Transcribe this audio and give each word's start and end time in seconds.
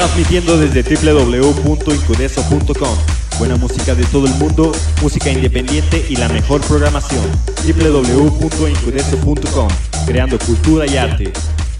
Transmitiendo 0.00 0.56
desde 0.56 0.82
www.incudeso.com. 0.82 2.98
Buena 3.38 3.56
música 3.56 3.94
de 3.94 4.02
todo 4.04 4.26
el 4.26 4.32
mundo, 4.32 4.72
música 5.02 5.28
independiente 5.28 6.06
y 6.08 6.16
la 6.16 6.26
mejor 6.30 6.62
programación. 6.62 7.30
www.incudeso.com. 7.66 9.68
Creando 10.06 10.38
cultura 10.38 10.86
y 10.86 10.96
arte. 10.96 11.30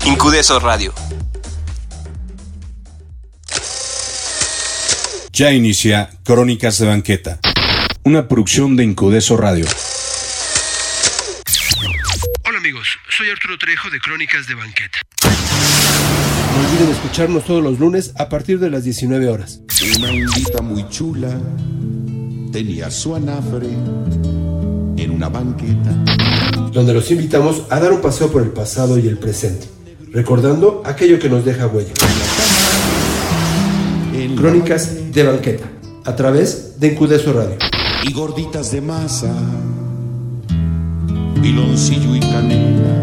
Incudeso 0.04 0.60
Radio. 0.60 0.92
Ya 5.32 5.52
inicia 5.52 6.10
Crónicas 6.22 6.78
de 6.78 6.88
Banqueta, 6.88 7.40
una 8.02 8.28
producción 8.28 8.76
de 8.76 8.84
Incudeso 8.84 9.38
Radio. 9.38 9.64
Hola 12.46 12.58
amigos, 12.58 12.86
soy 13.16 13.30
Arturo 13.30 13.56
Trejo 13.56 13.88
de 13.88 13.98
Crónicas 13.98 14.46
de 14.46 14.56
Banqueta. 14.56 14.98
No 16.54 16.68
olviden 16.68 16.90
escucharnos 16.90 17.44
todos 17.44 17.62
los 17.62 17.78
lunes 17.78 18.12
a 18.16 18.28
partir 18.28 18.58
de 18.58 18.70
las 18.70 18.84
19 18.84 19.28
horas. 19.28 19.60
Una 19.98 20.12
indita 20.12 20.62
muy 20.62 20.86
chula 20.88 21.30
tenía 22.52 22.90
su 22.90 23.14
anafre 23.14 23.68
en 24.96 25.10
una 25.10 25.28
banqueta. 25.28 25.90
Donde 26.72 26.92
los 26.94 27.10
invitamos 27.10 27.62
a 27.70 27.80
dar 27.80 27.92
un 27.92 28.00
paseo 28.00 28.30
por 28.30 28.42
el 28.42 28.50
pasado 28.50 28.98
y 28.98 29.06
el 29.08 29.18
presente, 29.18 29.66
recordando 30.12 30.82
aquello 30.84 31.18
que 31.18 31.28
nos 31.28 31.44
deja 31.44 31.66
huella. 31.66 31.92
En 34.14 34.36
Crónicas 34.36 35.12
de 35.12 35.22
Banqueta, 35.22 35.64
a 36.04 36.16
través 36.16 36.78
de 36.78 36.88
Incudeso 36.88 37.32
Radio. 37.32 37.56
y 38.02 38.12
gorditas 38.12 38.70
de 38.72 38.80
masa, 38.80 39.32
piloncillo 41.42 42.16
y 42.16 42.20
canela. 42.20 42.99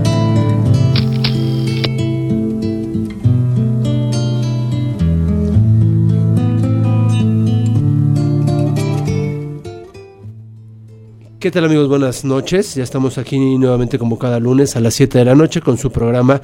¿Qué 11.39 11.51
tal 11.51 11.65
amigos? 11.65 11.87
Buenas 11.87 12.25
noches. 12.25 12.75
Ya 12.75 12.83
estamos 12.83 13.17
aquí 13.17 13.37
nuevamente 13.57 13.99
como 13.99 14.17
cada 14.17 14.39
lunes 14.39 14.75
a 14.75 14.79
las 14.79 14.95
7 14.95 15.19
de 15.19 15.25
la 15.25 15.35
noche 15.35 15.61
con 15.61 15.77
su 15.77 15.91
programa 15.91 16.41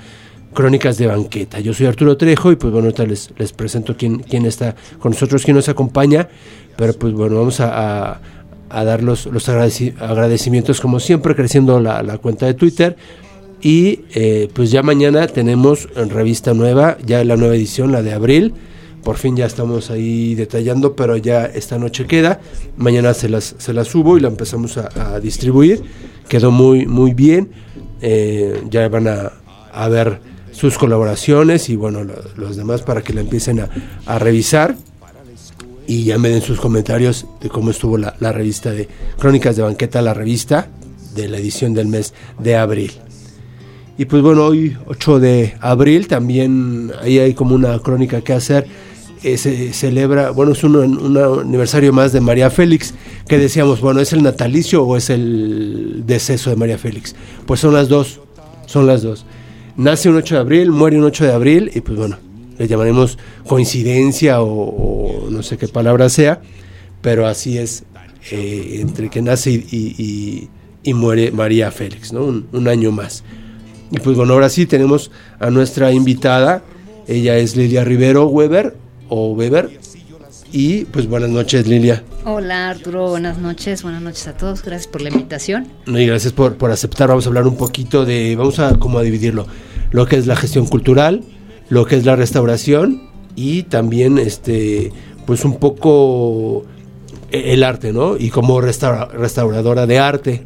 Crónicas 0.53 0.97
de 0.97 1.07
Banqueta. 1.07 1.59
Yo 1.59 1.73
soy 1.73 1.87
Arturo 1.87 2.15
Trejo 2.15 2.51
y 2.51 2.55
pues 2.55 2.71
bueno, 2.71 2.87
ahorita 2.87 3.05
les, 3.05 3.31
les 3.37 3.53
presento 3.53 3.95
quién, 3.97 4.19
quién 4.19 4.45
está 4.45 4.75
con 4.99 5.11
nosotros, 5.13 5.43
quién 5.43 5.55
nos 5.55 5.67
acompaña. 5.69 6.29
Pero 6.75 6.93
pues 6.93 7.13
bueno, 7.13 7.37
vamos 7.37 7.59
a, 7.59 8.19
a- 8.69 8.83
dar 8.83 9.01
los, 9.03 9.25
los 9.27 9.47
agradeci- 9.49 9.93
agradecimientos 9.99 10.79
como 10.79 10.99
siempre, 10.99 11.35
creciendo 11.35 11.79
la, 11.79 12.03
la 12.03 12.17
cuenta 12.19 12.45
de 12.45 12.53
Twitter. 12.53 12.95
Y 13.61 14.01
eh, 14.13 14.49
pues 14.53 14.69
ya 14.71 14.83
mañana 14.83 15.25
tenemos 15.27 15.87
en 15.95 16.09
revista 16.09 16.53
nueva, 16.53 16.97
ya 17.05 17.23
la 17.23 17.35
nueva 17.37 17.55
edición, 17.55 17.91
la 17.91 18.01
de 18.03 18.13
abril. 18.13 18.53
Por 19.03 19.17
fin 19.17 19.35
ya 19.35 19.45
estamos 19.45 19.89
ahí 19.91 20.33
detallando, 20.35 20.95
pero 20.95 21.17
ya 21.17 21.45
esta 21.45 21.77
noche 21.77 22.05
queda. 22.07 22.39
Mañana 22.77 23.13
se 23.13 23.27
las, 23.29 23.55
se 23.57 23.73
las 23.73 23.87
subo 23.89 24.17
y 24.17 24.21
la 24.21 24.29
empezamos 24.29 24.77
a, 24.77 25.19
distribuir. 25.19 25.81
Quedó 26.29 26.51
muy, 26.51 26.85
muy 26.85 27.13
bien. 27.13 27.49
Eh, 28.01 28.61
ya 28.69 28.87
van 28.89 29.07
a, 29.07 29.31
a 29.73 29.87
ver 29.89 30.19
sus 30.51 30.77
colaboraciones 30.77 31.69
y 31.69 31.75
bueno, 31.75 32.03
lo- 32.03 32.21
los 32.37 32.55
demás 32.55 32.81
para 32.81 33.01
que 33.01 33.13
la 33.13 33.21
empiecen 33.21 33.59
a, 33.59 33.69
a 34.05 34.19
revisar 34.19 34.75
y 35.87 36.05
ya 36.05 36.17
me 36.17 36.29
den 36.29 36.41
sus 36.41 36.59
comentarios 36.59 37.25
de 37.41 37.49
cómo 37.49 37.71
estuvo 37.71 37.97
la, 37.97 38.15
la 38.19 38.31
revista 38.31 38.71
de 38.71 38.87
Crónicas 39.19 39.55
de 39.57 39.63
Banqueta, 39.63 40.01
la 40.01 40.13
revista 40.13 40.67
de 41.15 41.27
la 41.27 41.37
edición 41.37 41.73
del 41.73 41.87
mes 41.87 42.13
de 42.39 42.55
abril. 42.55 42.91
Y 43.97 44.05
pues 44.05 44.23
bueno, 44.23 44.45
hoy 44.45 44.75
8 44.87 45.19
de 45.19 45.53
abril 45.59 46.07
también 46.07 46.91
ahí 47.01 47.19
hay 47.19 47.33
como 47.33 47.53
una 47.53 47.77
crónica 47.79 48.21
que 48.21 48.33
hacer. 48.33 48.65
Eh, 49.23 49.37
se 49.37 49.71
celebra, 49.71 50.31
bueno, 50.31 50.51
es 50.51 50.63
un, 50.65 50.75
un 50.75 51.17
aniversario 51.17 51.93
más 51.93 52.11
de 52.11 52.19
María 52.19 52.49
Félix, 52.49 52.93
que 53.27 53.37
decíamos, 53.37 53.79
bueno, 53.79 54.01
¿es 54.01 54.11
el 54.11 54.21
natalicio 54.21 54.83
o 54.83 54.97
es 54.97 55.09
el 55.09 56.03
deceso 56.05 56.49
de 56.49 56.57
María 56.57 56.77
Félix? 56.77 57.15
Pues 57.45 57.61
son 57.61 57.73
las 57.73 57.87
dos, 57.87 58.19
son 58.65 58.85
las 58.85 59.01
dos. 59.01 59.25
Nace 59.77 60.09
un 60.09 60.17
8 60.17 60.35
de 60.35 60.41
abril, 60.41 60.71
muere 60.71 60.97
un 60.97 61.05
8 61.05 61.23
de 61.25 61.31
abril 61.31 61.71
y 61.73 61.79
pues 61.81 61.97
bueno, 61.97 62.17
le 62.57 62.67
llamaremos 62.67 63.17
coincidencia 63.47 64.41
o, 64.41 65.27
no 65.29 65.41
sé 65.41 65.57
qué 65.57 65.69
palabra 65.69 66.09
sea, 66.09 66.41
pero 67.01 67.25
así 67.25 67.57
es, 67.57 67.85
eh, 68.29 68.79
entre 68.81 69.09
que 69.09 69.21
nace 69.21 69.51
y- 69.51 70.49
y 70.83 70.93
muere 70.93 71.31
María 71.31 71.71
Félix, 71.71 72.11
¿no? 72.11 72.25
Un, 72.25 72.45
un 72.51 72.67
año 72.67 72.91
más. 72.91 73.23
Y 73.89 73.99
pues 73.99 74.17
bueno, 74.17 74.33
ahora 74.33 74.49
sí 74.49 74.65
tenemos 74.65 75.11
a 75.39 75.49
nuestra 75.49 75.93
invitada, 75.93 76.61
ella 77.07 77.37
es 77.37 77.55
Lilia 77.55 77.85
Rivero 77.85 78.25
Weber, 78.27 78.75
o 79.15 79.33
Weber, 79.33 79.69
y 80.51 80.85
pues 80.85 81.07
buenas 81.07 81.29
noches 81.29 81.67
Lilia. 81.67 82.03
Hola 82.25 82.69
Arturo, 82.71 83.09
buenas 83.09 83.37
noches, 83.37 83.83
buenas 83.83 84.01
noches 84.01 84.27
a 84.27 84.33
todos, 84.35 84.63
gracias 84.63 84.87
por 84.87 85.01
la 85.01 85.09
invitación. 85.09 85.67
No, 85.85 85.99
Y 85.99 86.07
gracias 86.07 86.33
por, 86.33 86.55
por 86.55 86.71
aceptar. 86.71 87.09
Vamos 87.09 87.25
a 87.25 87.29
hablar 87.29 87.45
un 87.47 87.55
poquito 87.55 88.05
de, 88.05 88.35
vamos 88.35 88.57
a 88.59 88.77
como 88.79 88.97
a 88.97 89.03
dividirlo, 89.03 89.45
lo 89.91 90.05
que 90.07 90.15
es 90.17 90.25
la 90.25 90.35
gestión 90.35 90.65
cultural, 90.65 91.21
lo 91.69 91.85
que 91.85 91.95
es 91.95 92.05
la 92.05 92.15
restauración 92.15 93.03
y 93.35 93.63
también 93.63 94.17
este, 94.17 94.91
pues 95.27 95.45
un 95.45 95.57
poco 95.57 96.65
e- 97.31 97.53
el 97.53 97.63
arte, 97.63 97.93
¿no? 97.93 98.17
Y 98.17 98.29
como 98.29 98.61
restaura- 98.61 99.09
restauradora 99.11 99.85
de 99.85 99.99
arte, 99.99 100.43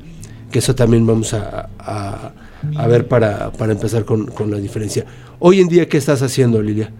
que 0.51 0.59
eso 0.59 0.75
también 0.75 1.05
vamos 1.07 1.33
a, 1.33 1.69
a- 1.79 2.33
a 2.75 2.87
ver 2.87 3.07
para, 3.07 3.51
para 3.51 3.71
empezar 3.71 4.03
con, 4.03 4.25
con 4.27 4.51
la 4.51 4.57
diferencia. 4.57 5.05
Hoy 5.39 5.61
en 5.61 5.67
día, 5.69 5.87
¿qué 5.87 5.97
estás 5.97 6.21
haciendo, 6.21 6.61
Lilia? 6.61 6.91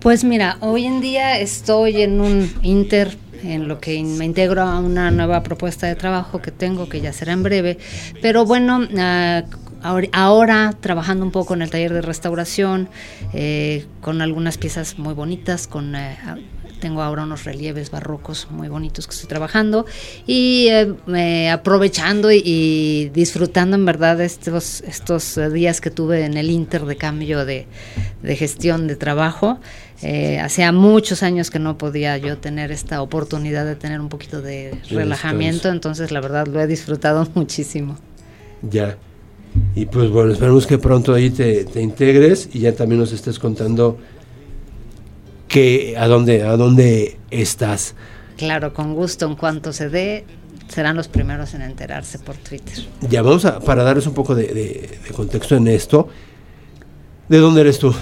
Pues 0.00 0.24
mira, 0.24 0.56
hoy 0.60 0.86
en 0.86 1.02
día 1.02 1.38
estoy 1.38 2.00
en 2.00 2.22
un 2.22 2.50
inter 2.62 3.18
en 3.42 3.68
lo 3.68 3.80
que 3.80 4.02
me 4.02 4.24
integro 4.24 4.62
a 4.62 4.78
una 4.80 5.10
nueva 5.10 5.42
propuesta 5.42 5.86
de 5.86 5.94
trabajo 5.94 6.40
que 6.40 6.50
tengo, 6.50 6.88
que 6.88 7.02
ya 7.02 7.12
será 7.12 7.32
en 7.34 7.42
breve. 7.42 7.76
Pero 8.22 8.46
bueno, 8.46 8.86
ah, 8.98 9.42
ahor- 9.82 10.08
ahora 10.12 10.74
trabajando 10.80 11.24
un 11.24 11.30
poco 11.32 11.52
en 11.52 11.60
el 11.62 11.68
taller 11.70 11.92
de 11.92 12.00
restauración, 12.00 12.88
eh, 13.34 13.84
con 14.00 14.22
algunas 14.22 14.56
piezas 14.56 14.98
muy 14.98 15.12
bonitas, 15.12 15.66
con... 15.66 15.94
eh, 15.94 16.16
tengo 16.80 17.02
ahora 17.02 17.24
unos 17.24 17.44
relieves 17.44 17.90
barrocos 17.90 18.48
muy 18.50 18.68
bonitos 18.68 19.06
que 19.06 19.12
estoy 19.12 19.28
trabajando 19.28 19.84
y 20.26 20.68
eh, 20.70 21.50
aprovechando 21.50 22.32
y, 22.32 22.40
y 22.42 23.10
disfrutando 23.12 23.76
en 23.76 23.84
verdad 23.84 24.18
estos, 24.22 24.80
estos 24.80 25.38
días 25.52 25.82
que 25.82 25.90
tuve 25.90 26.24
en 26.24 26.38
el 26.38 26.48
Inter 26.48 26.86
de 26.86 26.96
cambio 26.96 27.44
de, 27.44 27.66
de 28.22 28.34
gestión 28.34 28.86
de 28.86 28.96
trabajo. 28.96 29.60
Eh, 30.02 30.38
hacía 30.40 30.72
muchos 30.72 31.22
años 31.22 31.50
que 31.50 31.58
no 31.58 31.76
podía 31.76 32.16
yo 32.16 32.38
tener 32.38 32.72
esta 32.72 33.02
oportunidad 33.02 33.66
de 33.66 33.76
tener 33.76 34.00
un 34.00 34.08
poquito 34.08 34.40
de 34.40 34.74
relajamiento, 34.88 35.68
entonces 35.68 36.10
la 36.10 36.20
verdad 36.20 36.46
lo 36.46 36.60
he 36.60 36.66
disfrutado 36.66 37.28
muchísimo. 37.34 37.96
Ya. 38.62 38.96
Y 39.74 39.86
pues 39.86 40.08
bueno, 40.10 40.32
esperemos 40.32 40.66
que 40.66 40.78
pronto 40.78 41.12
ahí 41.12 41.28
te, 41.30 41.64
te 41.64 41.82
integres 41.82 42.48
y 42.52 42.60
ya 42.60 42.72
también 42.74 43.00
nos 43.00 43.12
estés 43.12 43.38
contando 43.38 43.98
que 45.48 45.96
a 45.98 46.06
dónde, 46.06 46.42
a 46.42 46.56
dónde 46.56 47.18
estás. 47.30 47.94
Claro, 48.36 48.72
con 48.72 48.94
gusto, 48.94 49.26
en 49.26 49.34
cuanto 49.34 49.72
se 49.72 49.88
dé, 49.88 50.24
serán 50.68 50.96
los 50.96 51.08
primeros 51.08 51.52
en 51.54 51.62
enterarse 51.62 52.18
por 52.18 52.36
Twitter. 52.36 52.86
Ya 53.08 53.22
vamos 53.22 53.44
a, 53.44 53.58
para 53.60 53.82
darles 53.82 54.06
un 54.06 54.14
poco 54.14 54.34
de, 54.34 54.44
de- 54.46 54.98
de 55.06 55.10
contexto 55.14 55.56
en 55.56 55.66
esto. 55.68 56.08
¿De 57.28 57.38
dónde 57.38 57.60
eres 57.62 57.78
tú? 57.78 57.92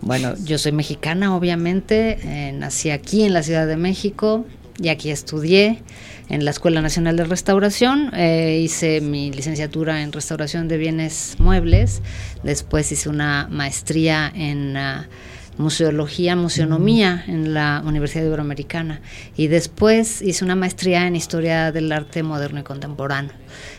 Bueno, 0.00 0.34
yo 0.44 0.58
soy 0.58 0.72
mexicana, 0.72 1.34
obviamente. 1.34 2.18
eh, 2.22 2.52
nací 2.52 2.90
aquí 2.90 3.22
en 3.24 3.32
la 3.32 3.42
Ciudad 3.42 3.66
de 3.66 3.76
México 3.76 4.46
y 4.78 4.88
aquí 4.88 5.10
estudié 5.10 5.82
en 6.28 6.44
la 6.44 6.50
Escuela 6.50 6.82
Nacional 6.82 7.16
de 7.16 7.24
Restauración. 7.24 8.10
eh, 8.14 8.60
hice 8.62 9.00
mi 9.00 9.30
licenciatura 9.32 10.02
en 10.02 10.12
restauración 10.12 10.68
de 10.68 10.76
bienes 10.76 11.36
muebles. 11.38 12.02
Después 12.42 12.92
hice 12.92 13.08
una 13.08 13.48
maestría 13.50 14.30
en 14.34 14.76
ah, 14.76 15.08
museología, 15.58 16.36
museonomía 16.36 17.24
en 17.26 17.54
la 17.54 17.82
Universidad 17.84 18.24
Iberoamericana. 18.24 19.00
Y 19.36 19.46
después 19.46 20.20
hice 20.20 20.44
una 20.44 20.54
maestría 20.56 21.06
en 21.06 21.16
historia 21.16 21.72
del 21.72 21.90
arte 21.90 22.22
moderno 22.22 22.60
y 22.60 22.62
contemporáneo. 22.62 23.32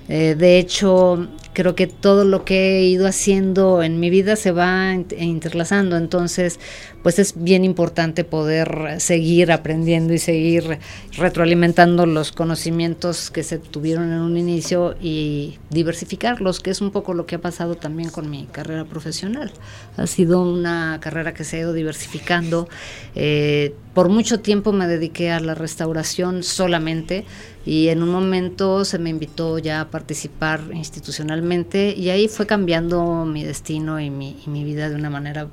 Eh, 0.09 0.35
de 0.37 0.57
hecho, 0.59 1.27
creo 1.53 1.75
que 1.75 1.87
todo 1.87 2.23
lo 2.23 2.45
que 2.45 2.77
he 2.79 2.83
ido 2.85 3.07
haciendo 3.07 3.83
en 3.83 3.99
mi 3.99 4.09
vida 4.09 4.35
se 4.35 4.51
va 4.51 4.93
int- 4.93 5.19
interlazando, 5.19 5.97
entonces 5.97 6.59
pues 7.03 7.19
es 7.19 7.41
bien 7.41 7.63
importante 7.63 8.23
poder 8.25 8.95
seguir 8.99 9.51
aprendiendo 9.51 10.13
y 10.13 10.17
seguir 10.17 10.79
retroalimentando 11.17 12.05
los 12.05 12.33
conocimientos 12.33 13.31
que 13.31 13.43
se 13.43 13.59
tuvieron 13.59 14.11
en 14.11 14.19
un 14.19 14.35
inicio 14.37 14.95
y 15.01 15.57
diversificarlos, 15.69 16.59
que 16.59 16.69
es 16.71 16.81
un 16.81 16.91
poco 16.91 17.13
lo 17.13 17.25
que 17.25 17.35
ha 17.35 17.41
pasado 17.41 17.75
también 17.75 18.09
con 18.09 18.29
mi 18.29 18.45
carrera 18.45 18.83
profesional. 18.83 19.51
Ha 19.95 20.05
sido 20.05 20.41
una 20.41 20.99
carrera 21.01 21.33
que 21.33 21.45
se 21.45 21.57
ha 21.57 21.59
ido 21.61 21.73
diversificando. 21.73 22.67
Eh, 23.15 23.73
por 23.93 24.09
mucho 24.09 24.41
tiempo 24.41 24.73
me 24.73 24.87
dediqué 24.87 25.31
a 25.31 25.39
la 25.39 25.55
restauración 25.55 26.43
solamente 26.43 27.23
y 27.67 27.89
en 27.89 28.01
un 28.01 28.09
momento 28.09 28.85
se 28.85 28.97
me 28.97 29.09
invitó 29.09 29.59
ya 29.59 29.81
a 29.81 29.89
participar 29.89 30.61
institucionalmente 30.73 31.93
y 31.93 32.09
ahí 32.11 32.29
fue 32.29 32.47
cambiando 32.47 33.25
mi 33.25 33.43
destino 33.43 33.99
y 33.99 34.09
mi, 34.09 34.37
y 34.45 34.49
mi 34.49 34.63
vida 34.63 34.89
de 34.89 34.95
una 34.95 35.09
manera 35.09 35.49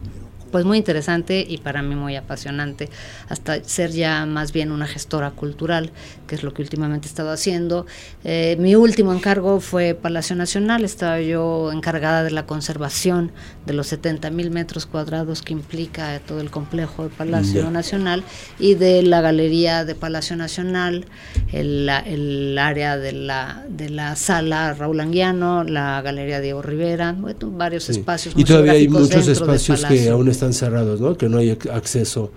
pues 0.54 0.64
muy 0.64 0.78
interesante 0.78 1.44
y 1.48 1.58
para 1.58 1.82
mí 1.82 1.96
muy 1.96 2.14
apasionante, 2.14 2.88
hasta 3.28 3.64
ser 3.64 3.90
ya 3.90 4.24
más 4.24 4.52
bien 4.52 4.70
una 4.70 4.86
gestora 4.86 5.32
cultural, 5.32 5.90
que 6.28 6.36
es 6.36 6.44
lo 6.44 6.54
que 6.54 6.62
últimamente 6.62 7.08
he 7.08 7.10
estado 7.10 7.32
haciendo. 7.32 7.86
Eh, 8.22 8.56
mi 8.60 8.76
último 8.76 9.12
encargo 9.12 9.58
fue 9.58 9.96
Palacio 10.00 10.36
Nacional, 10.36 10.84
estaba 10.84 11.20
yo 11.20 11.72
encargada 11.72 12.22
de 12.22 12.30
la 12.30 12.46
conservación 12.46 13.32
de 13.66 13.72
los 13.72 13.88
70 13.88 14.30
mil 14.30 14.52
metros 14.52 14.86
cuadrados 14.86 15.42
que 15.42 15.54
implica 15.54 16.20
todo 16.20 16.40
el 16.40 16.52
complejo 16.52 17.02
de 17.02 17.08
Palacio 17.08 17.68
Nacional 17.72 18.22
y 18.60 18.74
de 18.74 19.02
la 19.02 19.22
galería 19.22 19.84
de 19.84 19.96
Palacio 19.96 20.36
Nacional, 20.36 21.06
el, 21.50 21.90
el 22.06 22.56
área 22.58 22.96
de 22.96 23.10
la, 23.10 23.64
de 23.68 23.90
la 23.90 24.14
sala 24.14 24.72
Raúl 24.74 25.00
Anguiano, 25.00 25.64
la 25.64 26.00
galería 26.00 26.38
Diego 26.40 26.62
Rivera, 26.62 27.16
varios 27.42 27.90
espacios. 27.90 28.36
Y 28.38 28.44
todavía 28.44 28.74
hay 28.74 28.86
muchos 28.86 29.26
espacios 29.26 29.84
que 29.84 30.10
aún 30.10 30.28
están 30.28 30.43
cerrados, 30.52 31.00
¿no? 31.00 31.16
Que 31.16 31.28
no 31.28 31.38
hay 31.38 31.50
acceso 31.50 32.30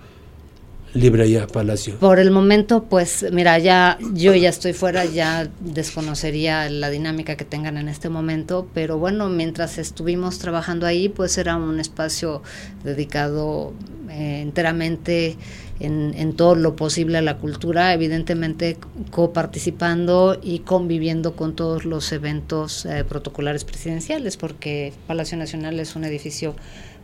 libre 0.94 1.30
ya 1.30 1.44
a 1.44 1.46
Palacio. 1.46 1.96
Por 1.98 2.18
el 2.18 2.30
momento, 2.30 2.84
pues 2.84 3.26
mira, 3.32 3.58
ya 3.58 3.98
yo 4.14 4.34
ya 4.34 4.48
estoy 4.48 4.72
fuera, 4.72 5.04
ya 5.04 5.48
desconocería 5.60 6.68
la 6.70 6.90
dinámica 6.90 7.36
que 7.36 7.44
tengan 7.44 7.76
en 7.76 7.88
este 7.88 8.08
momento, 8.08 8.68
pero 8.74 8.98
bueno, 8.98 9.28
mientras 9.28 9.78
estuvimos 9.78 10.38
trabajando 10.38 10.86
ahí, 10.86 11.08
pues 11.08 11.36
era 11.38 11.56
un 11.56 11.78
espacio 11.80 12.42
dedicado 12.84 13.72
eh, 14.10 14.40
enteramente 14.40 15.36
en, 15.80 16.14
en, 16.16 16.32
todo 16.32 16.54
lo 16.54 16.74
posible 16.74 17.18
a 17.18 17.22
la 17.22 17.36
cultura, 17.36 17.92
evidentemente 17.92 18.78
coparticipando 19.10 20.38
y 20.42 20.60
conviviendo 20.60 21.36
con 21.36 21.54
todos 21.54 21.84
los 21.84 22.10
eventos 22.10 22.84
eh, 22.84 23.04
protocolares 23.04 23.64
presidenciales, 23.64 24.36
porque 24.36 24.92
Palacio 25.06 25.36
Nacional 25.36 25.78
es 25.78 25.94
un 25.94 26.04
edificio 26.04 26.56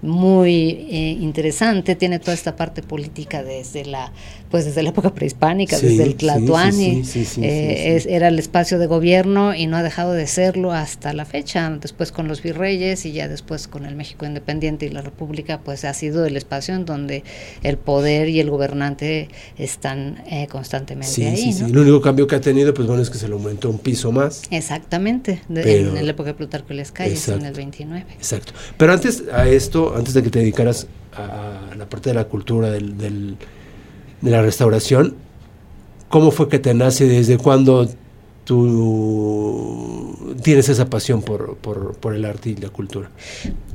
muy 0.04 0.86
eh, 0.90 1.16
interesante, 1.20 1.96
tiene 1.96 2.18
toda 2.18 2.34
esta 2.34 2.56
parte 2.56 2.82
política 2.82 3.42
desde 3.42 3.84
la 3.84 4.12
pues 4.54 4.66
desde 4.66 4.84
la 4.84 4.90
época 4.90 5.12
prehispánica, 5.12 5.80
desde 5.80 6.04
el 6.04 6.14
Tlatuani, 6.14 7.02
eh, 7.38 8.04
era 8.08 8.28
el 8.28 8.38
espacio 8.38 8.78
de 8.78 8.86
gobierno 8.86 9.52
y 9.52 9.66
no 9.66 9.76
ha 9.76 9.82
dejado 9.82 10.12
de 10.12 10.28
serlo 10.28 10.70
hasta 10.70 11.12
la 11.12 11.24
fecha, 11.24 11.76
después 11.80 12.12
con 12.12 12.28
los 12.28 12.40
virreyes 12.40 13.04
y 13.04 13.10
ya 13.10 13.26
después 13.26 13.66
con 13.66 13.84
el 13.84 13.96
México 13.96 14.26
Independiente 14.26 14.86
y 14.86 14.90
la 14.90 15.00
República, 15.00 15.58
pues 15.64 15.84
ha 15.84 15.92
sido 15.92 16.24
el 16.24 16.36
espacio 16.36 16.76
en 16.76 16.84
donde 16.84 17.24
el 17.64 17.78
poder 17.78 18.28
y 18.28 18.38
el 18.38 18.48
gobernante 18.48 19.28
están 19.58 20.22
eh, 20.30 20.46
constantemente 20.48 21.26
ahí. 21.26 21.52
¿no? 21.58 21.66
El 21.66 21.78
único 21.78 22.00
cambio 22.00 22.28
que 22.28 22.36
ha 22.36 22.40
tenido, 22.40 22.72
pues 22.74 22.86
bueno, 22.86 23.02
es 23.02 23.10
que 23.10 23.18
se 23.18 23.26
le 23.26 23.34
aumentó 23.34 23.68
un 23.68 23.80
piso 23.80 24.12
más. 24.12 24.42
Exactamente, 24.52 25.42
en, 25.48 25.94
la 25.94 26.10
época 26.12 26.28
de 26.28 26.34
Plutarco 26.34 26.72
y 26.72 26.76
las 26.76 26.92
calles, 26.92 27.26
en 27.26 27.44
el 27.44 27.54
29. 27.54 28.06
Exacto. 28.12 28.52
Pero 28.76 28.92
antes 28.92 29.24
a 29.32 29.48
esto, 29.48 29.93
antes 29.94 30.14
de 30.14 30.22
que 30.22 30.30
te 30.30 30.40
dedicaras 30.40 30.86
a 31.16 31.74
la 31.76 31.88
parte 31.88 32.10
de 32.10 32.14
la 32.14 32.24
cultura, 32.24 32.70
de 32.70 33.36
la 34.22 34.42
restauración, 34.42 35.14
¿cómo 36.08 36.30
fue 36.30 36.48
que 36.48 36.58
te 36.58 36.74
nace? 36.74 37.06
¿Desde 37.06 37.38
cuándo 37.38 37.88
tú 38.44 40.16
tienes 40.42 40.68
esa 40.68 40.90
pasión 40.90 41.22
por, 41.22 41.56
por, 41.56 42.14
el 42.14 42.24
arte 42.24 42.50
y 42.50 42.56
la 42.56 42.68
cultura? 42.68 43.10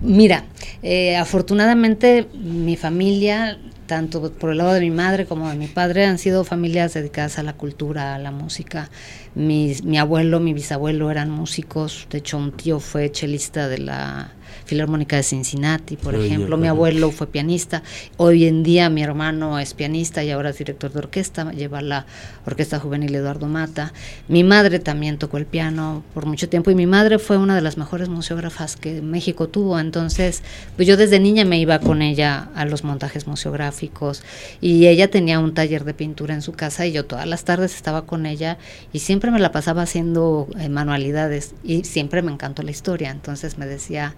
Mira, 0.02 0.46
eh, 0.84 1.16
afortunadamente 1.18 2.28
mi 2.34 2.76
familia, 2.76 3.58
tanto 3.88 4.32
por 4.32 4.52
el 4.52 4.58
lado 4.58 4.74
de 4.74 4.82
mi 4.82 4.92
madre 4.92 5.26
como 5.26 5.50
de 5.50 5.56
mi 5.56 5.68
padre, 5.68 6.06
han 6.06 6.18
sido 6.18 6.44
familias 6.44 6.94
dedicadas 6.94 7.40
a 7.40 7.44
la 7.44 7.54
cultura, 7.54 8.16
a 8.16 8.20
la 8.20 8.32
música. 8.32 8.90
Mi, 9.36 9.76
mi 9.84 9.98
abuelo, 9.98 10.40
mi 10.40 10.54
bisabuelo 10.54 11.10
eran 11.10 11.30
músicos, 11.30 12.08
de 12.10 12.20
hecho 12.20 12.38
un 12.38 12.52
tío 12.52 12.80
fue 12.80 13.12
chelista 13.12 13.68
de 13.68 13.80
la 13.80 14.34
Filarmónica 14.70 15.16
de 15.16 15.24
Cincinnati, 15.24 15.98
por 15.98 16.14
ejemplo. 16.14 16.56
Mi 16.56 16.68
abuelo 16.68 17.10
fue 17.10 17.26
pianista. 17.26 17.82
Hoy 18.18 18.46
en 18.46 18.62
día 18.62 18.90
mi 18.92 19.02
hermano 19.02 19.58
es 19.58 19.74
pianista 19.74 20.24
y 20.24 20.30
ahora 20.30 20.52
es 20.52 20.60
director 20.60 20.94
de 20.94 21.00
orquesta, 21.00 21.52
lleva 21.52 21.82
la 21.82 22.06
Orquesta 22.46 22.80
Juvenil 22.80 23.16
Eduardo 23.16 23.48
Mata. 23.48 23.94
Mi 24.28 24.44
madre 24.44 24.78
también 24.80 25.18
tocó 25.18 25.38
el 25.38 25.48
piano 25.48 26.04
por 26.14 26.28
mucho 26.28 26.50
tiempo 26.50 26.70
y 26.70 26.76
mi 26.76 26.86
madre 26.86 27.18
fue 27.18 27.38
una 27.38 27.56
de 27.56 27.62
las 27.62 27.78
mejores 27.78 28.10
museógrafas 28.10 28.76
que 28.76 29.02
México 29.02 29.50
tuvo. 29.50 29.80
Entonces, 29.80 30.44
pues 30.76 30.88
yo 30.88 30.98
desde 30.98 31.20
niña 31.20 31.46
me 31.46 31.60
iba 31.60 31.80
con 31.80 32.04
ella 32.04 32.50
a 32.54 32.66
los 32.66 32.84
montajes 32.84 33.26
museográficos 33.26 34.22
y 34.62 34.86
ella 34.86 35.10
tenía 35.10 35.40
un 35.40 35.56
taller 35.56 35.84
de 35.84 35.96
pintura 35.96 36.36
en 36.36 36.44
su 36.44 36.54
casa 36.54 36.86
y 36.86 36.92
yo 36.92 37.06
todas 37.06 37.26
las 37.26 37.44
tardes 37.44 37.76
estaba 37.76 38.06
con 38.06 38.28
ella 38.28 38.60
y 38.94 39.00
siempre 39.00 39.32
me 39.32 39.40
la 39.40 39.52
pasaba 39.52 39.82
haciendo 39.82 40.48
eh, 40.60 40.70
manualidades 40.70 41.56
y 41.64 41.86
siempre 41.86 42.22
me 42.22 42.32
encantó 42.32 42.62
la 42.62 42.70
historia. 42.70 43.10
Entonces 43.10 43.58
me 43.58 43.66
decía, 43.66 44.14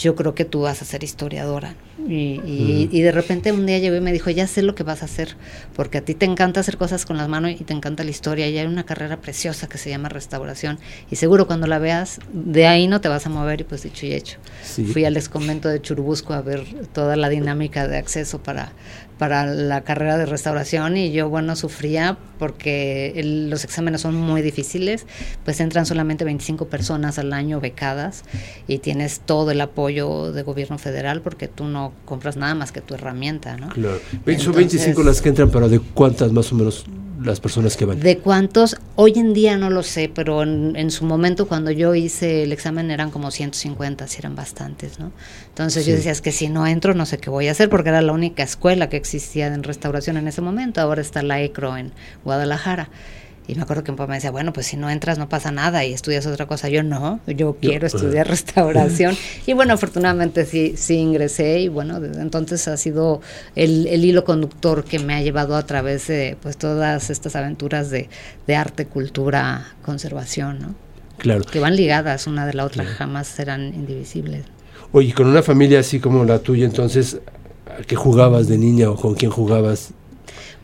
yo 0.00 0.16
creo 0.16 0.34
que 0.34 0.46
tú 0.46 0.62
vas 0.62 0.80
a 0.80 0.84
ser 0.86 1.04
historiadora. 1.04 1.74
Y, 2.08 2.40
y, 2.90 3.02
de 3.02 3.12
repente 3.12 3.52
un 3.52 3.66
día 3.66 3.78
llegó 3.78 3.94
y 3.94 4.00
me 4.00 4.12
dijo, 4.12 4.30
ya 4.30 4.46
sé 4.46 4.62
lo 4.62 4.74
que 4.74 4.82
vas 4.82 5.02
a 5.02 5.04
hacer, 5.04 5.36
porque 5.76 5.98
a 5.98 6.00
ti 6.00 6.14
te 6.14 6.24
encanta 6.24 6.60
hacer 6.60 6.78
cosas 6.78 7.04
con 7.04 7.18
las 7.18 7.28
manos 7.28 7.52
y 7.52 7.64
te 7.64 7.74
encanta 7.74 8.02
la 8.02 8.10
historia, 8.10 8.48
y 8.48 8.56
hay 8.56 8.66
una 8.66 8.84
carrera 8.84 9.20
preciosa 9.20 9.68
que 9.68 9.76
se 9.76 9.90
llama 9.90 10.08
restauración, 10.08 10.78
y 11.10 11.16
seguro 11.16 11.46
cuando 11.46 11.66
la 11.66 11.78
veas, 11.78 12.18
de 12.32 12.66
ahí 12.66 12.88
no 12.88 13.02
te 13.02 13.08
vas 13.08 13.26
a 13.26 13.28
mover, 13.28 13.60
y 13.60 13.64
pues 13.64 13.82
dicho 13.82 14.06
y 14.06 14.14
hecho. 14.14 14.38
Fui 14.92 15.04
al 15.04 15.18
exconvento 15.18 15.68
de 15.68 15.82
Churubusco 15.82 16.32
a 16.32 16.40
ver 16.40 16.64
toda 16.94 17.16
la 17.16 17.28
dinámica 17.28 17.86
de 17.86 17.98
acceso 17.98 18.42
para, 18.42 18.72
para 19.20 19.44
la 19.44 19.82
carrera 19.82 20.16
de 20.16 20.24
restauración 20.24 20.96
y 20.96 21.12
yo, 21.12 21.28
bueno, 21.28 21.54
sufría 21.54 22.16
porque 22.38 23.20
los 23.50 23.64
exámenes 23.64 24.00
son 24.00 24.14
muy 24.14 24.40
difíciles, 24.40 25.04
pues 25.44 25.60
entran 25.60 25.84
solamente 25.84 26.24
25 26.24 26.68
personas 26.68 27.18
al 27.18 27.34
año 27.34 27.60
becadas 27.60 28.24
y 28.66 28.78
tienes 28.78 29.20
todo 29.20 29.50
el 29.50 29.60
apoyo 29.60 30.32
de 30.32 30.42
gobierno 30.42 30.78
federal 30.78 31.20
porque 31.20 31.48
tú 31.48 31.64
no 31.64 31.92
compras 32.06 32.38
nada 32.38 32.54
más 32.54 32.72
que 32.72 32.80
tu 32.80 32.94
herramienta, 32.94 33.58
¿no? 33.58 33.68
Claro. 33.68 34.00
son 34.38 34.54
25 34.54 35.02
las 35.02 35.20
que 35.20 35.28
entran, 35.28 35.50
pero 35.50 35.68
¿de 35.68 35.80
cuántas 35.80 36.32
más 36.32 36.50
o 36.50 36.54
menos 36.54 36.86
las 37.22 37.40
personas 37.40 37.76
que 37.76 37.84
van? 37.84 38.00
¿De 38.00 38.18
cuántos? 38.18 38.76
Hoy 38.96 39.12
en 39.16 39.34
día 39.34 39.56
no 39.56 39.70
lo 39.70 39.82
sé, 39.82 40.10
pero 40.12 40.42
en, 40.42 40.90
su 40.90 41.04
momento 41.04 41.46
cuando 41.46 41.70
yo 41.70 41.94
hice 41.94 42.42
el 42.42 42.52
examen 42.52 42.90
eran 42.90 43.10
como 43.10 43.30
150, 43.30 44.06
si 44.06 44.18
eran 44.18 44.34
bastantes, 44.34 44.98
¿no? 44.98 45.12
Entonces 45.48 45.86
yo 45.86 45.94
decía, 45.94 46.12
es 46.12 46.20
que 46.20 46.32
si 46.32 46.48
no 46.48 46.66
entro 46.66 46.94
no 46.94 47.06
sé 47.06 47.18
qué 47.18 47.30
voy 47.30 47.48
a 47.48 47.52
hacer, 47.52 47.68
porque 47.68 47.90
era 47.90 48.00
la 48.02 48.12
única 48.12 48.42
escuela 48.42 48.88
que 48.88 48.96
existía 48.96 49.09
en 49.14 49.62
restauración 49.62 50.16
en 50.16 50.28
ese 50.28 50.40
momento, 50.40 50.80
ahora 50.80 51.00
está 51.00 51.22
la 51.22 51.40
ECRO 51.40 51.76
en 51.76 51.92
Guadalajara. 52.24 52.88
Y 53.48 53.56
me 53.56 53.62
acuerdo 53.62 53.82
que 53.82 53.90
un 53.90 53.96
papá 53.96 54.10
me 54.10 54.14
decía, 54.16 54.30
bueno, 54.30 54.52
pues 54.52 54.66
si 54.66 54.76
no 54.76 54.88
entras 54.90 55.18
no 55.18 55.28
pasa 55.28 55.50
nada 55.50 55.84
y 55.84 55.92
estudias 55.92 56.24
otra 56.26 56.46
cosa. 56.46 56.68
Yo 56.68 56.84
no, 56.84 57.18
yo 57.26 57.56
quiero 57.60 57.86
estudiar 57.86 58.28
restauración. 58.28 59.16
y 59.44 59.54
bueno, 59.54 59.74
afortunadamente 59.74 60.46
sí, 60.46 60.74
sí 60.76 60.94
ingresé 60.98 61.58
y 61.60 61.68
bueno, 61.68 61.98
desde 61.98 62.20
entonces 62.20 62.68
ha 62.68 62.76
sido 62.76 63.22
el, 63.56 63.88
el, 63.88 64.04
hilo 64.04 64.24
conductor 64.24 64.84
que 64.84 65.00
me 65.00 65.14
ha 65.14 65.22
llevado 65.22 65.56
a 65.56 65.66
través 65.66 66.06
de 66.06 66.36
pues 66.40 66.58
todas 66.58 67.10
estas 67.10 67.34
aventuras 67.34 67.90
de, 67.90 68.08
de 68.46 68.54
arte, 68.54 68.86
cultura, 68.86 69.74
conservación, 69.82 70.60
¿no? 70.60 70.74
Claro. 71.18 71.42
Que 71.42 71.58
van 71.58 71.74
ligadas 71.74 72.28
una 72.28 72.46
de 72.46 72.54
la 72.54 72.64
otra, 72.64 72.84
jamás 72.84 73.26
serán 73.26 73.74
indivisibles. 73.74 74.44
Oye, 74.92 75.12
con 75.12 75.26
una 75.26 75.42
familia 75.42 75.80
así 75.80 76.00
como 76.00 76.24
la 76.24 76.38
tuya, 76.38 76.66
entonces, 76.66 77.18
¿a 77.78 77.82
qué 77.82 77.96
jugabas 77.96 78.48
de 78.48 78.58
niña 78.58 78.90
o 78.90 78.96
con 78.96 79.14
quién 79.14 79.30
jugabas? 79.30 79.92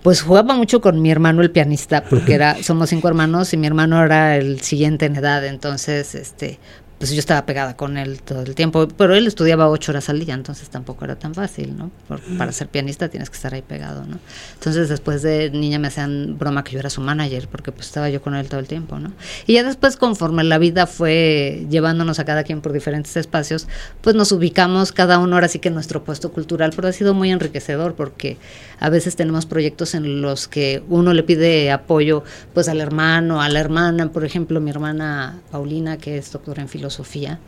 Pues 0.02 0.22
jugaba 0.22 0.54
mucho 0.54 0.80
con 0.80 1.02
mi 1.02 1.10
hermano 1.10 1.42
el 1.42 1.50
pianista, 1.50 2.04
porque 2.04 2.34
era, 2.34 2.62
somos 2.62 2.90
cinco 2.90 3.08
hermanos 3.08 3.52
y 3.52 3.56
mi 3.56 3.66
hermano 3.66 4.04
era 4.04 4.36
el 4.36 4.60
siguiente 4.60 5.06
en 5.06 5.16
edad, 5.16 5.44
entonces 5.44 6.14
este 6.14 6.60
pues 6.98 7.10
yo 7.10 7.18
estaba 7.18 7.44
pegada 7.44 7.76
con 7.76 7.98
él 7.98 8.22
todo 8.22 8.40
el 8.40 8.54
tiempo, 8.54 8.88
pero 8.88 9.14
él 9.14 9.26
estudiaba 9.26 9.68
ocho 9.68 9.92
horas 9.92 10.08
al 10.08 10.18
día, 10.18 10.32
entonces 10.32 10.70
tampoco 10.70 11.04
era 11.04 11.16
tan 11.16 11.34
fácil, 11.34 11.76
¿no? 11.76 11.90
para 12.38 12.52
ser 12.52 12.68
pianista 12.68 13.08
tienes 13.08 13.28
que 13.28 13.36
estar 13.36 13.52
ahí 13.52 13.62
pegado, 13.62 14.04
¿no? 14.06 14.18
Entonces 14.54 14.88
después 14.88 15.22
de 15.22 15.50
niña 15.50 15.78
me 15.78 15.88
hacían 15.88 16.38
broma 16.38 16.64
que 16.64 16.72
yo 16.72 16.78
era 16.78 16.88
su 16.88 17.02
manager, 17.02 17.48
porque 17.48 17.70
pues 17.70 17.88
estaba 17.88 18.08
yo 18.08 18.22
con 18.22 18.34
él 18.34 18.48
todo 18.48 18.60
el 18.60 18.66
tiempo, 18.66 18.98
¿no? 18.98 19.12
Y 19.46 19.54
ya 19.54 19.62
después 19.62 19.96
conforme 19.96 20.42
la 20.44 20.58
vida 20.58 20.86
fue 20.86 21.66
llevándonos 21.68 22.18
a 22.18 22.24
cada 22.24 22.44
quien 22.44 22.62
por 22.62 22.72
diferentes 22.72 23.16
espacios, 23.16 23.68
pues 24.00 24.16
nos 24.16 24.32
ubicamos 24.32 24.92
cada 24.92 25.18
uno 25.18 25.36
ahora 25.36 25.48
sí 25.48 25.58
que 25.58 25.68
en 25.68 25.74
nuestro 25.74 26.02
puesto 26.02 26.32
cultural, 26.32 26.72
pero 26.74 26.88
ha 26.88 26.92
sido 26.92 27.12
muy 27.12 27.30
enriquecedor 27.30 27.94
porque 27.94 28.38
a 28.80 28.88
veces 28.88 29.16
tenemos 29.16 29.44
proyectos 29.44 29.94
en 29.94 30.22
los 30.22 30.48
que 30.48 30.82
uno 30.88 31.12
le 31.12 31.22
pide 31.22 31.70
apoyo 31.70 32.24
pues 32.54 32.68
al 32.68 32.80
hermano, 32.80 33.42
a 33.42 33.48
la 33.48 33.60
hermana, 33.60 34.10
por 34.10 34.24
ejemplo, 34.24 34.60
mi 34.60 34.70
hermana 34.70 35.40
Paulina, 35.50 35.98
que 35.98 36.18
es 36.18 36.32
doctora 36.32 36.62
en 36.62 36.68
filosofía, 36.68 36.85
filosofía. 36.86 37.40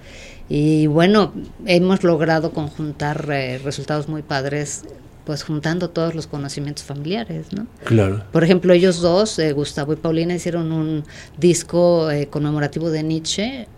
Y 0.48 0.86
bueno, 0.86 1.32
hemos 1.66 2.02
logrado 2.04 2.52
conjuntar 2.52 3.28
eh, 3.30 3.58
resultados 3.58 4.08
muy 4.08 4.22
padres 4.22 4.84
pues 5.24 5.42
juntando 5.42 5.90
todos 5.90 6.14
los 6.14 6.26
conocimientos 6.26 6.84
familiares, 6.84 7.52
¿no? 7.52 7.66
Claro. 7.84 8.24
Por 8.32 8.44
ejemplo, 8.44 8.72
ellos 8.72 9.02
dos, 9.02 9.38
eh, 9.38 9.52
Gustavo 9.52 9.92
y 9.92 9.96
Paulina, 9.96 10.34
hicieron 10.34 10.72
un 10.72 11.04
disco 11.36 12.10
eh, 12.10 12.28
conmemorativo 12.28 12.90
de 12.90 13.02
Nietzsche. 13.02 13.68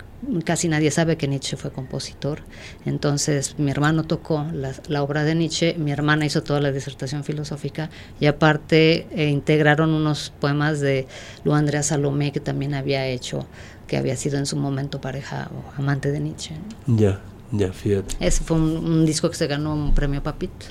Casi 0.45 0.69
nadie 0.69 0.93
sabe 0.93 1.17
que 1.17 1.27
Nietzsche 1.27 1.57
fue 1.57 1.73
compositor. 1.73 2.43
Entonces, 2.87 3.57
mi 3.59 3.73
hermano 3.73 4.05
tocó 4.05 4.47
la, 4.53 5.03
obra 5.03 5.25
de 5.25 5.35
Nietzsche, 5.35 5.75
mi 5.77 5.91
hermana 5.91 6.25
hizo 6.25 6.45
toda 6.45 6.61
la 6.61 6.71
disertación 6.71 7.25
filosófica 7.25 7.91
y 8.21 8.27
aparte 8.27 9.09
integraron 9.17 9.91
unos 9.91 10.31
poemas 10.39 10.79
de 10.79 11.09
Lu 11.43 11.55
Andrea 11.55 11.83
Salomé 11.83 12.31
que 12.31 12.39
también 12.39 12.75
había 12.75 13.07
hecho 13.07 13.49
que 13.91 13.97
había 13.97 14.15
sido 14.17 14.39
en 14.39 14.47
su 14.47 14.55
momento 14.57 15.01
pareja 15.01 15.51
o 15.53 15.81
amante 15.83 16.13
de 16.13 16.21
Nietzsche. 16.21 16.55
Ya, 16.87 17.19
Ya, 17.51 17.73
fíjate. 17.73 18.15
Ese 18.25 18.45
fue 18.45 18.57
un, 18.57 18.77
un 18.77 19.05
disco 19.05 19.29
que 19.29 19.35
se 19.35 19.49
ganó 19.49 19.75
un 19.75 19.93
premio 19.93 20.23
Papito. 20.23 20.67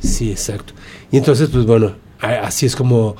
Sí, 0.00 0.30
exacto. 0.30 0.72
Y 1.12 1.18
entonces, 1.18 1.50
pues 1.52 1.66
bueno, 1.66 1.94
así 2.20 2.64
es 2.64 2.74
como 2.74 3.14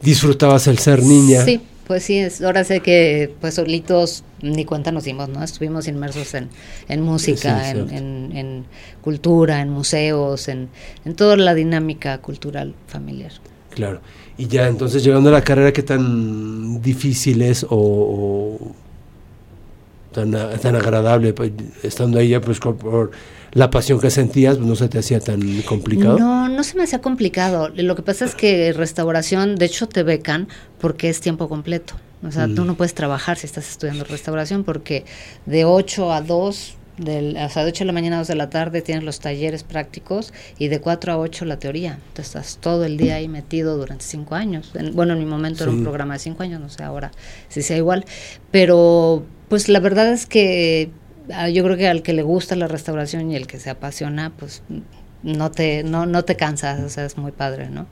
disfrutabas 0.00 0.66
el 0.68 0.78
ser 0.78 1.02
niña. 1.02 1.44
Sí, 1.44 1.60
pues 1.86 2.02
sí, 2.04 2.16
es, 2.16 2.40
ahora 2.40 2.64
sé 2.64 2.80
que 2.80 3.34
pues 3.42 3.52
solitos 3.56 4.24
ni 4.40 4.64
cuenta 4.64 4.90
nos 4.90 5.04
dimos, 5.04 5.28
¿no? 5.28 5.44
Estuvimos 5.44 5.86
inmersos 5.86 6.32
en, 6.32 6.48
en 6.88 7.02
música, 7.02 7.62
Sí, 7.72 7.78
en, 7.78 7.90
en- 7.90 8.36
en 8.36 8.64
cultura, 9.02 9.60
en 9.60 9.68
museos, 9.68 10.48
en, 10.48 10.70
en 11.04 11.14
toda 11.14 11.36
la 11.36 11.52
dinámica 11.54 12.16
cultural 12.22 12.74
familiar. 12.86 13.32
Claro. 13.68 14.00
Y 14.36 14.48
ya 14.48 14.66
entonces 14.68 15.04
llegando 15.04 15.28
a 15.30 15.32
la 15.32 15.42
carrera, 15.42 15.72
¿qué 15.72 15.82
tan 15.82 16.82
difícil 16.82 17.40
es 17.42 17.64
o, 17.64 17.68
o 17.70 18.58
tan, 20.12 20.32
tan 20.60 20.76
agradable? 20.76 21.32
Pues, 21.32 21.52
estando 21.82 22.18
ahí 22.18 22.28
ya, 22.30 22.40
pues 22.40 22.58
por 22.58 23.10
la 23.52 23.70
pasión 23.70 24.00
que 24.00 24.10
sentías, 24.10 24.56
pues, 24.56 24.66
no 24.68 24.74
se 24.74 24.88
te 24.88 24.98
hacía 24.98 25.20
tan 25.20 25.62
complicado. 25.62 26.18
No, 26.18 26.48
no 26.48 26.64
se 26.64 26.76
me 26.76 26.82
hacía 26.82 27.00
complicado. 27.00 27.68
Lo 27.76 27.94
que 27.94 28.02
pasa 28.02 28.24
es 28.24 28.34
que 28.34 28.72
restauración, 28.72 29.54
de 29.54 29.66
hecho, 29.66 29.86
te 29.88 30.02
becan 30.02 30.48
porque 30.80 31.08
es 31.08 31.20
tiempo 31.20 31.48
completo. 31.48 31.94
O 32.26 32.32
sea, 32.32 32.46
Mm. 32.48 32.54
tú 32.56 32.64
no 32.64 32.74
puedes 32.74 32.94
trabajar 32.94 33.36
si 33.36 33.46
estás 33.46 33.70
estudiando 33.70 34.02
restauración 34.04 34.64
porque 34.64 35.04
de 35.46 35.64
8 35.64 36.12
a 36.12 36.22
2, 36.22 36.74
del, 36.98 37.36
o 37.36 37.48
sea, 37.48 37.64
de 37.64 37.70
8 37.70 37.80
de 37.80 37.86
la 37.86 37.92
mañana 37.92 38.16
a 38.16 38.18
2 38.20 38.28
de 38.28 38.34
la 38.36 38.50
tarde 38.50 38.80
tienes 38.82 39.02
los 39.04 39.18
talleres 39.20 39.64
prácticos 39.64 40.32
y 40.58 40.68
de 40.68 40.80
4 40.80 41.12
a 41.12 41.18
8 41.18 41.44
la 41.44 41.58
teoría. 41.58 41.94
Entonces 42.08 42.26
estás 42.26 42.58
todo 42.60 42.84
el 42.84 42.96
día 42.96 43.16
ahí 43.16 43.28
metido 43.28 43.76
durante 43.76 44.04
5 44.04 44.34
años. 44.36 44.70
En- 44.74 44.94
bueno, 44.94 45.14
en 45.14 45.18
mi 45.18 45.26
momento 45.26 45.64
era 45.64 45.72
Sí. 45.72 45.78
un 45.78 45.82
programa 45.84 46.14
de 46.14 46.20
5 46.20 46.42
años, 46.42 46.60
no 46.60 46.68
sé 46.68 46.82
ahora 46.84 47.10
si 47.48 47.62
sea 47.62 47.76
igual. 47.76 48.04
Pero, 48.50 49.24
pues 49.48 49.68
la 49.68 49.80
verdad 49.80 50.12
es 50.12 50.26
que 50.26 50.90
ah, 51.32 51.48
yo 51.48 51.64
creo 51.64 51.76
que 51.76 51.88
al 51.88 52.02
que 52.02 52.12
le 52.12 52.22
gusta 52.22 52.54
la 52.54 52.68
restauración 52.68 53.30
y 53.30 53.36
el 53.36 53.46
que 53.46 53.58
se 53.58 53.70
apasiona, 53.70 54.30
pues 54.36 54.62
no 55.22 55.50
te, 55.50 55.82
no, 55.82 56.04
no 56.06 56.24
te 56.24 56.36
cansas, 56.36 56.80
o 56.82 56.88
sea, 56.90 57.06
es 57.06 57.16
muy 57.16 57.32
padre, 57.32 57.70
¿no? 57.70 57.86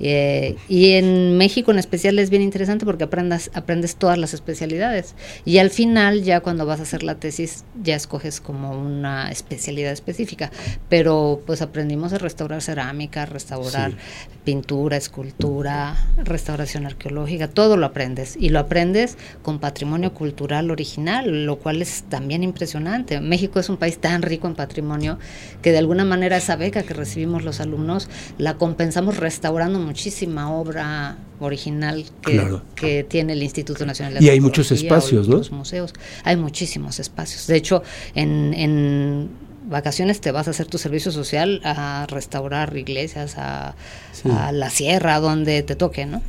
Eh, 0.00 0.56
y 0.68 0.92
en 0.92 1.36
México 1.36 1.70
en 1.70 1.78
especial 1.78 2.18
es 2.18 2.30
bien 2.30 2.42
interesante 2.42 2.84
porque 2.84 3.04
aprendas, 3.04 3.50
aprendes 3.54 3.96
todas 3.96 4.18
las 4.18 4.34
especialidades. 4.34 5.14
Y 5.44 5.58
al 5.58 5.70
final, 5.70 6.22
ya 6.22 6.40
cuando 6.40 6.66
vas 6.66 6.80
a 6.80 6.84
hacer 6.84 7.02
la 7.02 7.16
tesis, 7.16 7.64
ya 7.82 7.94
escoges 7.96 8.40
como 8.40 8.72
una 8.72 9.30
especialidad 9.30 9.92
específica. 9.92 10.50
Pero 10.88 11.42
pues 11.46 11.62
aprendimos 11.62 12.12
a 12.12 12.18
restaurar 12.18 12.62
cerámica, 12.62 13.26
restaurar 13.26 13.90
Sí. 13.92 13.96
pintura, 14.44 14.96
escultura, 14.96 15.96
restauración 16.24 16.86
arqueológica, 16.86 17.48
todo 17.48 17.76
lo 17.76 17.86
aprendes. 17.86 18.36
Y 18.40 18.48
lo 18.48 18.58
aprendes 18.58 19.16
con 19.42 19.58
patrimonio 19.58 20.14
cultural 20.14 20.70
original, 20.70 21.44
lo 21.46 21.58
cual 21.58 21.82
es 21.82 22.04
también 22.08 22.42
impresionante. 22.42 23.20
México 23.20 23.60
es 23.60 23.68
un 23.68 23.76
país 23.76 23.98
tan 23.98 24.22
rico 24.22 24.46
en 24.46 24.54
patrimonio 24.54 25.18
que 25.62 25.72
de 25.72 25.78
alguna 25.78 26.04
manera 26.04 26.36
esa 26.38 26.56
beca 26.56 26.82
que 26.82 26.94
recibimos 26.94 27.44
los 27.44 27.60
alumnos 27.60 28.08
la 28.38 28.54
compensamos 28.54 29.18
restaurando 29.18 29.78
muchísima 29.90 30.52
obra 30.52 31.16
original 31.40 32.04
que, 32.22 32.32
Claro. 32.32 32.62
que 32.76 33.02
tiene 33.04 33.32
el 33.32 33.42
Instituto 33.42 33.84
Nacional 33.84 34.14
de 34.14 34.24
Y 34.24 34.28
hay 34.28 34.40
muchos 34.40 34.70
espacios, 34.70 35.26
¿no? 35.28 35.38
Los 35.38 35.50
museos. 35.50 35.92
Hay 36.24 36.36
muchísimos 36.36 37.00
espacios. 37.00 37.46
De 37.48 37.56
hecho, 37.56 37.82
en, 38.14 38.54
en 38.54 39.28
vacaciones 39.68 40.20
te 40.20 40.30
vas 40.30 40.46
a 40.46 40.50
hacer 40.50 40.66
tu 40.66 40.78
servicio 40.78 41.10
social 41.12 41.60
a 41.64 42.06
restaurar 42.08 42.76
iglesias, 42.76 43.34
a, 43.36 43.74
Sí. 44.12 44.28
a 44.30 44.52
la 44.52 44.70
sierra, 44.70 45.18
donde 45.18 45.62
te 45.62 45.74
toque, 45.74 46.06
¿no? 46.06 46.22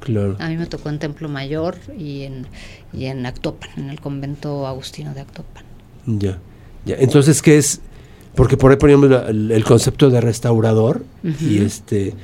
Claro. 0.00 0.36
A 0.40 0.48
mí 0.48 0.56
me 0.56 0.66
tocó 0.66 0.88
en 0.88 0.98
Templo 0.98 1.28
Mayor 1.28 1.76
y 1.98 2.22
en, 2.22 2.46
y 2.92 3.06
en 3.06 3.26
Actopan, 3.26 3.70
en 3.76 3.90
el 3.90 4.00
convento 4.00 4.66
agustino 4.66 5.12
de 5.14 5.20
Actopan. 5.20 5.64
Ya, 6.06 6.38
ya. 6.84 6.96
Entonces, 6.98 7.42
¿qué 7.42 7.58
es? 7.58 7.80
Porque 8.34 8.56
por 8.56 8.70
ahí 8.70 8.76
poníamos 8.76 9.10
la- 9.10 9.28
el, 9.28 9.50
el 9.50 9.64
concepto 9.64 10.10
de 10.10 10.20
restaurador 10.20 11.04
y 11.40 11.58
este 11.58 12.14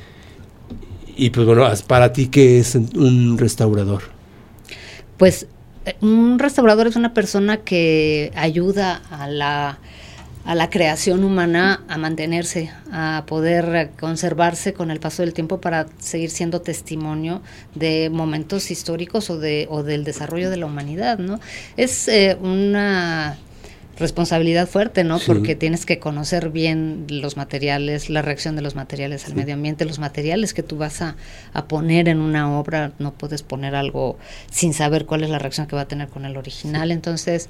y 1.17 1.31
pues 1.31 1.47
bueno, 1.47 1.69
para 1.87 2.13
ti 2.13 2.29
qué 2.29 2.59
es 2.59 2.75
un 2.75 3.39
restaurador? 3.39 4.03
Pues 5.17 5.47
eh, 5.85 5.97
un 6.01 6.39
restaurador 6.39 6.87
es 6.87 6.97
una 6.97 7.15
persona 7.15 7.59
que 7.59 8.33
ayuda 8.35 9.03
a 9.11 9.29
la, 9.29 9.79
a 10.45 10.55
la 10.55 10.71
creación 10.71 11.25
humana 11.25 11.85
a 11.89 11.99
mantenerse, 11.99 12.71
a 12.91 13.25
poder 13.27 13.91
conservarse 13.99 14.73
con 14.73 14.91
el 14.91 15.01
paso 15.01 15.23
del 15.23 15.35
tiempo 15.35 15.61
para 15.61 15.87
seguir 15.99 16.31
siendo 16.31 16.61
testimonio 16.61 17.43
de 17.75 18.11
momentos 18.11 18.71
históricos 18.71 19.31
o, 19.31 19.39
de, 19.39 19.67
o 19.71 19.83
del 19.83 20.05
desarrollo 20.05 20.51
de 20.51 20.57
la 20.57 20.67
humanidad, 20.67 21.19
¿no? 21.19 21.41
Es 21.77 22.09
eh, 22.09 22.37
una 22.41 23.39
responsabilidad 23.99 24.69
fuerte, 24.69 25.05
¿no? 25.05 25.19
Sí. 25.19 25.27
Porque 25.27 25.55
tienes 25.55 25.87
que 25.87 25.99
conocer 25.99 26.51
bien 26.51 27.07
los 27.09 27.37
materiales, 27.37 28.11
la 28.11 28.23
reacción 28.23 28.57
de 28.57 28.63
los 28.63 28.75
materiales 28.75 29.27
al 29.27 29.35
medio 29.35 29.55
ambiente, 29.55 29.85
los 29.85 29.99
materiales 29.99 30.55
que 30.55 30.63
tú 30.63 30.77
vas 30.77 31.03
a, 31.03 31.17
a 31.53 31.67
poner 31.67 32.09
en 32.09 32.21
una 32.21 32.59
obra, 32.59 32.93
no 32.99 33.13
puedes 33.13 33.43
poner 33.43 33.75
algo 33.75 34.19
sin 34.51 34.75
saber 34.75 35.07
cuál 35.07 35.25
es 35.25 35.31
la 35.31 35.39
reacción 35.39 35.67
que 35.67 35.77
va 35.77 35.83
a 35.83 35.89
tener 35.89 36.09
con 36.09 36.25
el 36.25 36.37
original. 36.37 36.91
Entonces, 36.91 37.49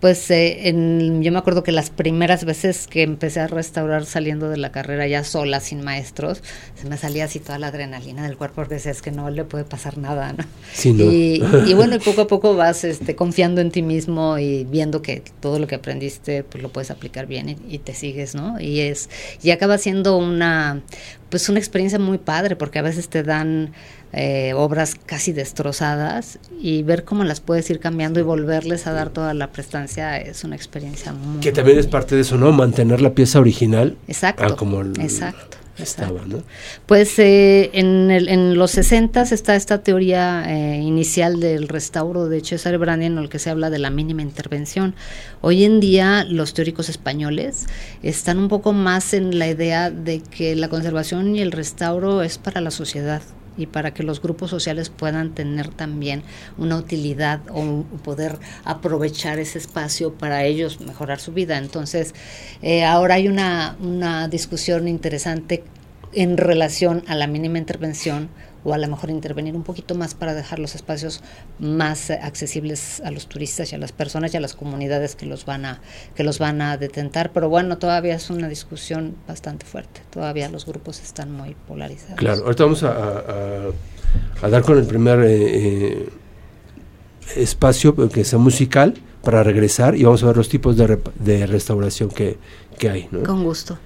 pues 0.00 0.30
eh, 0.30 0.68
en- 0.68 1.22
yo 1.22 1.32
me 1.32 1.38
acuerdo 1.38 1.62
que 1.62 1.72
las 1.72 1.88
primeras 1.90 2.44
veces 2.44 2.86
que 2.86 3.02
empecé 3.02 3.40
a 3.40 3.46
restaurar 3.46 4.04
saliendo 4.04 4.50
de 4.50 4.58
la 4.58 4.70
carrera 4.70 5.06
ya 5.06 5.24
sola, 5.24 5.60
sin 5.60 5.82
maestros, 5.82 6.42
se 6.74 6.86
me 6.88 6.96
salía 6.98 7.24
así 7.24 7.40
toda 7.40 7.58
la 7.58 7.68
adrenalina 7.68 8.22
del 8.24 8.36
cuerpo 8.36 8.56
porque 8.56 8.74
decías 8.74 9.00
que 9.00 9.10
no 9.10 9.30
le 9.30 9.44
puede 9.44 9.64
pasar 9.64 9.96
nada, 9.96 10.34
¿no? 10.34 10.44
Sí, 10.72 10.92
¿no? 10.92 11.04
Y, 11.04 11.42
y 11.66 11.74
bueno, 11.74 11.96
y 11.96 11.98
poco 11.98 12.22
a 12.22 12.26
poco 12.26 12.54
vas 12.54 12.84
este, 12.84 13.16
confiando 13.16 13.60
en 13.62 13.70
ti 13.70 13.82
mismo 13.82 14.38
y 14.38 14.64
viendo 14.64 15.00
que 15.00 15.22
todo 15.40 15.58
lo 15.58 15.66
que 15.66 15.76
aprendiste 15.76 16.42
pues 16.44 16.62
lo 16.62 16.68
puedes 16.70 16.90
aplicar 16.90 17.26
bien 17.26 17.48
y, 17.48 17.56
y 17.74 17.78
te 17.78 17.94
sigues, 17.94 18.34
¿no? 18.34 18.60
Y 18.60 18.80
es 18.80 19.08
y 19.42 19.50
acaba 19.50 19.78
siendo 19.78 20.18
una 20.18 20.82
pues 21.30 21.48
una 21.48 21.58
experiencia 21.58 21.98
muy 21.98 22.18
padre 22.18 22.54
porque 22.54 22.78
a 22.78 22.82
veces 22.82 23.08
te 23.08 23.22
dan 23.22 23.72
eh, 24.18 24.54
obras 24.54 24.94
casi 25.06 25.32
destrozadas 25.32 26.38
y 26.60 26.82
ver 26.82 27.04
cómo 27.04 27.22
las 27.22 27.40
puedes 27.40 27.68
ir 27.70 27.80
cambiando 27.80 28.18
y 28.18 28.22
volverles 28.22 28.86
a 28.86 28.92
dar 28.92 29.10
toda 29.10 29.34
la 29.34 29.52
prestancia 29.52 30.16
es 30.18 30.42
una 30.42 30.56
experiencia 30.56 31.12
muy 31.12 31.40
Que 31.40 31.52
también 31.52 31.78
es 31.78 31.86
parte 31.86 32.14
de 32.14 32.22
eso, 32.22 32.36
¿no? 32.38 32.50
Mantener 32.50 33.00
la 33.02 33.12
pieza 33.14 33.38
original 33.40 33.96
exacto 34.08 34.44
a 34.44 34.56
como 34.56 34.80
el- 34.80 34.98
exacto 35.00 35.58
estaba, 35.78 36.12
exacto. 36.20 36.36
¿no? 36.38 36.42
Pues 36.86 37.18
eh, 37.18 37.68
en, 37.74 38.10
el- 38.10 38.28
en 38.28 38.54
los 38.56 38.70
60 38.70 39.20
está 39.20 39.54
esta 39.54 39.82
teoría 39.82 40.44
eh, 40.48 40.80
inicial 40.80 41.38
del 41.38 41.68
restauro 41.68 42.30
de 42.30 42.40
Cesare 42.40 42.78
Brandi 42.78 43.04
en 43.04 43.18
el 43.18 43.28
que 43.28 43.38
se 43.38 43.50
habla 43.50 43.68
de 43.68 43.78
la 43.78 43.90
mínima 43.90 44.22
intervención. 44.22 44.94
Hoy 45.42 45.64
en 45.64 45.78
día 45.80 46.24
los 46.24 46.54
teóricos 46.54 46.88
españoles 46.88 47.66
están 48.02 48.38
un 48.38 48.48
poco 48.48 48.72
más 48.72 49.12
en 49.12 49.38
la 49.38 49.48
idea 49.48 49.90
de 49.90 50.22
que 50.22 50.56
la 50.56 50.70
conservación 50.70 51.36
y 51.36 51.42
el 51.42 51.52
restauro 51.52 52.22
es 52.22 52.38
para 52.38 52.62
la 52.62 52.70
sociedad 52.70 53.20
y 53.56 53.66
para 53.66 53.92
que 53.92 54.02
los 54.02 54.20
grupos 54.22 54.50
sociales 54.50 54.90
puedan 54.90 55.34
tener 55.34 55.68
también 55.68 56.22
una 56.58 56.76
utilidad 56.76 57.40
o 57.50 57.84
poder 58.04 58.38
aprovechar 58.64 59.38
ese 59.38 59.58
espacio 59.58 60.12
para 60.14 60.44
ellos 60.44 60.80
mejorar 60.80 61.20
su 61.20 61.32
vida. 61.32 61.58
Entonces, 61.58 62.14
eh, 62.62 62.84
ahora 62.84 63.14
hay 63.14 63.28
una, 63.28 63.76
una 63.80 64.28
discusión 64.28 64.88
interesante 64.88 65.64
en 66.12 66.36
relación 66.36 67.02
a 67.06 67.14
la 67.14 67.26
mínima 67.26 67.58
intervención 67.58 68.28
o 68.66 68.74
a 68.74 68.78
lo 68.78 68.88
mejor 68.88 69.10
intervenir 69.10 69.54
un 69.54 69.62
poquito 69.62 69.94
más 69.94 70.14
para 70.14 70.34
dejar 70.34 70.58
los 70.58 70.74
espacios 70.74 71.22
más 71.60 72.10
eh, 72.10 72.18
accesibles 72.20 73.00
a 73.04 73.12
los 73.12 73.28
turistas 73.28 73.70
y 73.72 73.76
a 73.76 73.78
las 73.78 73.92
personas 73.92 74.34
y 74.34 74.36
a 74.36 74.40
las 74.40 74.54
comunidades 74.54 75.14
que 75.14 75.24
los 75.24 75.44
van 75.46 75.64
a 75.64 75.80
que 76.16 76.24
los 76.24 76.40
van 76.40 76.60
a 76.60 76.76
detentar 76.76 77.30
pero 77.32 77.48
bueno 77.48 77.78
todavía 77.78 78.16
es 78.16 78.28
una 78.28 78.48
discusión 78.48 79.14
bastante 79.28 79.64
fuerte 79.66 80.00
todavía 80.10 80.48
los 80.48 80.66
grupos 80.66 81.00
están 81.00 81.30
muy 81.30 81.54
polarizados 81.68 82.16
Claro, 82.16 82.42
ahorita 82.44 82.64
vamos 82.64 82.82
a, 82.82 82.88
a- 84.42 84.48
dar 84.50 84.62
con 84.62 84.78
el 84.78 84.84
primer 84.86 85.20
eh, 85.20 85.28
eh, 85.36 86.08
espacio 87.36 87.94
eh, 87.98 88.08
que 88.12 88.24
sea 88.24 88.38
musical 88.38 88.94
para 89.22 89.42
regresar 89.42 89.96
y 89.96 90.04
vamos 90.04 90.22
a 90.22 90.26
ver 90.26 90.36
los 90.36 90.48
tipos 90.48 90.76
de, 90.76 90.86
rep- 90.88 91.12
de 91.14 91.46
restauración 91.46 92.10
que, 92.10 92.38
que 92.78 92.90
hay. 92.90 93.08
¿no? 93.10 93.22
con 93.22 93.44
gusto 93.44 93.78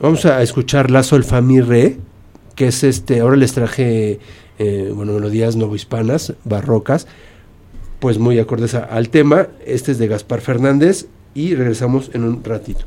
Vamos 0.00 0.24
a 0.26 0.40
escuchar 0.42 0.92
La 0.92 1.02
Sol 1.02 1.24
Re, 1.24 1.96
que 2.58 2.66
es 2.66 2.82
este, 2.82 3.20
ahora 3.20 3.36
les 3.36 3.52
traje, 3.52 4.18
eh, 4.58 4.92
bueno, 4.92 5.12
melodías 5.12 5.54
novohispanas, 5.54 6.34
barrocas, 6.42 7.06
pues 8.00 8.18
muy 8.18 8.40
acordes 8.40 8.74
al 8.74 9.10
tema. 9.10 9.46
Este 9.64 9.92
es 9.92 9.98
de 9.98 10.08
Gaspar 10.08 10.40
Fernández 10.40 11.06
y 11.34 11.54
regresamos 11.54 12.10
en 12.14 12.24
un 12.24 12.42
ratito. 12.42 12.84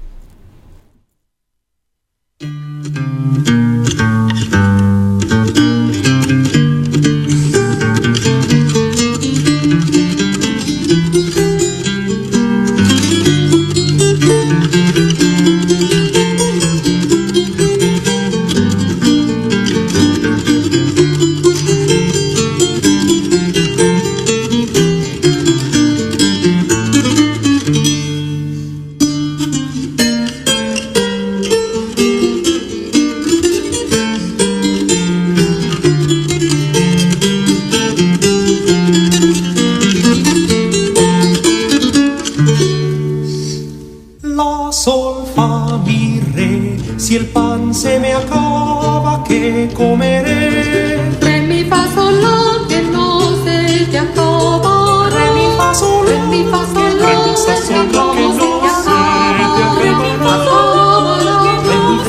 comeré. 49.74 51.00
Re 51.22 51.42
mi 51.42 51.64
fa 51.66 51.82
sol 51.94 52.14
la 52.22 52.68
que 52.68 52.82
no 52.82 53.20
se 53.44 53.58
te 53.92 53.98
acaba. 54.00 54.74
Re 55.10 55.26
mi 55.36 55.48
fa 55.58 55.74
sol 55.74 56.06
re 56.08 56.18
mi 56.30 56.44
fa 56.52 56.62
sol 56.74 56.94
la 57.00 57.08
que 57.08 57.16
no 57.26 57.36
se 57.38 57.54
te 57.68 57.76
acaba. 57.76 58.16
Re 58.16 58.26
mi 58.26 60.12
fa 60.24 60.36
sol 60.46 60.72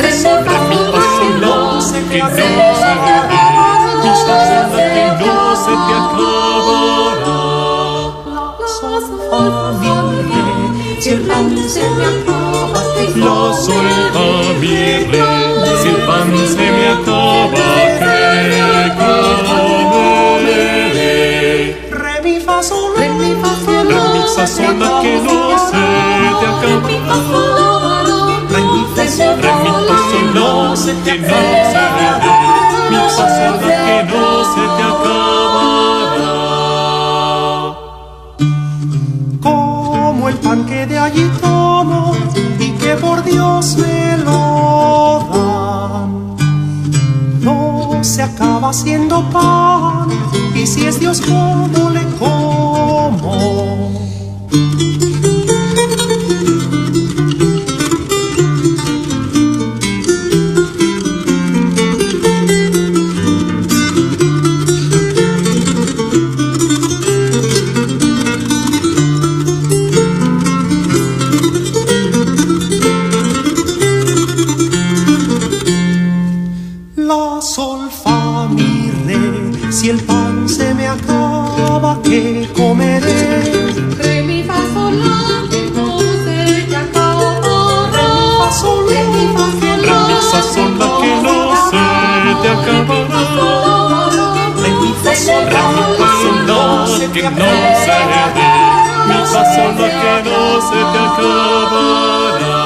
re 0.01 0.11
mi 0.19 0.81
fa 0.93 1.03
sol 1.17 1.19
la 1.19 1.19
que 1.19 1.29
no 1.41 1.55
se 1.81 1.99
te 2.11 2.19
acaba. 2.21 2.63
Mi 4.03 4.11
fa 4.27 4.37
sol 4.39 4.63
la 4.71 4.93
que 4.93 5.07
no 5.21 5.37
se 5.65 5.73
te 5.87 5.95
acaba. 6.01 6.43
Solvamire, 9.33 10.45
silvan 11.01 11.47
se 11.69 11.85
me 11.97 12.05
acaba. 12.13 12.81
La 13.17 13.37
solvamire, 13.65 15.23
silvan 15.83 16.31
se 16.49 16.65
acaba. 16.69 16.72
Re 24.43 24.49
mi 24.49 24.51
fa 24.51 24.67
sol, 24.67 24.77
la 24.77 24.91
que 25.03 25.15
no 25.23 25.57
se 25.57 25.79
te 26.35 26.47
acaba. 26.51 27.39
Re 28.51 28.61
mi 28.73 28.83
fa 28.95 29.05
Re 29.41 29.53
mi 29.63 29.71
que 30.11 30.21
no 30.35 30.49
se 30.75 30.93
ve. 30.95 31.17
Mi 32.91 32.97
fa 32.97 33.27
sol, 33.37 33.55
la 33.63 33.77
que 33.87 33.99
no 34.11 34.25
se 34.53 34.65
te 34.77 34.83
acabará. 34.91 36.33
como 39.43 40.23
el 40.29 40.37
pan 40.39 40.61
que 40.67 40.87
de 40.87 40.99
allí 40.99 41.31
tomo 41.41 42.17
y 42.59 42.71
que 42.73 42.97
por 42.97 43.23
Dios 43.23 43.77
me 43.77 44.17
lo 44.25 45.25
dan. 45.33 46.37
No 47.43 48.03
se 48.03 48.23
acaba 48.25 48.73
siendo 48.73 49.23
pan 49.31 50.09
y 50.53 50.67
si 50.67 50.87
es 50.87 50.99
Dios 50.99 51.21
como 51.21 51.91
le 51.91 52.03
como. 52.19 54.02
Que 97.13 97.23
no 97.23 97.31
se 97.31 97.97
ve. 98.11 98.23
Mi 99.07 99.15
que 99.15 100.13
no 100.25 100.41
se 100.69 100.81
te 100.93 100.99
acabará. 100.99 102.63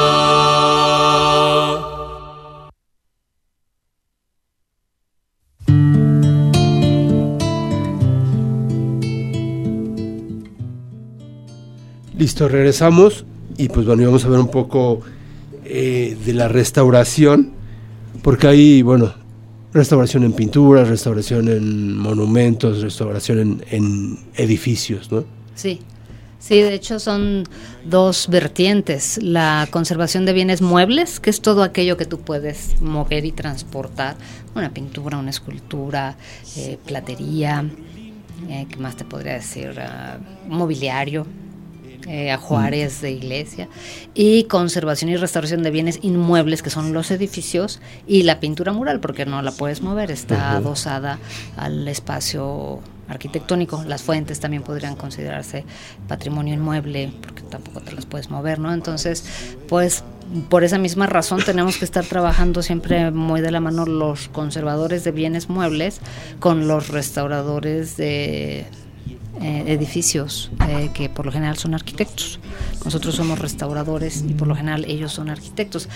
Listo, 12.17 12.49
regresamos 12.49 13.25
y 13.59 13.69
pues 13.69 13.87
bueno, 13.87 14.03
y 14.03 14.07
vamos 14.07 14.25
a 14.25 14.29
ver 14.29 14.39
un 14.39 14.49
poco 14.49 15.01
eh, 15.65 16.17
de 16.25 16.33
la 16.33 16.49
restauración, 16.49 17.53
porque 18.23 18.47
hay, 18.47 18.83
bueno, 18.83 19.13
restauración 19.77 20.25
en 20.25 20.33
pinturas, 20.33 20.89
restauración 20.89 21.49
en 21.49 21.97
monumentos, 21.97 22.81
restauración 22.81 23.39
en, 23.39 23.65
en 23.71 24.19
edificios, 24.37 25.13
¿no? 25.13 25.25
Sí, 25.55 25.81
sí, 26.39 26.61
de 26.63 26.75
hecho 26.75 26.99
son 26.99 27.45
dos 27.85 28.29
vertientes. 28.29 29.19
La 29.23 29.69
conservación 29.71 30.25
de 30.25 30.33
bienes 30.33 30.63
muebles, 30.63 31.21
que 31.21 31.31
es 31.31 31.41
todo 31.41 31.63
aquello 31.63 31.97
que 31.97 32.07
tú 32.07 32.21
puedes 32.21 32.81
mover 32.81 33.25
y 33.25 33.33
transportar, 33.33 34.17
una 34.55 34.71
pintura, 34.71 35.19
una 35.19 35.31
escultura, 35.31 36.17
eh, 36.57 36.79
platería, 36.87 37.65
eh, 38.49 38.67
¿qué 38.69 38.77
más 38.79 38.97
te 38.97 39.05
podría 39.05 39.35
decir? 39.35 39.79
Ah, 39.79 40.19
mobiliario. 40.49 41.27
Eh, 42.07 42.31
ajuares 42.31 43.01
de 43.01 43.11
iglesia 43.11 43.69
y 44.15 44.45
conservación 44.45 45.11
y 45.11 45.17
restauración 45.17 45.63
de 45.63 45.71
bienes 45.71 45.99
inmuebles 46.03 46.63
que 46.63 46.71
son 46.71 46.93
los 46.93 47.11
edificios 47.11 47.81
y 48.07 48.23
la 48.23 48.41
pintura 48.41 48.73
mural 48.73 49.01
porque 49.01 49.27
no 49.27 49.43
la 49.43 49.53
puedes 49.53 49.83
mover 49.83 50.11
está 50.11 50.53
adosada 50.53 51.19
al 51.57 51.87
espacio 51.89 52.81
arquitectónico. 53.09 53.85
Las 53.87 54.03
fuentes 54.03 54.41
también 54.41 54.63
podrían 54.63 54.97
considerarse 54.97 55.65
patrimonio 56.09 56.55
inmueble, 56.55 57.13
porque 57.23 57.43
tampoco 57.43 57.81
te 57.81 57.93
las 57.93 58.07
puedes 58.07 58.31
mover, 58.31 58.59
¿no? 58.59 58.73
Entonces, 58.73 59.25
pues 59.69 60.05
por 60.49 60.65
esa 60.65 60.79
misma 60.79 61.07
razón 61.07 61.41
tenemos 61.45 61.77
que 61.77 61.85
estar 61.85 62.05
trabajando 62.05 62.63
siempre 62.63 63.11
muy 63.11 63.41
de 63.41 63.51
la 63.51 63.61
mano 63.61 63.87
los 63.87 64.29
conservadores 64.29 65.05
de 65.05 65.13
bienes 65.13 65.49
muebles 65.49 66.01
con 66.41 66.67
los 66.67 66.89
restauradores 66.89 67.97
de 67.97 68.67
eh, 69.41 69.65
edificios 69.67 70.51
eh, 70.69 70.91
que 70.95 71.09
por 71.09 71.27
lo 71.27 71.33
general 71.33 71.57
son 71.57 71.75
arquitectos. 71.75 72.41
Nosotros 72.85 73.15
somos 73.15 73.39
restauradores 73.39 74.25
y 74.27 74.33
por 74.33 74.49
lo 74.49 74.55
general 74.57 74.85
ellos 74.87 75.13
son 75.13 75.29
arquitectos. 75.29 75.89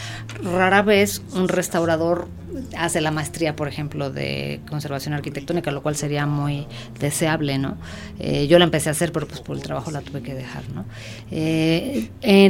Rara 0.42 0.82
vez 0.82 1.22
un 1.34 1.48
restaurador 1.48 2.28
hace 2.76 3.00
la 3.00 3.10
maestría, 3.10 3.56
por 3.56 3.68
ejemplo, 3.68 4.10
de 4.10 4.60
conservación 4.68 5.14
arquitectónica, 5.14 5.70
lo 5.70 5.82
cual 5.82 5.96
sería 5.96 6.26
muy 6.26 6.66
deseable, 6.98 7.58
¿no? 7.58 7.76
Eh, 8.18 8.46
yo 8.48 8.58
la 8.58 8.64
empecé 8.64 8.88
a 8.88 8.92
hacer, 8.92 9.12
pero 9.12 9.26
pues 9.26 9.40
por 9.40 9.56
el 9.56 9.62
trabajo 9.62 9.90
la 9.90 10.00
tuve 10.00 10.20
que 10.20 10.34
dejar, 10.34 10.64
¿no? 10.74 10.84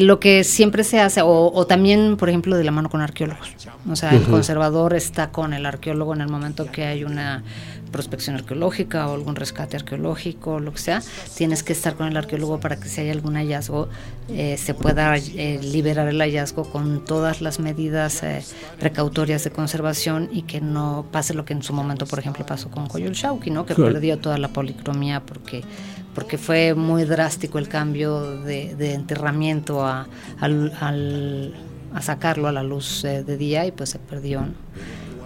Lo 0.01 0.21
que 0.21 0.43
siempre 0.43 0.85
se 0.85 1.01
hace, 1.01 1.23
o, 1.23 1.53
o 1.53 1.67
también, 1.67 2.17
por 2.17 2.31
ejemplo, 2.31 2.57
de 2.57 2.65
la 2.65 2.73
mano 2.73 2.89
con 2.89 3.01
arqueólogos. 3.01 3.55
O 3.89 3.95
sea, 3.95 4.15
el 4.15 4.23
conservador 4.23 4.95
está 4.95 5.31
con 5.31 5.53
el 5.53 5.67
arqueólogo 5.67 6.15
en 6.15 6.23
el 6.23 6.29
momento 6.29 6.71
que 6.71 6.85
hay 6.85 7.05
una 7.05 7.45
prospección 7.91 8.37
arqueológica 8.37 9.09
o 9.09 9.15
algún 9.15 9.37
rescate 9.37 9.77
arqueológico, 9.77 10.61
lo 10.61 10.73
que 10.73 10.79
sea, 10.79 11.03
tienes 11.37 11.63
que 11.63 11.73
estar 11.73 11.95
con 11.95 12.07
el 12.09 12.17
arqueólogo 12.17 12.61
para 12.61 12.77
que 12.81 12.89
si 12.89 13.01
hay 13.03 13.11
algún 13.11 13.35
hallazgo 13.35 13.89
eh, 14.29 14.57
se 14.57 14.75
pueda 14.75 15.17
eh, 15.17 15.59
liberar 15.63 16.09
el 16.09 16.19
hallazgo 16.21 16.65
con 16.71 17.05
todas 17.05 17.41
las 17.41 17.59
medidas 17.61 18.23
eh, 18.23 18.43
precautorias 18.79 19.45
de 19.45 19.51
conservación 19.51 20.29
y 20.33 20.43
que 20.43 20.61
no 20.61 21.07
pase 21.11 21.35
lo 21.35 21.45
que 21.45 21.53
en 21.53 21.63
su 21.63 21.73
momento, 21.73 22.07
por 22.07 22.19
ejemplo, 22.19 22.47
pasó 22.47 22.71
con 22.71 22.87
Coyolxauhqui, 22.87 23.51
¿no? 23.51 23.67
que 23.67 23.75
Claro. 23.75 23.93
perdió 23.93 24.19
toda 24.19 24.39
la 24.39 24.49
policromía 24.49 25.21
porque 25.21 25.63
porque 26.15 26.39
fue 26.39 26.75
muy 26.75 27.05
drástico 27.05 27.59
el 27.61 27.69
cambio 27.69 28.21
de, 28.43 28.75
de 28.75 28.95
enterramiento 28.95 29.87
a, 29.87 30.09
al- 30.41 30.73
al- 30.81 31.55
a 31.95 32.03
sacarlo 32.03 32.49
a 32.49 32.53
la 32.53 32.65
luz 32.65 33.05
eh, 33.05 33.23
de 33.23 33.37
día 33.37 33.65
y 33.67 33.71
pues 33.71 33.91
se 33.91 33.99
perdió. 34.01 34.41
¿no? 34.41 34.49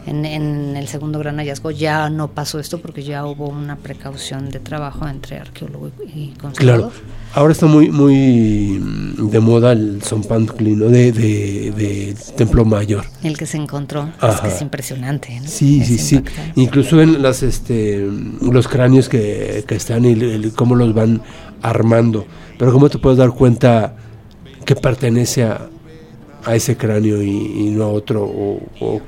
En, 0.07 0.27
en 0.27 0.77
el 0.77 0.87
segundo 0.89 1.19
gran 1.19 1.39
hallazgo 1.39 1.71
ya 1.71 2.11
no 2.11 2.29
pasó 2.29 2.59
esto 2.61 2.79
porque 2.79 3.03
ya 3.03 3.25
hubo 3.25 3.49
una 3.49 3.77
precaución 3.77 4.51
de 4.51 4.61
trabajo 4.61 5.09
entre 5.09 5.39
arqueólogo 5.39 5.91
y, 6.15 6.29
conservador. 6.39 6.91
Claro. 6.93 6.93
Ahora 7.33 7.53
está 7.53 7.65
muy 7.67 7.91
muy 7.91 8.79
mm, 8.81 9.31
de 9.31 9.41
moda 9.41 9.73
el 9.73 10.03
Zompantli, 10.03 10.77
¿no? 10.77 10.87
De, 10.91 11.11
de, 11.11 11.73
de 11.75 12.15
Templo 12.37 12.67
Mayor. 12.67 13.07
El 13.23 13.39
que 13.39 13.47
se 13.47 13.57
encontró 13.57 14.03
es 14.19 14.23
Ajá. 14.25 14.43
que 14.43 14.49
es 14.55 14.61
impresionante. 14.61 15.41
¿no? 15.41 15.49
Sí, 15.49 15.81
Es 15.81 15.87
sí, 15.89 15.99
sí. 15.99 16.21
Incluso 16.55 17.01
en 17.01 17.23
las 17.23 17.43
este 17.43 18.07
los 18.43 18.69
cráneos 18.69 19.09
que, 19.09 19.65
que 19.67 19.75
están 19.75 20.05
y 20.05 20.13
el- 20.13 20.23
el- 20.23 20.53
cómo 20.53 20.75
los 20.75 20.93
van 20.93 21.23
armando. 21.63 22.27
Pero 22.59 22.73
cómo 22.73 22.91
te 22.91 22.99
puedes 22.99 23.19
dar 23.19 23.31
cuenta 23.31 23.97
que 24.67 24.77
pertenece 24.77 25.45
a, 25.45 25.67
a 26.45 26.55
ese 26.55 26.77
cráneo 26.77 27.23
y, 27.23 27.31
y 27.31 27.71
no 27.71 27.85
a 27.85 27.89
otro 27.89 28.23
o, 28.25 28.61
o 28.81 29.01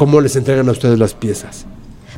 cómo 0.00 0.22
les 0.22 0.34
entregan 0.34 0.66
a 0.66 0.72
ustedes 0.72 0.98
las 0.98 1.12
piezas. 1.12 1.66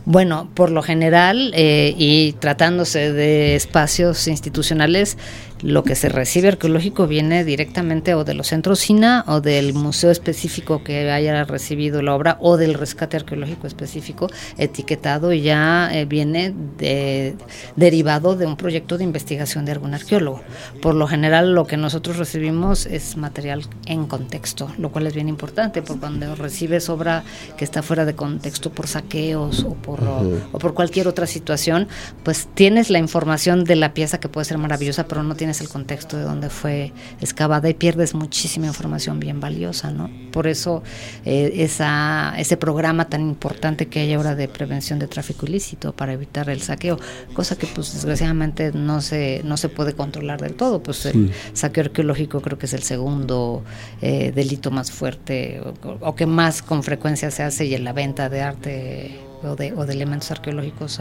Bueno, 0.05 0.49
por 0.55 0.71
lo 0.71 0.83
general, 0.83 1.51
eh, 1.53 1.93
y 1.99 2.33
tratándose 2.35 3.13
de 3.13 3.57
espacios 3.57 4.29
institucionales, 4.29 5.19
lo 5.63 5.85
que 5.85 5.95
se 5.95 6.09
recibe 6.09 6.49
arqueológico 6.49 7.07
viene 7.07 7.45
directamente 7.45 8.15
o 8.15 8.25
de 8.25 8.35
los 8.35 8.49
centros 8.49 8.81
SINA 8.81 9.25
o 9.29 9.41
del 9.41 9.75
museo 9.75 10.11
específico 10.11 10.83
que 10.83 11.11
haya 11.11 11.45
recibido 11.45 12.03
la 12.03 12.15
obra 12.15 12.37
o 12.41 12.57
del 12.57 12.75
rescate 12.75 13.17
arqueológico 13.17 13.67
específico 13.67 14.29
etiquetado 14.59 15.33
y 15.33 15.43
ya 15.43 15.89
eh, 15.93 16.05
viene 16.05 16.53
de- 16.79 17.37
derivado 17.77 18.37
de 18.37 18.47
un 18.47 18.57
proyecto 18.57 18.99
de 18.99 19.05
investigación 19.05 19.65
de 19.65 19.73
algún 19.73 19.95
arqueólogo. 19.95 20.41
Por 20.81 20.95
lo 20.95 21.07
general 21.07 21.55
lo 21.55 21.67
que 21.67 21.77
nosotros 21.77 22.17
recibimos 22.19 22.87
es 22.87 23.17
material 23.17 23.63
en 23.87 24.07
contexto, 24.07 24.71
lo 24.79 24.91
cual 24.91 25.07
es 25.07 25.15
bien 25.15 25.29
importante 25.29 25.81
porque 25.83 26.01
cuando 26.01 26.35
recibes 26.35 26.89
obra 26.89 27.23
que 27.57 27.65
está 27.65 27.83
fuera 27.83 28.05
de 28.05 28.15
contexto 28.15 28.71
por 28.71 28.87
saqueos 28.89 29.65
o 29.65 29.75
por, 29.75 30.01
o 30.03 30.59
por 30.59 30.75
cualquier 30.75 31.09
otra 31.09 31.27
situación, 31.27 31.89
pues 32.25 32.49
tienes 32.55 32.91
la 32.91 32.99
información 32.99 33.65
de 33.65 33.77
la 33.77 33.95
pieza 33.95 34.19
que 34.19 34.29
puede 34.29 34.45
ser 34.45 34.59
maravillosa, 34.59 35.07
pero 35.07 35.23
no 35.23 35.35
tienes 35.37 35.52
tienes 35.53 35.61
el 35.61 35.69
contexto 35.69 36.17
de 36.17 36.23
dónde 36.23 36.49
fue 36.49 36.93
excavada 37.21 37.69
y 37.69 37.75
pierdes 37.75 38.15
muchísima 38.15 38.67
información 38.67 39.21
bien 39.21 39.39
valiosa, 39.39 39.91
¿no? 39.91 40.11
Por 40.33 40.47
eso 40.47 40.83
eh, 41.27 41.53
esa, 41.57 42.35
ese 42.39 42.57
programa 42.57 43.09
tan 43.11 43.21
importante 43.21 43.89
que 43.89 44.01
hay 44.01 44.15
ahora 44.15 44.35
de 44.35 44.49
prevención 44.49 44.99
de 44.99 45.09
tráfico 45.09 45.45
ilícito 45.45 45.93
para 45.93 46.15
evitar 46.15 46.49
el 46.49 46.63
saqueo, 46.63 46.99
cosa 47.35 47.57
que 47.57 47.67
pues 47.67 47.93
desgraciadamente 47.93 48.73
no 48.73 49.03
se, 49.03 49.43
no 49.45 49.59
se 49.59 49.69
puede 49.69 49.93
controlar 49.93 50.41
del 50.41 50.55
todo, 50.55 50.83
pues 50.83 51.05
el 51.05 51.33
saqueo 51.53 51.85
arqueológico 51.85 52.41
creo 52.41 52.57
que 52.57 52.67
es 52.67 52.73
el 52.73 52.83
segundo 52.83 53.63
eh, 54.01 54.33
delito 54.35 54.71
más 54.71 54.91
fuerte 54.91 55.61
o, 55.61 56.09
o 56.09 56.15
que 56.15 56.25
más 56.25 56.63
con 56.63 56.83
frecuencia 56.83 57.31
se 57.31 57.43
hace 57.43 57.67
y 57.67 57.75
en 57.75 57.85
la 57.85 57.93
venta 57.93 58.31
de 58.31 58.41
arte 58.41 59.21
o 59.43 59.55
de, 59.55 59.75
o 59.75 59.85
de 59.85 59.93
elementos 59.93 60.31
arqueológicos 60.31 61.01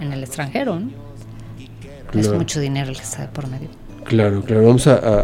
en 0.00 0.12
el 0.12 0.22
extranjero. 0.22 0.80
¿no? 0.80 1.10
Es 2.14 2.32
mucho 2.32 2.60
dinero 2.60 2.90
el 2.90 2.96
que 2.96 3.02
está 3.02 3.30
por 3.30 3.46
medio. 3.46 3.68
Claro, 4.10 4.42
claro. 4.42 4.64
Vamos 4.66 4.86
a, 4.88 4.94
a- 4.96 5.20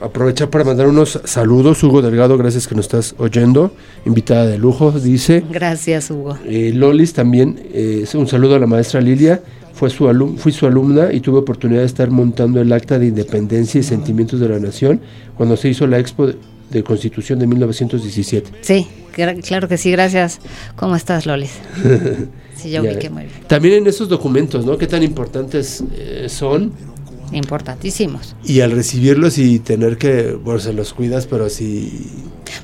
a 0.00 0.04
aprovechar 0.06 0.48
para 0.50 0.64
mandar 0.64 0.86
unos 0.86 1.20
saludos. 1.24 1.82
Hugo 1.82 2.02
Delgado, 2.02 2.36
gracias 2.38 2.66
que 2.68 2.74
nos 2.74 2.84
estás 2.86 3.14
oyendo. 3.18 3.72
Invitada 4.06 4.46
de 4.46 4.58
lujo, 4.58 4.92
dice. 4.92 5.42
Gracias, 5.50 6.10
Hugo. 6.10 6.38
Eh, 6.46 6.72
Lolis 6.74 7.12
también, 7.12 7.60
eh, 7.72 8.04
un 8.14 8.26
saludo 8.28 8.54
a 8.56 8.58
la 8.58 8.66
maestra 8.66 9.00
Lilia. 9.00 9.42
Fue 9.72 9.90
su 9.90 10.08
alum 10.08 10.36
fui 10.36 10.52
su 10.52 10.66
alumna 10.66 11.12
y 11.12 11.18
tuve 11.18 11.38
oportunidad 11.38 11.80
de 11.80 11.86
estar 11.86 12.08
montando 12.10 12.60
el 12.60 12.72
acta 12.72 12.96
de 12.98 13.06
independencia 13.06 13.80
y 13.80 13.82
sentimientos 13.82 14.38
de 14.38 14.48
la 14.48 14.60
nación 14.60 15.00
cuando 15.36 15.56
se 15.56 15.68
hizo 15.68 15.84
la 15.88 15.98
expo 15.98 16.28
de, 16.28 16.36
de 16.70 16.84
constitución 16.84 17.40
de 17.40 17.48
1917. 17.48 18.50
Sí, 18.60 18.86
claro 19.42 19.66
que 19.68 19.76
sí, 19.76 19.90
gracias. 19.90 20.38
¿Cómo 20.76 20.94
estás, 20.96 21.26
Lolis? 21.26 21.50
Sí, 22.56 22.70
yo 22.70 22.84
Ya. 22.84 22.92
ubiqué 22.92 23.10
muy 23.10 23.24
bien. 23.24 23.34
También 23.48 23.74
en 23.74 23.86
esos 23.88 24.08
documentos, 24.08 24.64
¿no? 24.64 24.78
Qué 24.78 24.86
tan 24.86 25.02
importantes 25.02 25.82
eh, 25.96 26.26
son 26.28 26.70
Importantísimos. 27.34 28.36
y 28.44 28.60
al 28.60 28.72
recibirlos 28.72 29.38
y 29.38 29.58
tener 29.58 29.98
que, 29.98 30.32
bueno, 30.32 30.60
se 30.60 30.72
los 30.72 30.94
cuidas, 30.94 31.26
pero 31.26 31.48
sí 31.48 32.10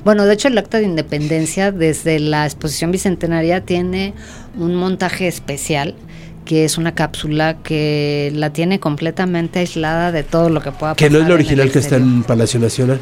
Bueno, 0.03 0.25
de 0.25 0.33
hecho 0.33 0.47
el 0.47 0.57
acta 0.57 0.79
de 0.79 0.85
independencia 0.85 1.71
desde 1.71 2.19
la 2.19 2.45
exposición 2.45 2.91
bicentenaria 2.91 3.61
tiene 3.61 4.13
un 4.57 4.75
montaje 4.75 5.27
especial 5.27 5.95
que 6.45 6.65
es 6.65 6.77
una 6.77 6.95
cápsula 6.95 7.57
que 7.61 8.31
la 8.33 8.51
tiene 8.51 8.79
completamente 8.79 9.59
aislada 9.59 10.11
de 10.11 10.23
todo 10.23 10.49
lo 10.49 10.61
que 10.61 10.71
pueda 10.71 10.95
que 10.95 11.09
no 11.09 11.17
es 11.17 11.23
pasar 11.23 11.29
la 11.29 11.35
original 11.35 11.71
que 11.71 11.79
está 11.79 11.97
en 11.97 12.23
Palacio 12.23 12.59
Nacional. 12.59 12.99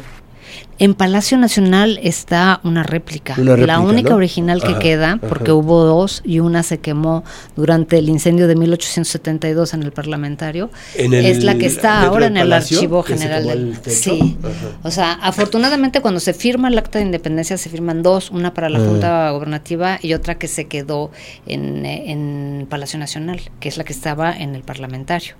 En 0.78 0.94
Palacio 0.94 1.36
Nacional 1.36 2.00
está 2.02 2.60
una 2.64 2.82
réplica, 2.82 3.34
Una 3.36 3.50
réplica, 3.54 3.66
la 3.66 3.80
única 3.80 4.10
¿no? 4.10 4.16
original 4.16 4.62
que 4.62 4.68
Ajá, 4.68 4.78
queda, 4.78 5.12
ajá. 5.12 5.28
porque 5.28 5.52
hubo 5.52 5.84
dos 5.84 6.22
y 6.24 6.40
una 6.40 6.62
se 6.62 6.78
quemó 6.78 7.22
durante 7.54 7.98
el 7.98 8.08
incendio 8.08 8.48
de 8.48 8.56
1872 8.56 9.74
en 9.74 9.82
el 9.82 9.92
parlamentario, 9.92 10.70
En 10.96 11.12
el- 11.12 11.26
es 11.26 11.44
la 11.44 11.56
que 11.56 11.66
está 11.66 12.02
ahora 12.02 12.26
en 12.26 12.36
el 12.38 12.50
archivo 12.52 13.02
general. 13.02 13.46
del- 13.46 13.76
sí, 13.86 14.38
Ajá. 14.42 14.52
o 14.82 14.90
sea, 14.90 15.12
afortunadamente 15.12 16.00
cuando 16.00 16.18
se 16.20 16.32
firma 16.32 16.68
el 16.68 16.78
acta 16.78 16.98
de 16.98 17.04
independencia 17.04 17.58
se 17.58 17.68
firman 17.68 18.02
dos, 18.02 18.30
una 18.30 18.54
para 18.54 18.70
la 18.70 18.78
Ah. 18.78 18.84
Junta 18.86 19.30
Gobernativa 19.32 19.98
y 20.00 20.14
otra 20.14 20.38
que 20.38 20.48
se 20.48 20.66
quedó 20.66 21.10
en, 21.46 21.84
eh, 21.84 22.10
en 22.10 22.66
Palacio 22.70 22.98
Nacional, 22.98 23.40
que 23.60 23.68
es 23.68 23.76
la 23.76 23.84
que 23.84 23.92
estaba 23.92 24.32
en 24.32 24.54
el 24.54 24.62
parlamentario. 24.62 25.34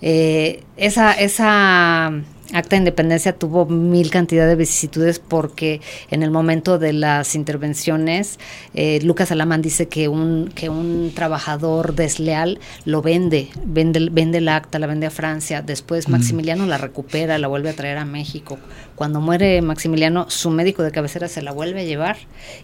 Eh, 0.00 0.62
esa, 0.76 1.12
esa 1.12 2.12
acta 2.52 2.70
de 2.70 2.78
independencia 2.78 3.32
tuvo 3.34 3.66
mil 3.66 4.10
cantidad 4.10 4.46
de 4.46 4.56
vicisitudes 4.56 5.18
porque 5.18 5.80
en 6.10 6.22
el 6.22 6.30
momento 6.30 6.78
de 6.78 6.92
las 6.92 7.34
intervenciones 7.34 8.38
eh, 8.74 9.00
Lucas 9.02 9.30
Alamán 9.30 9.62
dice 9.62 9.88
que 9.88 10.08
un 10.08 10.50
que 10.54 10.68
un 10.68 11.12
trabajador 11.14 11.94
desleal 11.94 12.58
lo 12.84 13.02
vende 13.02 13.48
vende 13.64 14.08
vende 14.10 14.40
la 14.40 14.56
acta 14.56 14.78
la 14.78 14.86
vende 14.86 15.06
a 15.06 15.10
Francia 15.10 15.62
después 15.62 16.08
Maximiliano 16.08 16.66
la 16.66 16.78
recupera 16.78 17.38
la 17.38 17.48
vuelve 17.48 17.70
a 17.70 17.74
traer 17.74 17.98
a 17.98 18.04
México. 18.04 18.58
Cuando 18.94 19.20
muere 19.20 19.60
Maximiliano 19.62 20.30
su 20.30 20.50
médico 20.50 20.82
de 20.82 20.90
cabecera 20.90 21.28
se 21.28 21.42
la 21.42 21.52
vuelve 21.52 21.82
a 21.82 21.84
llevar 21.84 22.16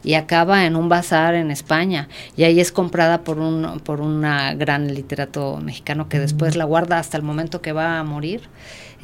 y 0.03 0.15
acaba 0.15 0.65
en 0.67 0.77
un 0.77 0.89
bazar 0.89 1.35
en 1.35 1.51
España. 1.51 2.09
Y 2.37 2.45
ahí 2.45 2.61
es 2.61 2.73
comprada 2.73 3.23
por 3.23 3.39
un 3.39 3.81
por 3.81 4.01
una 4.01 4.55
gran 4.55 4.95
literato 4.95 5.59
mexicano 5.59 6.09
que 6.09 6.19
después 6.19 6.57
la 6.57 6.65
guarda 6.65 6.99
hasta 6.99 7.17
el 7.17 7.23
momento 7.23 7.61
que 7.61 7.73
va 7.73 7.99
a 7.99 8.05
morir 8.05 8.43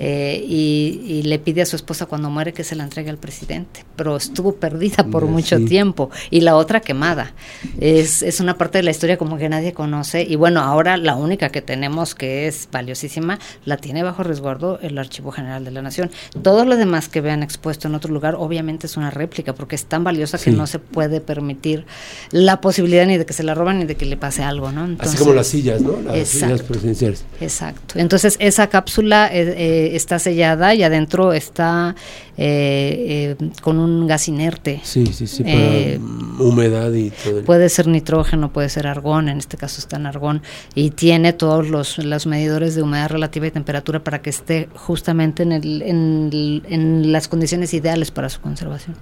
eh, 0.03 0.43
y, 0.49 1.03
y 1.07 1.23
le 1.25 1.39
pide 1.39 1.61
a 1.61 1.67
su 1.67 1.77
esposa 1.77 2.07
cuando 2.07 2.31
muere 2.31 2.55
que 2.55 2.65
se 2.65 2.75
la 2.75 2.85
entregue 2.85 3.11
al 3.11 3.19
presidente, 3.19 3.85
pero 3.97 4.17
estuvo 4.17 4.55
perdida 4.55 5.05
por 5.05 5.27
mucho 5.27 5.63
tiempo 5.63 6.11
y 6.31 6.41
la 6.41 6.57
otra 6.57 6.81
quemada. 6.81 7.35
Es, 7.81 8.23
es 8.23 8.41
una 8.41 8.57
parte 8.57 8.79
de 8.79 8.83
la 8.83 8.93
historia 8.93 9.19
como 9.19 9.37
que 9.37 9.51
nadie 9.51 9.75
conoce 9.75 10.23
y 10.23 10.37
bueno, 10.37 10.61
ahora 10.61 10.97
la 10.97 11.17
única 11.17 11.51
que 11.51 11.61
tenemos 11.61 12.15
que 12.15 12.47
es 12.47 12.67
valiosísima 12.73 13.39
la 13.67 13.77
tiene 13.77 14.03
bajo 14.03 14.23
resguardo 14.23 14.79
el 14.81 14.97
Archivo 14.97 15.33
General 15.33 15.67
de 15.67 15.71
la 15.71 15.83
Nación. 15.83 16.11
Todo 16.43 16.65
lo 16.65 16.79
demás 16.79 17.11
que 17.11 17.21
vean 17.21 17.43
expuesto 17.43 17.89
en 17.89 17.95
otro 17.95 18.11
lugar 18.11 18.37
obviamente 18.39 18.87
es 18.87 18.97
una 18.97 19.11
réplica 19.11 19.55
porque 19.55 19.75
es 19.75 19.85
tan 19.85 20.03
valiosa 20.03 20.39
que 20.39 20.51
no 20.51 20.67
se 20.67 20.79
puede 20.79 21.21
permitir 21.21 21.85
la 22.31 22.63
posibilidad 22.63 23.05
ni 23.05 23.19
de 23.19 23.27
que 23.27 23.35
se 23.35 23.43
la 23.43 23.55
roban 23.55 23.81
ni 23.81 23.85
de 23.85 23.97
que 23.97 24.07
le 24.07 24.17
pase 24.17 24.43
algo, 24.43 24.73
¿no? 24.73 24.97
Así 24.99 25.19
como 25.19 25.35
las 25.35 25.49
sillas, 25.49 25.83
¿no? 25.83 26.01
Las 26.01 26.17
Exacto. 26.17 26.47
sillas 26.47 26.63
presidenciales. 26.63 27.25
Exacto. 27.41 27.99
Entonces 27.99 28.37
esa 28.39 28.69
cápsula 28.69 29.29
eh, 29.31 29.55
eh, 29.57 29.90
está 29.97 30.19
sellada 30.19 30.75
y 30.75 30.83
adentro 30.83 31.33
está 31.33 31.95
eh, 32.37 33.37
eh, 33.41 33.51
con 33.61 33.79
un 33.79 34.07
gas 34.07 34.29
inerte. 34.29 34.81
Sí, 34.83 35.07
sí, 35.13 35.27
sí, 35.27 35.43
para 35.43 35.55
Eh, 35.57 36.01
humedad 36.39 36.93
y 36.93 37.11
todo. 37.11 37.39
el- 37.41 37.45
Puede 37.45 37.69
ser 37.69 37.87
nitrógeno, 37.87 38.53
puede 38.53 38.69
ser 38.69 38.87
argón, 38.87 39.29
en 39.29 39.39
este 39.39 39.57
caso 39.57 39.79
está 39.81 39.97
en 39.97 40.07
argón, 40.07 40.43
y 40.75 40.91
tiene 40.91 41.33
todos 41.33 41.69
los, 41.69 41.99
los 41.99 42.27
medidores 42.27 42.75
de 42.75 42.83
humedad 42.83 43.11
relativa 43.11 43.47
y 43.47 43.51
temperatura 43.51 44.03
para 44.03 44.23
que 44.23 44.31
esté 44.31 44.69
justamente 44.75 45.43
en, 45.43 45.53
el, 45.53 45.83
en, 45.83 46.31
el- 46.33 46.63
en 46.69 47.13
las 47.13 47.29
condiciones 47.29 47.75
ideales 47.75 48.11
para 48.11 48.29
su 48.29 48.41
conservación. 48.41 48.97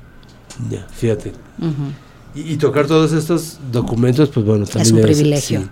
Ya, 0.71 0.85
fíjate. 0.91 1.33
Y, 2.35 2.53
y 2.53 2.57
tocar 2.57 2.87
todos 2.87 3.13
estos 3.13 3.59
documentos, 3.71 4.29
pues 4.31 4.45
bueno, 4.45 4.65
también 4.67 4.87
Es 4.87 4.93
un 4.93 5.01
privilegio. 5.01 5.61
sí. 5.61 5.69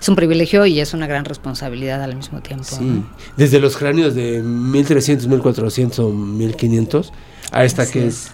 Es 0.00 0.08
un 0.08 0.16
privilegio 0.16 0.66
y 0.66 0.80
es 0.80 0.94
una 0.94 1.06
gran 1.06 1.24
responsabilidad 1.24 2.02
al 2.02 2.16
mismo 2.16 2.40
tiempo. 2.40 2.64
Sí, 2.64 2.84
¿no? 2.84 3.06
desde 3.36 3.60
los 3.60 3.76
cráneos 3.76 4.14
de 4.14 4.42
1300, 4.42 5.26
1400 5.28 5.98
o 5.98 6.10
1500 6.10 7.12
a 7.52 7.64
esta 7.64 7.82
Así 7.82 7.92
que 7.92 8.06
es. 8.06 8.26
es 8.26 8.30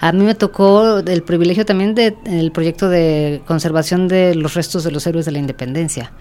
A 0.00 0.12
mí 0.12 0.24
me 0.24 0.34
tocó 0.34 0.98
el 0.98 1.22
privilegio 1.22 1.64
también 1.64 1.94
de 1.94 2.16
el 2.24 2.52
proyecto 2.52 2.88
de 2.88 3.42
conservación 3.46 4.08
de 4.08 4.34
los 4.34 4.54
restos 4.54 4.84
de 4.84 4.90
los 4.90 5.06
héroes 5.06 5.26
de 5.26 5.32
la 5.32 5.38
independencia. 5.38 6.12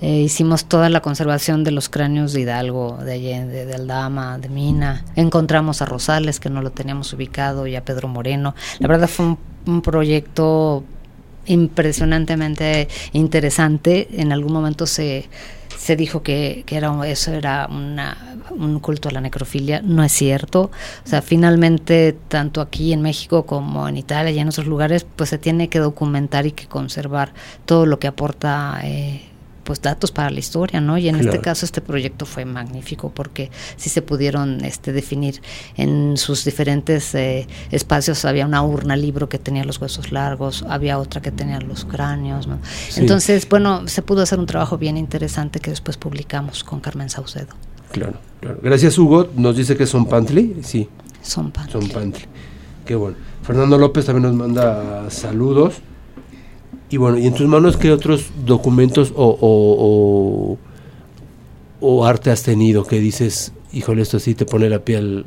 Eh, 0.00 0.20
hicimos 0.20 0.66
toda 0.66 0.90
la 0.90 1.00
conservación 1.00 1.64
de 1.64 1.70
los 1.70 1.88
cráneos 1.88 2.32
de 2.32 2.40
Hidalgo, 2.42 2.98
de 3.02 3.12
Allende, 3.12 3.64
de 3.64 3.74
Aldama, 3.74 4.38
de 4.38 4.48
Mina. 4.48 5.04
Encontramos 5.14 5.82
a 5.82 5.86
Rosales, 5.86 6.40
que 6.40 6.50
no 6.50 6.62
lo 6.62 6.70
teníamos 6.70 7.12
ubicado, 7.12 7.66
y 7.66 7.76
a 7.76 7.84
Pedro 7.84 8.08
Moreno. 8.08 8.54
La 8.80 8.88
verdad 8.88 9.08
fue 9.08 9.26
un, 9.26 9.38
un 9.66 9.82
proyecto 9.82 10.84
impresionantemente 11.46 12.88
interesante. 13.12 14.08
En 14.12 14.32
algún 14.32 14.52
momento 14.52 14.86
se, 14.86 15.28
se 15.76 15.96
dijo 15.96 16.22
que, 16.22 16.64
que 16.66 16.76
era 16.76 16.92
eso 17.06 17.32
era 17.32 17.68
una, 17.70 18.16
un 18.50 18.80
culto 18.80 19.08
a 19.08 19.12
la 19.12 19.20
necrofilia. 19.20 19.82
No 19.82 20.02
es 20.02 20.12
cierto. 20.12 20.70
O 21.04 21.08
sea, 21.08 21.22
finalmente, 21.22 22.16
tanto 22.28 22.60
aquí 22.60 22.92
en 22.92 23.02
México 23.02 23.44
como 23.46 23.88
en 23.88 23.96
Italia 23.96 24.30
y 24.32 24.38
en 24.38 24.48
otros 24.48 24.66
lugares, 24.66 25.06
pues 25.16 25.30
se 25.30 25.38
tiene 25.38 25.68
que 25.68 25.78
documentar 25.78 26.46
y 26.46 26.52
que 26.52 26.66
conservar 26.66 27.32
todo 27.66 27.86
lo 27.86 27.98
que 27.98 28.06
aporta. 28.06 28.80
eh, 28.84 29.33
pues 29.64 29.80
datos 29.80 30.12
para 30.12 30.30
la 30.30 30.38
historia, 30.38 30.80
¿no? 30.80 30.98
Y 30.98 31.08
en 31.08 31.16
este 31.16 31.40
caso 31.40 31.64
este 31.64 31.80
proyecto 31.80 32.26
fue 32.26 32.44
magnífico 32.44 33.10
porque 33.10 33.50
sí 33.76 33.88
se 33.90 34.02
pudieron 34.02 34.64
este, 34.64 34.92
definir 34.92 35.40
en 35.76 36.16
sus 36.16 36.44
diferentes 36.44 37.14
eh, 37.14 37.48
espacios. 37.70 38.24
Había 38.24 38.46
una 38.46 38.62
urna 38.62 38.94
libro 38.96 39.28
que 39.28 39.38
tenía 39.38 39.64
los 39.64 39.80
huesos 39.80 40.12
largos, 40.12 40.64
había 40.68 40.98
otra 40.98 41.20
que 41.22 41.32
tenía 41.32 41.60
los 41.60 41.84
cráneos, 41.84 42.46
¿no? 42.46 42.58
Sí. 42.90 43.00
Entonces, 43.00 43.48
bueno, 43.48 43.88
se 43.88 44.02
pudo 44.02 44.22
hacer 44.22 44.38
un 44.38 44.46
trabajo 44.46 44.78
bien 44.78 44.96
interesante 44.96 45.60
que 45.60 45.70
después 45.70 45.96
publicamos 45.96 46.62
con 46.62 46.80
Carmen 46.80 47.08
Saucedo. 47.10 47.48
claro, 47.90 48.18
claro. 48.40 48.58
Gracias 48.62 48.98
Hugo, 48.98 49.28
nos 49.34 49.56
dice 49.56 49.76
que 49.76 49.86
son 49.86 50.06
Pantli, 50.06 50.56
sí, 50.62 50.88
Son 51.22 51.50
pan. 51.50 51.68
son 51.70 51.88
Pantli. 51.88 52.24
Qué 52.84 52.94
bueno. 52.94 53.16
Fernando 53.42 53.78
López 53.78 54.04
también 54.04 54.24
nos 54.24 54.34
manda 54.34 55.10
saludos. 55.10 55.74
Y 56.90 56.96
bueno, 56.96 57.18
¿y 57.18 57.26
en 57.26 57.34
tus 57.34 57.46
manos 57.48 57.76
qué 57.76 57.90
otros 57.90 58.26
documentos 58.46 59.12
o, 59.16 59.24
o, 59.40 60.56
o- 60.58 60.58
o 61.80 62.04
arte 62.06 62.30
has 62.30 62.42
tenido 62.42 62.84
que 62.84 63.00
dices, 63.00 63.52
híjole, 63.72 64.02
esto 64.02 64.18
sí 64.18 64.34
te 64.34 64.44
pone 64.46 64.68
la 64.68 64.78
piel? 64.80 65.26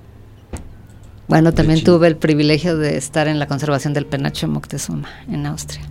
Bueno, 1.27 1.53
también 1.53 1.83
tuve 1.83 2.07
el 2.07 2.15
privilegio 2.15 2.77
de 2.77 2.95
estar 2.97 3.27
en 3.27 3.37
la 3.37 3.47
conservación 3.47 3.93
del 3.93 4.05
penacho 4.05 4.47
Moctezuma 4.47 5.09
en 5.29 5.45
Austria. 5.45 5.81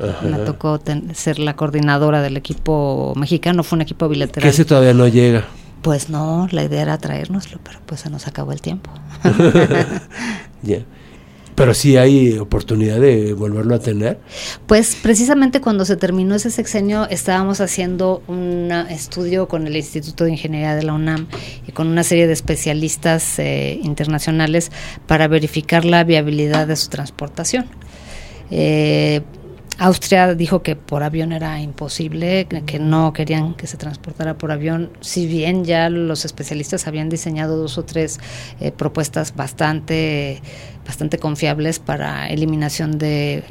Ajá. 0.00 0.26
Me 0.26 0.38
tocó 0.38 0.80
ten- 0.80 1.14
ser 1.14 1.38
la 1.38 1.54
coordinadora 1.54 2.20
del 2.20 2.36
equipo 2.36 3.12
mexicano, 3.16 3.62
fue 3.62 3.76
un 3.76 3.82
equipo 3.82 4.06
Que 4.06 4.12
bilateral. 4.14 4.48
ese 4.50 4.64
todavía 4.64 4.92
no 4.94 5.06
llega. 5.06 5.44
Pues 5.82 6.08
no, 6.10 6.48
la 6.50 6.64
idea 6.64 6.82
era 6.82 6.98
traérnoslo, 6.98 7.58
pero 7.62 7.78
pues 7.86 8.00
se 8.00 8.10
nos 8.10 8.26
acabó 8.26 8.50
el 8.52 8.60
tiempo. 8.60 8.90
Ya. 10.62 10.78
Pero 11.54 11.74
sí 11.74 11.96
hay 11.96 12.38
oportunidad 12.38 13.00
de 13.00 13.34
volverlo 13.34 13.74
a 13.74 13.78
tener. 13.78 14.18
Pues 14.66 14.96
precisamente 14.96 15.60
cuando 15.60 15.84
se 15.84 15.96
terminó 15.96 16.34
ese 16.34 16.50
sexenio 16.50 17.08
estábamos 17.08 17.60
haciendo 17.60 18.22
un 18.26 18.70
estudio 18.90 19.48
con 19.48 19.66
el 19.66 19.76
Instituto 19.76 20.24
de 20.24 20.32
Ingeniería 20.32 20.74
de 20.74 20.82
la 20.82 20.94
UNAM 20.94 21.26
y 21.66 21.72
con 21.72 21.88
una 21.88 22.04
serie 22.04 22.26
de 22.26 22.32
especialistas 22.32 23.38
eh, 23.38 23.78
internacionales 23.82 24.72
para 25.06 25.28
verificar 25.28 25.84
la 25.84 26.04
viabilidad 26.04 26.66
de 26.66 26.76
su 26.76 26.88
transportación. 26.88 27.66
Eh, 28.50 29.22
Austria 29.82 30.36
dijo 30.36 30.62
que 30.62 30.76
por 30.76 31.02
avión 31.02 31.32
era 31.32 31.60
imposible, 31.60 32.46
que 32.46 32.78
no 32.78 33.12
querían 33.12 33.54
que 33.54 33.66
se 33.66 33.76
transportara 33.76 34.38
por 34.38 34.52
avión, 34.52 34.90
si 35.00 35.26
bien 35.26 35.64
ya 35.64 35.90
los 35.90 36.24
especialistas 36.24 36.86
habían 36.86 37.08
diseñado 37.08 37.56
dos 37.56 37.78
o 37.78 37.84
tres 37.84 38.20
eh, 38.60 38.70
propuestas 38.70 39.34
bastante, 39.34 40.40
bastante 40.86 41.18
confiables 41.18 41.80
para 41.80 42.28
eliminación 42.28 42.96
de 42.96 43.42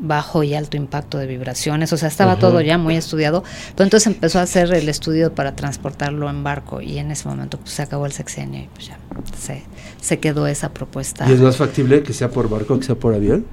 bajo 0.00 0.42
y 0.42 0.54
alto 0.54 0.78
impacto 0.78 1.18
de 1.18 1.26
vibraciones, 1.26 1.92
o 1.92 1.98
sea, 1.98 2.08
estaba 2.08 2.38
todo 2.38 2.62
ya 2.62 2.78
muy 2.78 2.96
estudiado, 2.96 3.44
pero 3.74 3.84
entonces 3.84 4.06
empezó 4.06 4.38
a 4.38 4.42
hacer 4.42 4.72
el 4.72 4.88
estudio 4.88 5.34
para 5.34 5.54
transportarlo 5.54 6.30
en 6.30 6.42
barco 6.42 6.80
y 6.80 6.96
en 6.96 7.10
ese 7.10 7.28
momento 7.28 7.58
pues, 7.58 7.72
se 7.72 7.82
acabó 7.82 8.06
el 8.06 8.12
sexenio 8.12 8.62
y 8.62 8.68
pues 8.72 8.86
ya 8.86 8.98
se, 9.38 9.62
se 10.00 10.18
quedó 10.18 10.46
esa 10.46 10.70
propuesta. 10.70 11.28
¿Y 11.28 11.32
es 11.32 11.40
más 11.40 11.58
factible 11.58 12.02
que 12.02 12.14
sea 12.14 12.30
por 12.30 12.48
barco 12.48 12.78
que 12.78 12.86
sea 12.86 12.94
por 12.94 13.12
avión? 13.12 13.44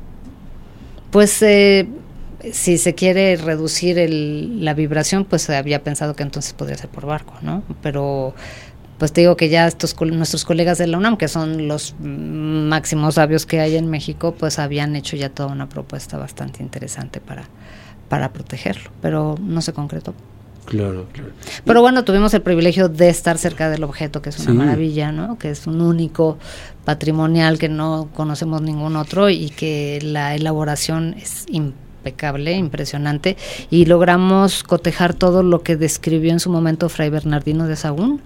Pues 1.11 1.41
eh, 1.41 1.89
si 2.51 2.77
se 2.77 2.95
quiere 2.95 3.35
reducir 3.35 3.99
el, 3.99 4.63
la 4.63 4.73
vibración, 4.73 5.25
pues 5.25 5.43
se 5.43 5.55
había 5.55 5.83
pensado 5.83 6.15
que 6.15 6.23
entonces 6.23 6.53
podría 6.53 6.77
ser 6.77 6.89
por 6.89 7.05
barco, 7.05 7.33
¿no? 7.41 7.63
Pero 7.81 8.33
pues 8.97 9.11
te 9.11 9.21
digo 9.21 9.35
que 9.35 9.49
ya 9.49 9.65
estos 9.65 9.99
nuestros 9.99 10.45
colegas 10.45 10.77
de 10.77 10.85
la 10.85 10.97
UNAM, 10.97 11.17
que 11.17 11.27
son 11.27 11.67
los 11.67 11.95
máximos 11.99 13.15
sabios 13.15 13.47
que 13.47 13.59
hay 13.59 13.75
en 13.75 13.89
México, 13.89 14.35
pues 14.37 14.59
habían 14.59 14.95
hecho 14.95 15.15
ya 15.15 15.29
toda 15.29 15.51
una 15.51 15.67
propuesta 15.67 16.19
bastante 16.19 16.61
interesante 16.61 17.19
para, 17.19 17.45
para 18.09 18.31
protegerlo, 18.31 18.91
pero 19.01 19.37
no 19.41 19.61
se 19.61 19.73
concretó. 19.73 20.13
Claro, 20.65 21.07
claro. 21.11 21.31
Pero 21.65 21.81
bueno, 21.81 22.03
tuvimos 22.03 22.31
el 22.35 22.43
privilegio 22.43 22.89
de 22.89 23.09
estar 23.09 23.39
cerca 23.39 23.71
del 23.71 23.83
objeto, 23.83 24.21
que 24.21 24.29
es 24.29 24.39
una 24.39 24.53
maravilla, 24.53 25.11
¿no? 25.11 25.39
Que 25.39 25.49
es 25.49 25.65
un 25.65 25.81
único 25.81 26.37
patrimonial 26.85 27.57
que 27.57 27.69
no 27.69 28.09
conocemos 28.13 28.61
ningún 28.61 28.97
otro 28.97 29.31
y 29.31 29.49
que 29.49 29.97
la 30.03 30.35
elaboración 30.35 31.15
es 31.17 31.45
impresionante 31.47 31.90
impecable, 32.01 32.53
impresionante, 32.53 33.37
y 33.69 33.85
logramos 33.85 34.63
cotejar 34.63 35.13
todo 35.13 35.43
lo 35.43 35.61
que 35.61 35.75
describió 35.75 36.31
en 36.31 36.39
su 36.39 36.49
momento 36.49 36.89
Fray 36.89 37.09
Bernardino 37.09 37.67
de 37.67 37.75
Sagún 37.75 38.21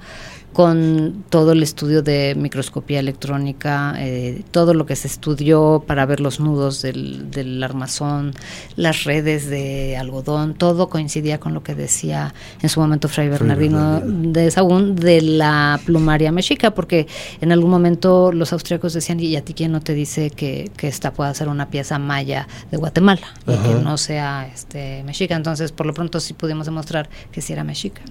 con 0.56 1.26
todo 1.28 1.52
el 1.52 1.62
estudio 1.62 2.02
de 2.02 2.34
microscopía 2.38 3.02
electrónica, 3.02 3.94
eh, 3.98 4.42
todo 4.52 4.74
lo 4.74 4.86
que 4.86 4.96
se 4.96 5.10
estudió 5.10 5.84
para 5.86 6.06
ver 6.06 6.22
los 6.22 6.40
nudos 6.40 6.82
del, 6.82 7.62
armazón, 7.62 8.32
las 8.78 9.04
redes 9.04 9.50
de 9.50 9.98
algodón, 9.98 10.54
todo 10.54 10.88
coincidía 10.88 11.42
con 11.42 11.54
lo 11.54 11.62
que 11.62 11.76
decía 11.76 12.34
en 12.62 12.70
su 12.70 12.80
momento 12.80 13.10
Fray 13.10 13.28
Bernardino 13.28 14.00
de 14.00 14.50
Sagún 14.50 14.96
de 14.96 15.22
la 15.22 15.78
plumaria 15.84 16.32
mexica, 16.32 16.74
porque 16.74 17.06
en 17.42 17.52
algún 17.52 17.70
momento 17.70 18.32
los 18.32 18.54
austríacos 18.54 18.94
decían, 18.94 19.20
¿y 19.20 19.36
a 19.36 19.44
ti 19.44 19.54
quién 19.54 19.74
no 19.74 19.82
te 19.82 19.94
dice 19.94 20.30
que, 20.30 20.72
que 20.78 20.88
esta 20.88 21.12
pueda 21.12 21.34
ser 21.34 21.50
una 21.50 21.70
pieza 21.70 22.00
maya 22.00 22.48
de 22.72 22.78
Guatemala 22.78 23.28
y 23.46 23.58
que 23.58 23.74
no 23.84 23.98
sea 23.98 24.50
este 24.54 25.04
mexica? 25.04 25.36
Entonces, 25.36 25.74
por 25.74 25.86
lo 25.86 25.94
pronto 25.94 26.22
sí 26.22 26.34
pudimos 26.34 26.66
demostrar 26.66 27.10
que 27.34 27.42
sí 27.42 27.52
era 27.52 27.66
mexica. 27.66 28.04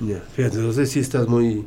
Ya, 0.00 0.22
fíjate, 0.34 0.56
entonces 0.56 0.90
sí 0.90 1.00
estás 1.00 1.28
muy... 1.28 1.64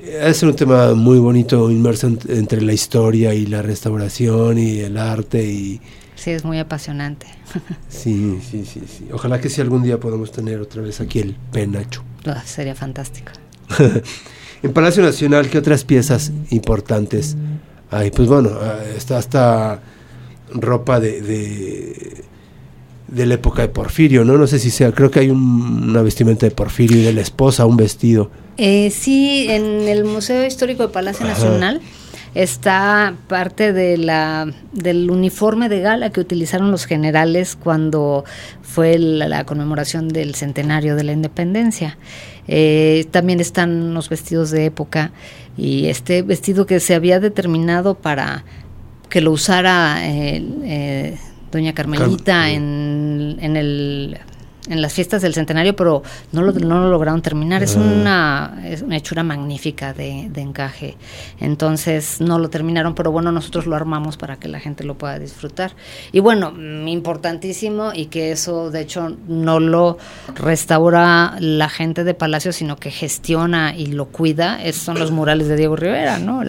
Es 0.00 0.42
un 0.42 0.54
tema 0.54 0.94
muy 0.94 1.18
bonito, 1.18 1.70
inmerso 1.70 2.06
entre 2.28 2.62
la 2.62 2.72
historia 2.72 3.34
y 3.34 3.46
la 3.46 3.62
restauración 3.62 4.58
y 4.58 4.78
el 4.80 4.96
arte 4.96 5.44
y... 5.44 5.80
Sí, 6.14 6.30
es 6.30 6.44
muy 6.44 6.58
apasionante. 6.58 7.26
sí, 7.88 8.38
sí, 8.48 8.64
sí, 8.64 8.82
sí. 8.86 9.08
Ojalá 9.12 9.40
que 9.40 9.48
si 9.48 9.60
algún 9.60 9.82
día 9.82 10.00
podamos 10.00 10.32
tener 10.32 10.60
otra 10.60 10.82
vez 10.82 11.00
aquí 11.00 11.18
el 11.18 11.36
penacho. 11.52 12.02
Ah, 12.26 12.42
sería 12.44 12.74
fantástico. 12.74 13.32
en 14.62 14.72
Palacio 14.72 15.02
Nacional, 15.02 15.48
¿qué 15.48 15.58
otras 15.58 15.84
piezas 15.84 16.32
importantes 16.50 17.36
hay? 17.90 18.10
Pues 18.10 18.28
bueno, 18.28 18.50
está 18.96 19.18
hasta 19.18 19.80
ropa 20.54 21.00
de 21.00 21.20
de 21.20 22.24
la 23.14 23.34
época 23.34 23.62
de 23.62 23.68
Porfirio, 23.68 24.24
¿no? 24.24 24.36
No 24.36 24.46
sé 24.46 24.58
si 24.58 24.70
sea, 24.70 24.92
creo 24.92 25.10
que 25.10 25.20
hay 25.20 25.30
una 25.30 26.02
vestimenta 26.02 26.46
de 26.46 26.50
Porfirio 26.50 26.98
y 26.98 27.02
de 27.02 27.12
la 27.12 27.20
esposa, 27.20 27.66
un 27.66 27.76
vestido. 27.76 28.30
Eh, 28.56 28.90
sí, 28.90 29.46
en 29.48 29.88
el 29.88 30.04
Museo 30.04 30.44
Histórico 30.44 30.82
de 30.82 30.88
Palacio 30.92 31.26
Nacional 31.26 31.80
está 32.34 33.14
parte 33.28 33.72
de 33.72 33.96
la, 33.96 34.52
del 34.72 35.10
uniforme 35.10 35.68
de 35.68 35.80
gala 35.80 36.10
que 36.10 36.20
utilizaron 36.20 36.70
los 36.70 36.84
generales 36.84 37.56
cuando 37.56 38.24
fue 38.62 38.98
la, 38.98 39.44
conmemoración 39.44 40.08
del 40.08 40.34
centenario 40.34 40.96
de 40.96 41.04
la 41.04 41.12
independencia. 41.12 41.98
Eh, 42.46 43.06
también 43.10 43.40
están 43.40 43.94
los 43.94 44.08
vestidos 44.08 44.50
de 44.50 44.66
época 44.66 45.12
y 45.56 45.86
este 45.86 46.22
vestido 46.22 46.66
que 46.66 46.80
se 46.80 46.94
había 46.94 47.20
determinado 47.20 47.94
para 47.94 48.44
que 49.08 49.20
lo 49.20 49.32
usara 49.32 50.06
eh, 50.06 50.44
eh 50.64 51.18
doña 51.50 51.72
Carmelita 51.72 52.50
en, 52.50 53.36
en, 53.40 53.56
el 53.56 54.18
en 54.68 54.82
las 54.82 54.92
fiestas 54.92 55.22
del 55.22 55.34
centenario, 55.34 55.74
pero 55.76 56.02
no 56.32 56.42
lo, 56.42 56.52
no 56.52 56.80
lo 56.82 56.90
lograron 56.90 57.22
terminar. 57.22 57.62
Es, 57.62 57.76
ah. 57.76 57.80
una, 57.80 58.62
es 58.64 58.82
una 58.82 58.96
hechura 58.96 59.22
magnífica 59.22 59.92
de, 59.92 60.28
de, 60.30 60.40
encaje. 60.40 60.96
Entonces 61.40 62.20
no 62.20 62.38
lo 62.38 62.50
terminaron, 62.50 62.94
pero 62.94 63.10
bueno, 63.12 63.32
nosotros 63.32 63.66
lo 63.66 63.76
armamos 63.76 64.16
para 64.16 64.36
que 64.36 64.48
la 64.48 64.60
gente 64.60 64.84
lo 64.84 64.96
pueda 64.96 65.18
disfrutar. 65.18 65.72
Y 66.12 66.20
bueno, 66.20 66.52
importantísimo 66.86 67.92
y 67.94 68.06
que 68.06 68.32
eso 68.32 68.70
de 68.70 68.80
hecho 68.80 69.16
no 69.26 69.60
lo 69.60 69.98
restaura 70.34 71.36
la 71.40 71.68
gente 71.68 72.04
de 72.04 72.14
Palacio, 72.14 72.52
sino 72.52 72.76
que 72.76 72.90
gestiona 72.90 73.76
y 73.76 73.86
lo 73.86 74.06
cuida, 74.06 74.62
es, 74.62 74.76
son 74.76 74.98
los 74.98 75.10
murales 75.10 75.48
de 75.48 75.56
Diego 75.56 75.76
Rivera, 75.76 76.18
¿no? 76.18 76.42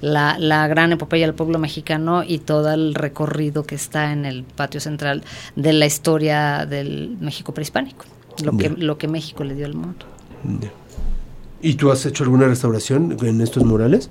la, 0.00 0.36
la 0.38 0.68
gran 0.68 0.92
epopeya 0.92 1.26
del 1.26 1.34
pueblo 1.34 1.58
mexicano 1.58 2.22
y 2.22 2.38
todo 2.38 2.72
el 2.72 2.94
recorrido 2.94 3.64
que 3.64 3.74
está 3.74 4.12
en 4.12 4.24
el 4.24 4.44
patio 4.44 4.80
central 4.80 5.22
de 5.54 5.72
la 5.72 5.86
historia 5.86 6.66
del 6.66 7.15
México 7.20 7.52
prehispánico, 7.52 8.04
lo, 8.42 8.56
que, 8.56 8.70
lo 8.70 8.98
que 8.98 9.08
México 9.08 9.44
le 9.44 9.54
dio 9.54 9.66
al 9.66 9.74
mundo. 9.74 10.06
¿Y 11.60 11.74
tú 11.74 11.90
has 11.90 12.04
hecho 12.06 12.24
alguna 12.24 12.46
restauración 12.46 13.16
en 13.22 13.40
estos 13.40 13.64
murales? 13.64 14.10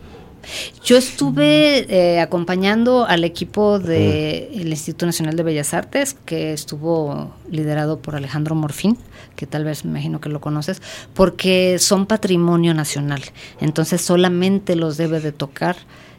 Yo 0.84 0.98
estuve 0.98 1.86
eh, 1.90 2.20
acompañando 2.20 3.06
al 3.06 3.24
equipo 3.24 3.80
del 3.80 4.50
ah. 4.54 4.70
Instituto 4.70 5.06
Nacional 5.06 5.36
de 5.36 5.44
Bellas 5.44 5.74
Artes, 5.74 6.16
que 6.26 6.54
estuvo 6.54 7.34
liderado 7.50 8.00
por 8.00 8.16
Alejandro 8.16 8.56
Morfín, 8.56 8.98
que 9.36 9.48
tal 9.48 9.64
vez 9.64 9.86
me 9.86 9.92
imagino 9.92 10.22
que 10.22 10.30
lo 10.30 10.42
conoces, 10.42 10.82
porque 11.14 11.78
son 11.80 12.06
patrimonio 12.06 12.74
nacional. 12.74 13.24
Entonces 13.60 14.02
solamente 14.02 14.76
los 14.76 14.98
debe 14.98 15.20
de 15.20 15.32
tocar 15.32 15.78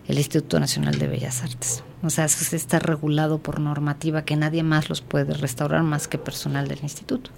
el 0.08 0.18
Instituto 0.18 0.60
Nacional 0.60 0.98
de 0.98 1.06
Bellas 1.08 1.42
Artes. 1.42 1.82
O 2.02 2.10
sea, 2.10 2.26
eso 2.26 2.54
está 2.54 2.78
regulado 2.78 3.38
por 3.38 3.60
normativa 3.60 4.22
que 4.22 4.36
nadie 4.36 4.62
más 4.62 4.88
los 4.88 5.00
puede 5.00 5.34
restaurar 5.34 5.82
más 5.82 6.08
que 6.08 6.18
personal 6.18 6.68
del 6.68 6.80
instituto. 6.82 7.30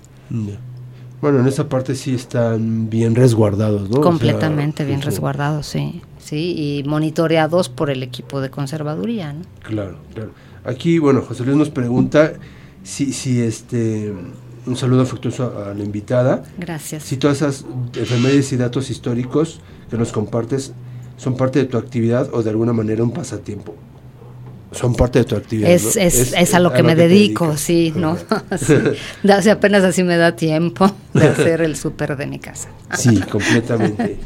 Bueno, 1.21 1.40
en 1.40 1.47
esa 1.47 1.68
parte 1.68 1.94
sí 1.94 2.14
están 2.14 2.90
bien 2.90 3.14
resguardados, 3.14 3.88
¿no? 3.88 4.01
Completamente 4.01 4.85
bien 4.85 5.01
resguardados, 5.03 5.66
sí. 5.66 6.03
Sí, 6.18 6.55
y 6.57 6.88
monitoreados 6.88 7.68
por 7.68 7.90
el 7.90 8.03
equipo 8.03 8.40
de 8.40 8.51
conservaduría, 8.51 9.33
¿no? 9.33 9.42
Claro, 9.62 9.99
claro. 10.14 10.33
Aquí, 10.64 10.99
bueno, 10.99 11.23
José 11.23 11.44
Luis 11.44 11.57
nos 11.57 11.71
pregunta 11.71 12.35
si, 12.83 13.12
si 13.12 13.40
este 13.40 14.12
un 14.66 14.77
saludo 14.77 15.03
afectuoso 15.03 15.64
a 15.64 15.73
la 15.73 15.83
invitada. 15.83 16.42
Gracias. 16.59 17.05
Si 17.05 17.16
todas 17.16 17.38
esas 17.38 17.64
efemérides 17.94 18.53
y 18.53 18.57
datos 18.59 18.90
históricos 18.90 19.61
que 19.88 19.97
nos 19.97 20.12
compartes 20.12 20.73
son 21.16 21.37
parte 21.37 21.59
de 21.59 21.64
tu 21.64 21.79
actividad 21.79 22.29
o 22.35 22.42
de 22.42 22.51
alguna 22.51 22.75
manera 22.75 23.03
un 23.03 23.12
pasatiempo 23.12 23.75
son 24.72 24.94
parte 24.94 25.20
de 25.20 25.24
tu 25.24 25.37
actividad. 25.37 25.70
Es, 25.70 25.96
es, 25.96 26.33
es, 26.33 26.54
a 26.54 26.61
lo 26.61 26.72
que 26.72 26.83
me 26.83 26.94
dedico, 26.94 27.57
sí, 27.57 27.92
¿no? 27.96 28.16
sí. 28.59 29.50
apenas 29.50 29.83
así 29.85 30.02
me 30.02 30.16
da 30.16 30.37
tiempo 30.37 30.90
de 31.14 31.26
hacer 31.26 31.62
el 31.62 31.76
súper 31.76 32.16
de 32.16 32.26
mi 32.26 32.38
casa. 32.38 32.68
sí, 32.94 33.18
completamente. 33.20 34.18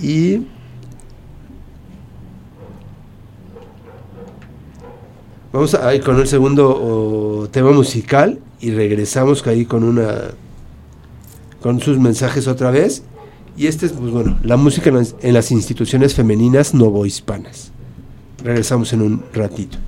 y 0.00 0.46
vamos 5.52 5.74
a 5.74 5.94
ir 5.94 6.02
con 6.02 6.18
el 6.18 6.26
segundo 6.26 7.48
tema 7.52 7.72
musical 7.72 8.38
y 8.60 8.70
regresamos 8.70 9.46
ahí 9.46 9.66
con 9.66 9.84
una 9.84 10.32
con 11.60 11.80
sus 11.80 11.98
mensajes 11.98 12.48
otra 12.48 12.70
vez 12.70 13.04
y 13.56 13.66
este 13.66 13.86
es, 13.86 13.92
pues 13.92 14.10
bueno, 14.10 14.38
la 14.42 14.56
música 14.56 14.88
en 14.88 14.96
las, 14.96 15.14
en 15.20 15.34
las 15.34 15.50
instituciones 15.50 16.14
femeninas 16.14 16.74
novohispanas. 16.74 17.71
Regresamos 18.42 18.92
en 18.92 19.02
un 19.02 19.24
ratito. 19.32 19.78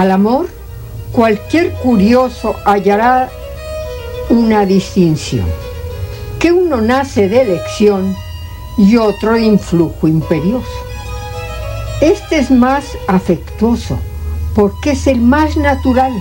Al 0.00 0.12
amor, 0.12 0.48
cualquier 1.12 1.74
curioso 1.74 2.56
hallará 2.64 3.28
una 4.30 4.64
distinción, 4.64 5.44
que 6.38 6.52
uno 6.52 6.80
nace 6.80 7.28
de 7.28 7.42
elección 7.42 8.16
y 8.78 8.96
otro 8.96 9.34
de 9.34 9.42
influjo 9.42 10.08
imperioso. 10.08 10.72
Este 12.00 12.38
es 12.38 12.50
más 12.50 12.86
afectuoso 13.08 13.98
porque 14.54 14.92
es 14.92 15.06
el 15.06 15.20
más 15.20 15.58
natural 15.58 16.14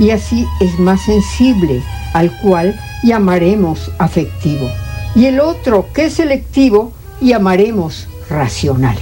y 0.00 0.10
así 0.10 0.44
es 0.60 0.76
más 0.80 1.00
sensible, 1.02 1.84
al 2.12 2.36
cual 2.40 2.76
llamaremos 3.04 3.88
afectivo. 4.00 4.68
Y 5.14 5.26
el 5.26 5.38
otro, 5.38 5.86
que 5.94 6.06
es 6.06 6.14
selectivo, 6.14 6.90
llamaremos 7.20 8.08
racional. 8.28 8.98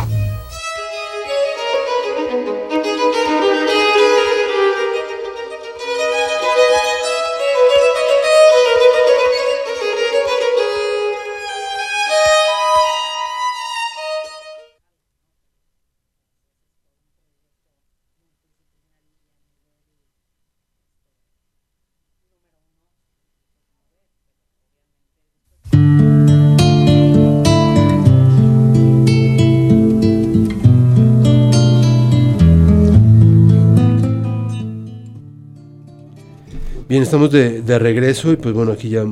Estamos 37.14 37.30
de, 37.30 37.62
de 37.62 37.78
regreso 37.78 38.32
y 38.32 38.36
pues 38.36 38.52
bueno, 38.54 38.72
aquí 38.72 38.88
ya 38.88 39.04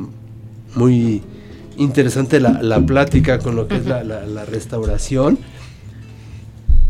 muy 0.74 1.22
interesante 1.76 2.40
la, 2.40 2.60
la 2.60 2.80
plática 2.84 3.38
con 3.38 3.54
lo 3.54 3.68
que 3.68 3.76
es 3.76 3.86
la, 3.86 4.02
la- 4.02 4.26
la 4.26 4.44
restauración 4.44 5.38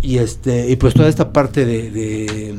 y 0.01 0.17
este 0.19 0.71
y 0.71 0.77
pues 0.77 0.95
toda 0.95 1.09
esta 1.11 1.31
parte 1.31 1.67
de, 1.67 1.91
de, 1.91 2.55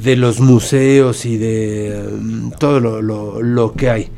de 0.00 0.16
los 0.16 0.38
museos 0.38 1.26
y 1.26 1.36
de 1.38 2.08
um, 2.12 2.52
todo 2.52 2.78
lo, 2.78 3.02
lo- 3.02 3.42
lo 3.42 3.72
que 3.72 3.90
hay. 3.90 4.08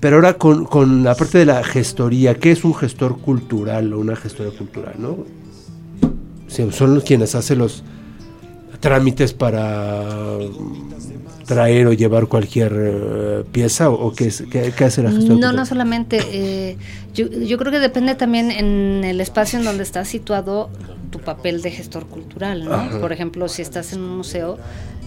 Pero 0.00 0.16
ahora 0.16 0.34
con, 0.38 0.64
con 0.64 1.04
la 1.04 1.14
parte 1.14 1.36
de 1.38 1.44
la 1.46 1.62
gestoría, 1.62 2.36
¿qué 2.36 2.52
es 2.52 2.64
un 2.64 2.74
gestor 2.74 3.18
cultural 3.18 3.92
o 3.92 3.98
una 3.98 4.16
gestora 4.16 4.48
cultural? 4.50 4.94
¿no? 4.98 5.18
Son 6.72 6.94
los 6.94 7.04
quienes 7.04 7.34
hacen 7.34 7.58
los 7.58 7.82
trámites 8.80 9.32
para 9.34 10.38
traer 11.46 11.86
o 11.86 11.92
llevar 11.92 12.26
cualquier 12.26 12.72
eh, 12.76 13.44
pieza 13.52 13.88
o, 13.90 14.08
o 14.08 14.12
qué, 14.12 14.26
es, 14.28 14.42
qué, 14.50 14.72
qué 14.76 14.84
hace 14.84 15.02
la 15.02 15.10
gestora 15.10 15.26
No, 15.28 15.34
cultural? 15.34 15.56
no 15.56 15.66
solamente. 15.66 16.18
eh, 16.32 16.76
yo, 17.14 17.28
yo 17.28 17.56
creo 17.56 17.72
que 17.72 17.78
depende 17.78 18.14
también 18.14 18.50
en 18.50 19.02
el 19.04 19.20
espacio 19.20 19.58
en 19.58 19.64
donde 19.64 19.82
está 19.84 20.04
situado 20.04 20.68
tu 21.10 21.20
papel 21.20 21.62
de 21.62 21.70
gestor 21.70 22.06
cultural, 22.06 22.64
¿no? 22.64 23.00
Por 23.00 23.12
ejemplo, 23.12 23.48
si 23.48 23.62
estás 23.62 23.92
en 23.92 24.00
un 24.00 24.16
museo, 24.18 24.58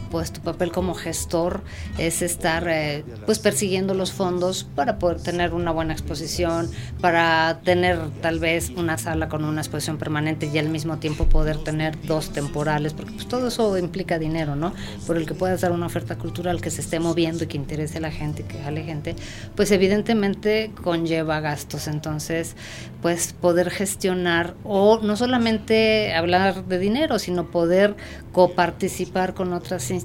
pues 0.09 0.31
tu 0.31 0.41
papel 0.41 0.71
como 0.71 0.93
gestor 0.93 1.61
es 1.97 2.21
estar 2.21 2.67
eh, 2.67 3.03
pues 3.25 3.39
persiguiendo 3.39 3.93
los 3.93 4.11
fondos 4.11 4.65
para 4.75 4.99
poder 4.99 5.21
tener 5.21 5.53
una 5.53 5.71
buena 5.71 5.93
exposición, 5.93 6.69
para 7.01 7.59
tener 7.63 7.99
tal 8.21 8.39
vez 8.39 8.71
una 8.75 8.97
sala 8.97 9.29
con 9.29 9.45
una 9.45 9.61
exposición 9.61 9.97
permanente 9.97 10.49
y 10.51 10.57
al 10.57 10.69
mismo 10.69 10.97
tiempo 10.97 11.25
poder 11.25 11.57
tener 11.57 12.01
dos 12.03 12.31
temporales, 12.31 12.93
porque 12.93 13.13
pues 13.13 13.27
todo 13.27 13.47
eso 13.47 13.77
implica 13.77 14.19
dinero, 14.19 14.55
¿no? 14.55 14.73
Por 15.05 15.17
el 15.17 15.25
que 15.25 15.33
puedas 15.33 15.61
dar 15.61 15.71
una 15.71 15.85
oferta 15.85 16.17
cultural 16.17 16.61
que 16.61 16.71
se 16.71 16.81
esté 16.81 16.99
moviendo 16.99 17.43
y 17.43 17.47
que 17.47 17.57
interese 17.57 17.97
a 17.97 18.01
la 18.01 18.11
gente, 18.11 18.43
que 18.43 18.61
jale 18.61 18.83
gente, 18.83 19.15
pues 19.55 19.71
evidentemente 19.71 20.71
conlleva 20.83 21.39
gastos. 21.39 21.87
Entonces, 21.87 22.55
pues 23.01 23.33
poder 23.33 23.69
gestionar 23.69 24.55
o 24.63 24.99
no 25.01 25.15
solamente 25.15 26.13
hablar 26.13 26.65
de 26.65 26.79
dinero, 26.79 27.19
sino 27.19 27.49
poder 27.51 27.95
coparticipar 28.31 29.33
con 29.33 29.53
otras 29.53 29.89
instituciones 29.89 29.98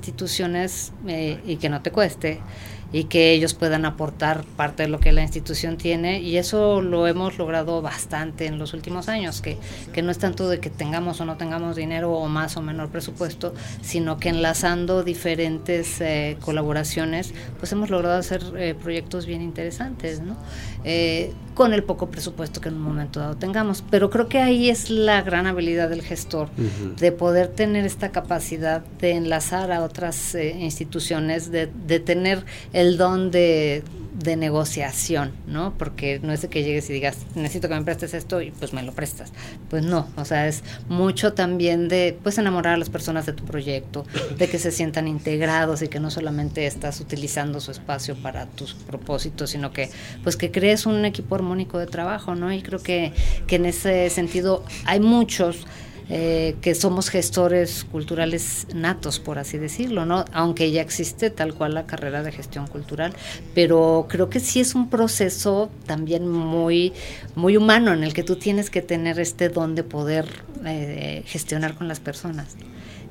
eh, 1.06 1.40
y 1.46 1.56
que 1.56 1.68
no 1.68 1.82
te 1.82 1.90
cueste 1.90 2.40
y 2.94 3.04
que 3.04 3.32
ellos 3.32 3.54
puedan 3.54 3.86
aportar 3.86 4.44
parte 4.44 4.84
de 4.84 4.88
lo 4.88 5.00
que 5.00 5.10
la 5.10 5.22
institución 5.22 5.76
tiene 5.76 6.20
y 6.20 6.36
eso 6.36 6.80
lo 6.80 7.08
hemos 7.08 7.38
logrado 7.38 7.82
bastante 7.82 8.46
en 8.46 8.56
los 8.56 8.72
últimos 8.72 9.08
años, 9.08 9.40
que, 9.40 9.58
que 9.92 10.00
no 10.00 10.12
es 10.12 10.18
tanto 10.18 10.48
de 10.48 10.60
que 10.60 10.70
tengamos 10.70 11.20
o 11.20 11.24
no 11.24 11.36
tengamos 11.36 11.74
dinero 11.74 12.12
o 12.12 12.28
más 12.28 12.56
o 12.56 12.62
menor 12.62 12.90
presupuesto, 12.90 13.52
sino 13.82 14.18
que 14.18 14.28
enlazando 14.28 15.02
diferentes 15.02 16.00
eh, 16.00 16.36
colaboraciones, 16.40 17.34
pues 17.58 17.72
hemos 17.72 17.90
logrado 17.90 18.16
hacer 18.16 18.44
eh, 18.56 18.76
proyectos 18.80 19.26
bien 19.26 19.42
interesantes, 19.42 20.20
¿no? 20.20 20.36
Eh, 20.84 21.32
con 21.54 21.72
el 21.72 21.84
poco 21.84 22.10
presupuesto 22.10 22.60
que 22.60 22.68
en 22.68 22.74
un 22.74 22.82
momento 22.82 23.20
dado 23.20 23.36
tengamos. 23.36 23.84
Pero 23.88 24.10
creo 24.10 24.28
que 24.28 24.38
ahí 24.38 24.70
es 24.70 24.90
la 24.90 25.22
gran 25.22 25.46
habilidad 25.46 25.88
del 25.88 26.02
gestor, 26.02 26.48
de 26.98 27.12
poder 27.12 27.48
tener 27.48 27.86
esta 27.86 28.10
capacidad 28.10 28.84
de 29.00 29.12
enlazar 29.12 29.70
a 29.70 29.82
otras 29.84 30.34
eh, 30.34 30.50
instituciones, 30.58 31.52
de, 31.52 31.66
de 31.86 32.00
tener 32.00 32.44
el 32.72 32.96
don 32.96 33.30
de, 33.30 33.84
de 34.14 34.36
negociación, 34.36 35.32
¿no? 35.46 35.74
Porque 35.76 36.20
no 36.22 36.32
es 36.32 36.42
de 36.42 36.48
que 36.48 36.62
llegues 36.62 36.88
y 36.88 36.92
digas, 36.92 37.18
necesito 37.34 37.68
que 37.68 37.74
me 37.74 37.82
prestes 37.82 38.14
esto 38.14 38.40
y 38.40 38.52
pues 38.52 38.72
me 38.72 38.82
lo 38.82 38.92
prestas. 38.92 39.32
Pues 39.68 39.84
no, 39.84 40.08
o 40.16 40.24
sea, 40.24 40.46
es 40.46 40.62
mucho 40.88 41.32
también 41.32 41.88
de, 41.88 42.16
pues 42.22 42.38
enamorar 42.38 42.74
a 42.74 42.76
las 42.76 42.90
personas 42.90 43.26
de 43.26 43.32
tu 43.32 43.44
proyecto, 43.44 44.06
de 44.38 44.48
que 44.48 44.58
se 44.58 44.70
sientan 44.70 45.08
integrados 45.08 45.82
y 45.82 45.88
que 45.88 45.98
no 45.98 46.10
solamente 46.10 46.66
estás 46.66 47.00
utilizando 47.00 47.60
su 47.60 47.72
espacio 47.72 48.14
para 48.14 48.46
tus 48.46 48.74
propósitos, 48.74 49.50
sino 49.50 49.72
que, 49.72 49.90
pues 50.22 50.36
que 50.36 50.50
crees 50.50 50.86
un 50.86 51.04
equipo 51.04 51.34
armónico 51.34 51.78
de 51.78 51.86
trabajo, 51.86 52.36
¿no? 52.36 52.52
Y 52.52 52.62
creo 52.62 52.80
que, 52.80 53.12
que 53.46 53.56
en 53.56 53.66
ese 53.66 54.10
sentido 54.10 54.64
hay 54.86 55.00
muchos 55.00 55.66
eh, 56.10 56.56
que 56.60 56.74
somos 56.74 57.08
gestores 57.08 57.84
culturales 57.84 58.66
natos, 58.74 59.18
por 59.20 59.38
así 59.38 59.56
decirlo, 59.56 60.04
¿no? 60.04 60.26
Aunque 60.32 60.70
ya 60.70 60.82
existe 60.82 61.30
tal 61.30 61.54
cual 61.54 61.74
la 61.74 61.86
carrera 61.86 62.22
de 62.22 62.30
gestión 62.30 62.66
cultural, 62.66 63.14
pero 63.54 64.06
creo 64.08 64.28
que 64.28 64.40
sí 64.40 64.60
es 64.60 64.74
un 64.74 64.90
proceso 64.90 65.70
también 65.86 66.28
muy, 66.28 66.92
muy 67.34 67.56
humano 67.56 67.92
en 67.94 68.04
el 68.04 68.12
que 68.12 68.22
tú 68.22 68.36
tienes 68.36 68.68
que 68.68 68.82
tener 68.82 69.18
este 69.18 69.48
don 69.48 69.74
de 69.74 69.82
poder 69.82 70.26
eh, 70.66 71.22
gestionar 71.26 71.74
con 71.74 71.88
las 71.88 72.00
personas. 72.00 72.56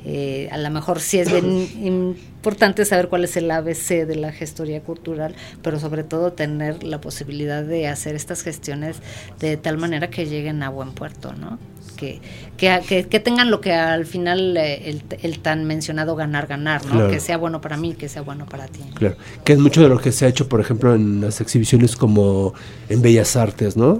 Eh, 0.05 0.49
a 0.51 0.57
lo 0.57 0.69
mejor 0.69 0.99
sí 0.99 1.17
es 1.19 1.31
bien 1.31 1.67
importante 1.81 2.85
saber 2.85 3.07
cuál 3.07 3.23
es 3.23 3.37
el 3.37 3.49
ABC 3.49 4.05
de 4.05 4.15
la 4.15 4.31
gestoría 4.31 4.81
cultural, 4.81 5.33
pero 5.61 5.79
sobre 5.79 6.03
todo 6.03 6.33
tener 6.33 6.83
la 6.83 6.99
posibilidad 6.99 7.63
de 7.63 7.87
hacer 7.87 8.15
estas 8.15 8.43
gestiones 8.43 8.97
de 9.39 9.57
tal 9.57 9.77
manera 9.77 10.09
que 10.09 10.25
lleguen 10.25 10.61
a 10.61 10.69
buen 10.69 10.91
puerto, 10.91 11.33
¿no? 11.33 11.57
Que, 11.95 12.19
que, 12.57 12.81
que, 12.87 13.05
que 13.07 13.19
tengan 13.19 13.49
lo 13.51 13.61
que 13.61 13.73
al 13.73 14.05
final 14.05 14.55
eh, 14.57 14.89
el, 14.89 15.03
el, 15.21 15.39
tan 15.39 15.65
mencionado 15.65 16.15
ganar-ganar, 16.15 16.85
¿no? 16.85 16.91
Claro. 16.91 17.09
Que 17.09 17.19
sea 17.19 17.37
bueno 17.37 17.61
para 17.61 17.77
mí, 17.77 17.93
que 17.93 18.09
sea 18.09 18.21
bueno 18.21 18.45
para 18.45 18.67
ti. 18.67 18.79
Claro, 18.95 19.15
que 19.43 19.53
es 19.53 19.59
mucho 19.59 19.81
de 19.81 19.89
lo 19.89 19.99
que 19.99 20.11
se 20.11 20.25
ha 20.25 20.27
hecho, 20.27 20.47
por 20.49 20.59
ejemplo, 20.59 20.93
en 20.95 21.21
las 21.21 21.39
exhibiciones 21.41 21.95
como 21.95 22.53
en 22.89 23.01
Bellas 23.01 23.35
Artes, 23.35 23.77
¿no? 23.77 23.99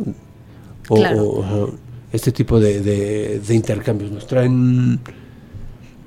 O, 0.89 0.95
Claro. 0.95 1.23
o, 1.23 1.73
este 2.11 2.31
tipo 2.31 2.59
de, 2.59 2.81
de- 2.81 3.39
de 3.39 3.55
intercambios. 3.55 4.11
Nos 4.11 4.27
traen 4.27 4.99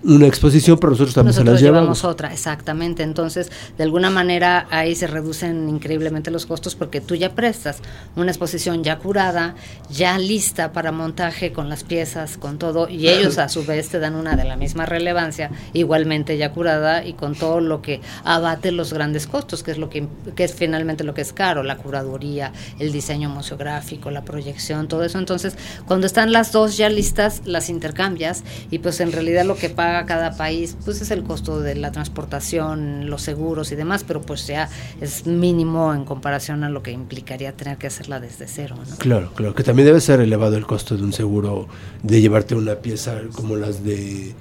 una 0.07 0.27
exposición, 0.27 0.79
pero 0.79 0.91
nosotros 0.91 1.15
también 1.15 1.35
Nosotros 1.35 1.49
se 1.49 1.53
las 1.53 1.61
llevamos 1.61 1.99
llevamos. 1.99 2.05
otra, 2.05 2.33
exactamente. 2.33 3.03
Entonces, 3.03 3.51
de 3.77 3.85
alguna 3.85 4.11
manera 4.11 4.67
ahí 4.71 4.95
se 4.95 5.07
reducen 5.07 5.69
increíblemente 5.69 6.31
los 6.31 6.47
costos 6.47 6.75
porque 6.75 7.01
tú 7.01 7.15
ya 7.15 7.35
prestas 7.35 7.79
una 8.15 8.31
exposición 8.31 8.85
ya 8.85 8.99
curada, 8.99 9.55
ya 9.91 10.19
lista 10.19 10.73
para 10.73 10.93
montaje 10.93 11.53
con 11.53 11.69
las 11.69 11.85
piezas, 11.85 12.37
con 12.37 12.59
todo, 12.59 12.89
y 12.89 13.09
ellos 13.09 13.39
a 13.39 13.49
su 13.49 13.65
vez 13.65 13.89
te 13.89 13.99
dan 13.99 14.15
una 14.15 14.37
de 14.37 14.45
la 14.45 14.57
misma 14.57 14.87
relevancia, 14.87 15.51
igualmente 15.73 16.37
ya 16.37 16.53
curada 16.53 17.05
y 17.05 17.15
con 17.15 17.35
todo 17.35 17.61
lo 17.61 17.83
que 17.83 18.01
abate 18.25 18.73
los 18.73 18.93
grandes 18.93 19.27
costos, 19.27 19.63
que 19.63 19.73
es 19.73 19.79
lo 19.79 19.91
que, 19.91 20.07
que 20.35 20.45
es 20.45 20.55
finalmente 20.55 21.05
lo 21.05 21.15
que 21.15 21.23
es 21.23 21.33
caro, 21.33 21.63
la 21.63 21.77
curaduría, 21.77 22.53
el 22.79 22.93
diseño 22.93 23.29
museográfico, 23.29 24.11
la 24.11 24.25
proyección, 24.25 24.89
todo 24.89 25.05
eso. 25.05 25.19
Entonces, 25.19 25.57
cuando 25.87 26.07
están 26.07 26.33
las 26.33 26.53
dos 26.53 26.77
ya 26.77 26.89
listas, 26.89 27.43
las 27.45 27.69
intercambias 27.69 28.45
y 28.71 28.79
pues 28.79 29.01
en 29.01 29.13
realidad 29.13 29.45
lo 29.45 29.57
que 29.57 29.69
paga 29.69 29.96
cada 30.05 30.37
país 30.37 30.77
pues 30.85 31.01
es 31.01 31.11
el 31.11 31.23
costo 31.23 31.61
de 31.61 31.75
la 31.77 31.93
transportación, 31.93 33.09
los 33.09 33.23
seguros 33.23 33.73
y 33.73 33.77
demás, 33.77 34.05
pero 34.07 34.21
pues 34.21 34.47
ya 34.47 34.69
es 35.01 35.27
mínimo 35.27 35.95
en 35.95 36.05
comparación 36.05 36.65
a 36.65 36.69
lo 36.69 36.83
que 36.83 36.91
implicaría 36.91 37.53
tener 37.53 37.79
que 37.79 37.87
hacerla 37.87 38.21
desde 38.21 38.47
cero, 38.49 38.77
¿no? 38.89 38.97
Claro, 38.97 39.33
claro, 39.35 39.55
que 39.55 39.63
también 39.63 39.87
debe 39.87 40.01
ser 40.01 40.21
elevado 40.21 40.57
el 40.59 40.67
costo 40.67 40.97
de 40.97 41.03
un 41.05 41.13
seguro 41.15 41.69
de 42.03 42.21
llevarte 42.21 42.55
una 42.55 42.75
pieza 42.77 43.21
como 43.35 43.57
las 43.57 43.83
de 43.85 44.35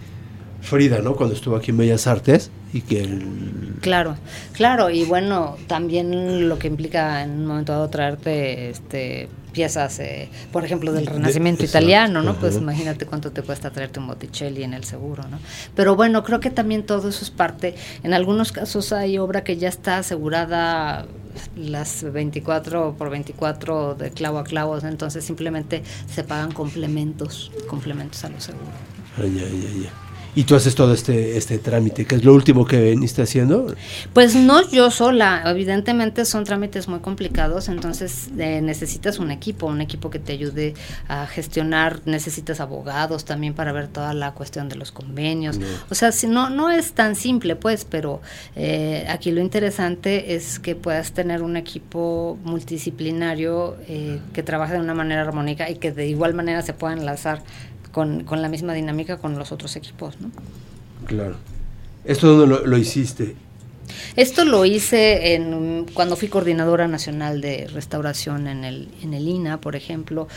Frida, 0.62 1.00
¿no? 1.00 1.16
Cuando 1.16 1.36
estuvo 1.36 1.56
aquí 1.56 1.70
en 1.72 1.78
Bellas 1.78 2.08
Artes 2.08 2.50
y 2.74 2.82
que 2.82 3.02
el- 3.02 3.76
Claro, 3.82 4.18
claro, 4.54 4.90
y 4.90 5.06
bueno, 5.06 5.58
también 5.68 6.50
lo 6.50 6.58
que 6.58 6.68
implica 6.68 7.22
en 7.24 7.32
un 7.32 7.46
momento 7.46 7.72
dado 7.72 7.88
traerte 7.90 8.72
este 8.72 9.30
piezas, 9.56 10.00
eh, 10.00 10.30
por 10.52 10.66
ejemplo, 10.66 10.92
del 10.92 11.08
Renacimiento 11.08 11.64
italiano, 11.64 12.22
¿no? 12.22 12.36
Pues 12.36 12.58
imagínate 12.58 13.06
cuánto 13.06 13.32
te 13.32 13.42
cuesta 13.42 13.72
traerte 13.72 14.02
un 14.02 14.08
Botticelli 14.08 14.64
en 14.64 14.74
el 14.74 14.84
seguro, 14.84 15.24
¿no? 15.30 15.40
Pero 15.76 15.96
bueno, 15.96 16.24
creo 16.24 16.42
que 16.42 16.50
también 16.52 16.86
todo 16.86 17.08
eso 17.08 17.24
es 17.24 17.32
parte. 17.32 17.74
En 18.04 18.14
algunos 18.14 18.52
casos 18.52 18.92
hay 18.92 19.18
obra 19.18 19.46
que 19.46 19.56
ya 19.56 19.70
está 19.70 20.00
asegurada 20.00 21.06
las 21.56 22.04
24 22.04 22.96
por 22.98 23.10
24 23.10 23.96
de 23.96 24.12
clavo 24.12 24.40
a 24.40 24.44
clavo, 24.44 24.78
entonces 24.78 25.24
simplemente 25.24 25.84
se 26.14 26.24
pagan 26.26 26.52
complementos, 26.52 27.52
complementos 27.68 28.24
a 28.26 28.30
los 28.30 28.44
seguros. 28.44 28.68
Ay, 29.18 29.40
ay, 29.40 29.70
ay, 29.74 29.82
ay. 29.84 30.05
¿Y 30.36 30.44
tú 30.44 30.56
haces 30.56 30.76
todo 30.76 30.94
este, 30.94 31.38
este 31.38 31.58
trámite? 31.60 32.06
¿Qué 32.06 32.16
es 32.16 32.26
lo 32.26 32.34
último 32.34 32.66
que 32.66 32.78
veniste 32.78 33.22
haciendo? 33.22 33.74
Pues 34.12 34.36
no 34.36 34.70
yo 34.70 34.92
sola, 34.92 35.42
evidentemente 35.46 36.26
son 36.26 36.44
trámites 36.44 36.90
muy 36.90 37.00
complicados, 37.00 37.70
entonces 37.70 38.30
eh, 38.38 38.60
necesitas 38.62 39.18
un 39.20 39.32
equipo, 39.32 39.66
un 39.68 39.80
equipo 39.80 40.10
que 40.10 40.20
te 40.20 40.34
ayude 40.34 40.74
a 41.08 41.26
gestionar, 41.26 42.02
necesitas 42.04 42.60
abogados 42.60 43.24
también 43.24 43.54
para 43.54 43.72
ver 43.72 43.88
toda 43.88 44.14
la 44.14 44.34
cuestión 44.34 44.68
de 44.68 44.76
los 44.76 44.92
convenios. 44.92 45.58
O 45.90 45.96
sea, 45.96 46.12
si 46.12 46.28
no, 46.28 46.50
no 46.50 46.70
es 46.70 46.92
tan 46.92 47.16
simple, 47.16 47.56
pues, 47.56 47.86
pero 47.86 48.22
eh, 48.58 49.06
aquí 49.08 49.32
lo 49.32 49.40
interesante 49.40 50.36
es 50.36 50.60
que 50.60 50.76
puedas 50.76 51.14
tener 51.14 51.44
un 51.44 51.56
equipo 51.56 52.38
multidisciplinario 52.44 53.78
eh, 53.88 54.20
que 54.34 54.44
trabaje 54.44 54.74
de 54.74 54.80
una 54.80 54.94
manera 54.94 55.22
armónica 55.22 55.70
y 55.70 55.76
que 55.76 55.94
de 55.94 56.08
igual 56.08 56.34
manera 56.34 56.62
se 56.62 56.74
puedan 56.74 57.00
enlazar 57.00 57.42
con, 57.96 58.26
con 58.26 58.42
la 58.42 58.50
misma 58.50 58.74
dinámica 58.74 59.16
con 59.16 59.40
los 59.40 59.54
otros 59.54 59.78
equipos. 59.78 60.20
¿no? 60.20 60.30
Claro. 61.06 61.38
¿Esto 62.04 62.36
dónde 62.36 62.54
lo, 62.54 62.66
lo 62.66 62.78
hiciste? 62.78 63.38
Esto 64.18 64.44
lo 64.44 64.66
hice 64.66 65.34
en, 65.34 65.86
cuando 65.94 66.18
fui 66.18 66.28
coordinadora 66.28 66.90
nacional 66.90 67.40
de 67.40 67.68
restauración 67.68 68.48
en 68.48 68.66
el, 68.66 68.90
en 69.02 69.14
el 69.14 69.26
INA, 69.26 69.62
por 69.62 69.78
ejemplo, 69.78 70.28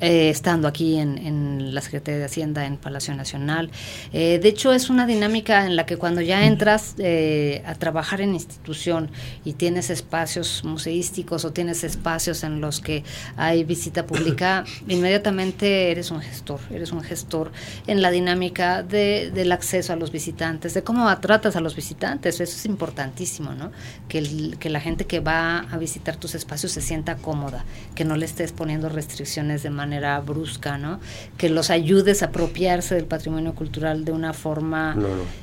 eh, 0.00 0.28
estando 0.28 0.66
aquí 0.66 0.98
en, 0.98 1.18
en, 1.18 1.74
la 1.74 1.80
Secretaría 1.80 2.18
de 2.18 2.24
Hacienda, 2.26 2.66
en 2.66 2.76
Palacio 2.76 3.14
Nacional. 3.14 3.70
Eh, 4.12 4.40
de 4.42 4.48
hecho, 4.48 4.72
es 4.72 4.90
una 4.90 5.06
dinámica 5.06 5.66
en 5.66 5.76
la 5.76 5.86
que 5.86 5.96
cuando 5.96 6.20
ya 6.20 6.44
entras 6.46 6.94
eh, 6.98 7.62
a 7.64 7.74
trabajar 7.76 8.20
en 8.20 8.34
institución 8.34 9.10
y 9.44 9.52
tienes 9.52 9.90
espacios 9.90 10.62
museísticos 10.64 11.44
o 11.44 11.52
tienes 11.52 11.84
espacios 11.84 12.42
en 12.42 12.60
los 12.60 12.80
que 12.80 13.04
hay 13.36 13.64
visita 13.64 14.04
pública, 14.04 14.64
inmediatamente 14.88 15.92
eres 15.92 16.10
un 16.10 16.20
gestor, 16.20 16.60
eres 16.70 16.90
un 16.90 17.02
gestor 17.02 17.52
en 17.86 18.02
la 18.02 18.10
dinámica 18.10 18.82
de, 18.82 19.30
del 19.32 19.52
acceso 19.52 19.92
a 19.92 19.96
los 19.96 20.10
visitantes, 20.10 20.74
de 20.74 20.82
cómo 20.82 21.16
tratas 21.20 21.54
a 21.54 21.60
los 21.60 21.76
visitantes, 21.76 22.40
eso 22.40 22.56
es 22.56 22.66
importantísimo, 22.66 23.52
¿no? 23.52 23.70
Que, 24.08 24.18
el, 24.18 24.56
que 24.58 24.70
la 24.70 24.80
gente 24.80 25.06
que 25.06 25.20
va 25.20 25.60
a 25.60 25.78
visitar 25.78 26.16
tus 26.16 26.34
espacios 26.34 26.72
se 26.72 26.80
sienta 26.80 27.16
cómoda, 27.16 27.64
que 27.94 28.04
no 28.04 28.16
le 28.16 28.26
estés 28.26 28.52
poniendo 28.52 28.88
restricciones 28.88 29.62
de 29.62 29.70
manera 29.70 29.93
brusca, 30.20 30.78
¿no? 30.78 31.00
Que 31.36 31.48
los 31.48 31.70
ayudes 31.70 32.22
a 32.22 32.26
apropiarse 32.26 32.94
del 32.94 33.06
patrimonio 33.06 33.54
cultural 33.54 34.04
de 34.04 34.12
una 34.12 34.32
forma 34.32 34.96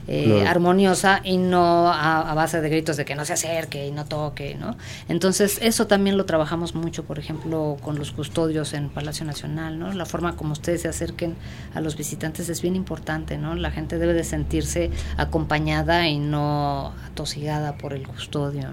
eh, 0.08 0.46
armoniosa 0.48 1.22
y 1.24 1.38
no 1.38 1.88
a, 1.88 2.30
a, 2.30 2.34
base 2.34 2.62
de 2.62 2.70
gritos 2.70 2.98
de 2.98 3.06
que 3.06 3.16
no 3.16 3.26
se 3.26 3.34
acerque 3.34 3.88
y 3.88 3.92
no 3.92 4.06
toque, 4.06 4.56
¿no? 4.56 4.78
Entonces, 5.10 5.60
eso 5.62 5.88
también 5.88 6.18
lo 6.18 6.26
trabajamos 6.26 6.76
mucho, 6.76 7.04
por 7.04 7.20
ejemplo, 7.20 7.78
con 7.82 7.98
los 7.98 8.12
custodios 8.12 8.74
en 8.74 8.90
Palacio 8.90 9.26
Nacional, 9.26 9.80
¿no? 9.80 9.92
La 9.94 10.06
forma 10.06 10.36
como 10.36 10.54
ustedes 10.54 10.82
se 10.82 10.88
acerquen 10.88 11.36
a 11.74 11.82
los 11.82 11.96
visitantes 11.98 12.50
es 12.50 12.62
bien 12.62 12.76
importante, 12.76 13.38
¿no? 13.38 13.56
La 13.56 13.72
gente 13.72 13.98
debe 13.98 14.14
de 14.14 14.24
sentirse 14.24 14.92
acompañada 15.18 16.08
y 16.08 16.20
no 16.20 16.94
atosigada 17.08 17.78
por 17.78 17.94
el 17.94 18.08
custodio. 18.08 18.70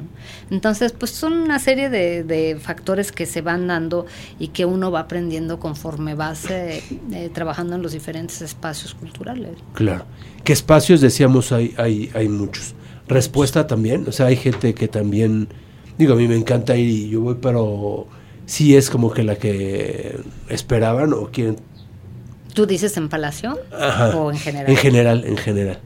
Entonces, 0.51 0.93
pues 0.93 1.11
son 1.11 1.35
una 1.35 1.59
serie 1.59 1.91
de, 1.91 2.59
factores 2.61 3.13
que 3.13 3.27
se 3.27 3.41
van 3.41 3.67
dando 3.67 4.07
y 4.39 4.49
que 4.49 4.65
uno 4.65 4.91
va 4.91 5.01
aprendiendo 5.01 5.58
conforme 5.59 6.15
vas 6.15 6.51
eh, 6.51 6.83
eh, 7.13 7.31
trabajando 7.33 7.77
en 7.77 7.83
los 7.83 7.93
diferentes 7.93 8.43
espacios 8.43 8.95
culturales. 8.95 9.51
Claro. 9.75 10.05
¿Qué 10.45 10.53
espacios 10.53 11.01
decíamos 11.01 11.53
hay, 11.53 11.75
hay, 11.77 12.11
hay 12.15 12.29
muchos? 12.29 12.75
Respuesta 13.07 13.67
también, 13.67 14.07
o 14.07 14.13
sea, 14.13 14.27
hay 14.27 14.37
gente 14.37 14.75
que 14.75 14.89
también, 14.89 15.49
digo, 15.97 16.15
a 16.15 16.17
mí 16.17 16.29
me 16.29 16.37
encanta 16.37 16.77
ir 16.77 16.89
y 16.89 17.09
yo 17.09 17.23
voy, 17.23 17.37
pero 17.41 18.07
sí 18.47 18.77
es 18.77 18.91
como 18.91 19.11
que 19.13 19.23
la 19.25 19.37
que 19.37 20.21
esperaban 20.49 21.13
o 21.13 21.31
quieren 21.31 21.57
¿Tú 22.55 22.67
dices 22.67 22.97
en 22.97 23.09
Palacio 23.09 23.59
o 24.15 24.33
en 24.33 24.39
general? 24.39 24.71
En 24.71 24.77
general, 24.77 25.25
en 25.25 25.37
general 25.37 25.79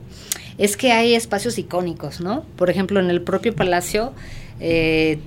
es 0.58 0.76
que 0.76 0.92
hay 0.92 1.14
espacios 1.14 1.58
icónicos, 1.58 2.20
¿no? 2.20 2.44
Por 2.56 2.70
ejemplo, 2.70 3.00
en 3.00 3.10
el 3.10 3.22
propio 3.22 3.54
palacio, 3.54 4.12
eh, 4.60 5.18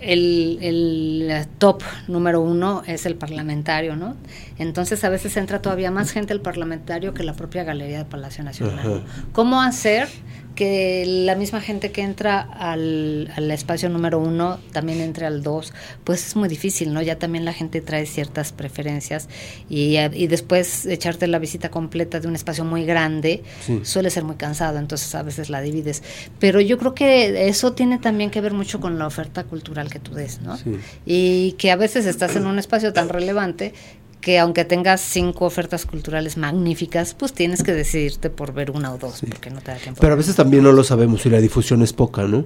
el, 0.00 0.58
el, 0.60 1.46
top 1.58 1.82
número 2.08 2.40
uno 2.40 2.82
es 2.86 3.06
el 3.06 3.14
parlamentario, 3.16 3.96
¿no? 3.96 4.16
Entonces 4.58 5.02
a 5.04 5.08
veces 5.08 5.36
entra 5.36 5.62
todavía 5.62 5.90
más 5.90 6.10
gente 6.10 6.32
al 6.32 6.40
parlamentario 6.40 7.14
que 7.14 7.22
la 7.22 7.34
propia 7.34 7.64
Galería 7.64 7.98
de 7.98 8.04
Palacio 8.04 8.44
Nacional. 8.44 9.02
¿Cómo 9.32 9.62
hacer 9.62 10.08
que 10.56 11.04
la 11.06 11.36
misma 11.36 11.60
gente 11.60 11.92
que 11.92 12.02
entra 12.02 12.40
al, 12.40 13.32
al, 13.36 13.50
espacio 13.52 13.88
número 13.88 14.18
uno 14.18 14.58
también 14.72 15.00
entre 15.00 15.26
al 15.26 15.44
dos? 15.44 15.72
Pues 16.02 16.26
es 16.26 16.34
muy 16.34 16.48
difícil, 16.48 16.92
¿no? 16.92 17.00
Ya 17.02 17.16
también 17.20 17.44
la 17.44 17.52
gente 17.52 17.80
trae 17.80 18.06
ciertas 18.06 18.50
preferencias 18.50 19.28
y, 19.68 19.96
y 19.98 20.26
después 20.26 20.86
echarte 20.86 21.28
la 21.28 21.38
visita 21.38 21.70
completa 21.70 22.18
de 22.18 22.26
un 22.26 22.34
espacio 22.34 22.64
muy 22.64 22.84
grande 22.84 23.44
sí. 23.64 23.80
suele 23.84 24.10
ser 24.10 24.24
muy 24.24 24.34
cansado, 24.34 24.78
entonces 24.78 25.14
a 25.14 25.22
veces 25.22 25.48
la 25.48 25.60
divides. 25.60 26.02
Pero 26.40 26.60
yo 26.60 26.78
creo 26.78 26.94
que 26.94 27.46
eso 27.48 27.74
tiene 27.74 27.98
también 27.98 28.30
que 28.30 28.40
ver 28.40 28.52
mucho 28.52 28.80
con 28.80 28.98
la 28.98 29.06
oferta 29.06 29.44
cultural 29.44 29.90
que 29.90 30.00
tú 30.00 30.14
des, 30.14 30.40
¿no? 30.40 30.56
Sí. 30.56 30.76
Y 31.04 31.52
que 31.52 31.70
a 31.70 31.76
veces 31.76 32.06
estás 32.06 32.34
en 32.34 32.46
un 32.46 32.58
espacio 32.58 32.92
tan 32.92 33.08
relevante 33.08 33.74
que 34.20 34.38
aunque 34.38 34.64
tengas 34.64 35.00
cinco 35.00 35.44
ofertas 35.44 35.86
culturales 35.86 36.36
magníficas, 36.36 37.14
pues 37.14 37.32
tienes 37.32 37.62
que 37.62 37.72
decidirte 37.72 38.30
por 38.30 38.52
ver 38.52 38.70
una 38.70 38.92
o 38.92 38.98
dos, 38.98 39.18
sí. 39.18 39.26
porque 39.26 39.50
no 39.50 39.60
te 39.60 39.70
da 39.70 39.76
tiempo. 39.78 40.00
Pero 40.00 40.14
a 40.14 40.16
veces 40.16 40.36
también 40.36 40.64
no 40.64 40.72
lo 40.72 40.84
sabemos 40.84 41.24
y 41.26 41.30
la 41.30 41.40
difusión 41.40 41.82
es 41.82 41.92
poca, 41.92 42.22
¿no? 42.24 42.44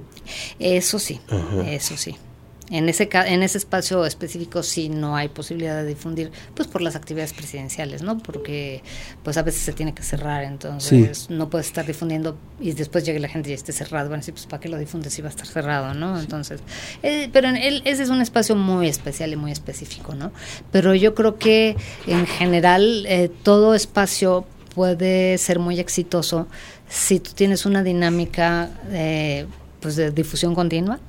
Eso 0.59 0.99
sí, 0.99 1.19
Ajá. 1.29 1.69
eso 1.69 1.97
sí. 1.97 2.15
En 2.71 2.89
ese, 2.89 3.09
en 3.11 3.43
ese 3.43 3.57
espacio 3.57 4.05
específico 4.05 4.63
sí 4.63 4.89
no 4.89 5.15
hay 5.15 5.27
posibilidad 5.27 5.75
de 5.75 5.85
difundir, 5.85 6.31
pues 6.55 6.67
por 6.67 6.81
las 6.81 6.95
actividades 6.95 7.33
presidenciales, 7.33 8.01
¿no? 8.01 8.17
Porque 8.17 8.81
pues 9.23 9.37
a 9.37 9.43
veces 9.43 9.61
se 9.61 9.73
tiene 9.73 9.93
que 9.93 10.03
cerrar, 10.03 10.43
entonces 10.43 11.25
sí. 11.27 11.33
no 11.33 11.49
puedes 11.49 11.67
estar 11.67 11.85
difundiendo 11.85 12.37
y 12.59 12.71
después 12.71 13.05
llegue 13.05 13.19
la 13.19 13.27
gente 13.27 13.49
y 13.49 13.53
esté 13.53 13.73
cerrado. 13.73 14.07
Bueno, 14.07 14.23
sí, 14.23 14.31
pues 14.31 14.45
¿para 14.45 14.61
qué 14.61 14.69
lo 14.69 14.77
difundes 14.77 15.13
si 15.13 15.21
va 15.21 15.27
a 15.27 15.31
estar 15.31 15.45
cerrado, 15.45 15.93
no? 15.93 16.19
Entonces, 16.19 16.61
eh, 17.03 17.29
pero 17.33 17.49
en 17.49 17.57
él, 17.57 17.81
ese 17.85 18.03
es 18.03 18.09
un 18.09 18.21
espacio 18.21 18.55
muy 18.55 18.87
especial 18.87 19.33
y 19.33 19.35
muy 19.35 19.51
específico, 19.51 20.15
¿no? 20.15 20.31
Pero 20.71 20.95
yo 20.95 21.13
creo 21.13 21.37
que 21.37 21.75
en 22.07 22.25
general 22.25 23.05
eh, 23.07 23.29
todo 23.43 23.75
espacio 23.75 24.45
puede 24.73 25.37
ser 25.37 25.59
muy 25.59 25.79
exitoso 25.79 26.47
si 26.87 27.19
tú 27.19 27.31
tienes 27.33 27.65
una 27.65 27.83
dinámica 27.83 28.69
eh, 28.91 29.45
pues 29.81 29.95
de 29.95 30.11
difusión 30.11 30.55
continua 30.55 30.99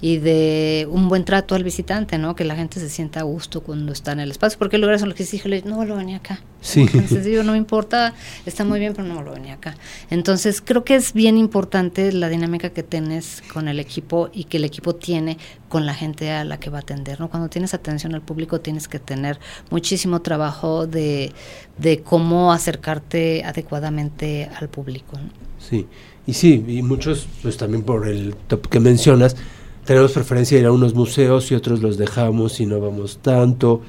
y 0.00 0.18
de 0.18 0.86
un 0.90 1.08
buen 1.08 1.24
trato 1.24 1.54
al 1.54 1.64
visitante, 1.64 2.18
¿no? 2.18 2.34
Que 2.34 2.44
la 2.44 2.56
gente 2.56 2.80
se 2.80 2.88
sienta 2.88 3.20
a 3.20 3.22
gusto 3.24 3.62
cuando 3.62 3.92
está 3.92 4.12
en 4.12 4.20
el 4.20 4.30
espacio, 4.30 4.58
porque 4.58 4.78
luego 4.78 4.98
son 4.98 5.10
los 5.10 5.16
que 5.16 5.24
dije, 5.24 5.62
no 5.64 5.84
lo 5.84 5.96
venía 5.96 6.18
acá. 6.18 6.40
Sí. 6.60 6.82
Entonces 6.82 7.24
digo, 7.24 7.42
no 7.42 7.52
me 7.52 7.58
importa, 7.58 8.14
está 8.46 8.64
muy 8.64 8.78
bien, 8.78 8.92
pero 8.94 9.08
no 9.08 9.22
lo 9.22 9.32
venía 9.32 9.54
acá. 9.54 9.76
Entonces 10.10 10.60
creo 10.60 10.84
que 10.84 10.94
es 10.94 11.12
bien 11.12 11.36
importante 11.38 12.12
la 12.12 12.28
dinámica 12.28 12.70
que 12.70 12.82
tienes 12.82 13.42
con 13.52 13.68
el 13.68 13.80
equipo 13.80 14.30
y 14.32 14.44
que 14.44 14.58
el 14.58 14.64
equipo 14.64 14.94
tiene 14.94 15.38
con 15.68 15.86
la 15.86 15.94
gente 15.94 16.30
a 16.32 16.44
la 16.44 16.58
que 16.58 16.70
va 16.70 16.78
a 16.78 16.80
atender, 16.82 17.20
¿no? 17.20 17.28
Cuando 17.30 17.48
tienes 17.48 17.74
atención 17.74 18.14
al 18.14 18.22
público 18.22 18.60
tienes 18.60 18.88
que 18.88 18.98
tener 18.98 19.38
muchísimo 19.70 20.20
trabajo 20.20 20.86
de, 20.86 21.32
de 21.78 22.02
cómo 22.02 22.52
acercarte 22.52 23.44
adecuadamente 23.44 24.50
al 24.58 24.68
público, 24.68 25.16
¿no? 25.16 25.30
Sí. 25.58 25.86
Y 26.26 26.34
sí, 26.34 26.64
y 26.68 26.82
muchos, 26.82 27.26
pues 27.42 27.56
también 27.56 27.82
por 27.82 28.06
el 28.06 28.34
top 28.46 28.68
que 28.68 28.78
mencionas, 28.78 29.36
tenemos 29.84 30.12
preferencia 30.12 30.56
de 30.56 30.62
ir 30.62 30.66
a 30.66 30.72
unos 30.72 30.94
museos 30.94 31.50
y 31.50 31.54
otros 31.54 31.80
los 31.80 31.96
dejamos 31.98 32.60
y 32.60 32.66
no 32.66 32.80
vamos 32.80 33.18
tanto. 33.22 33.82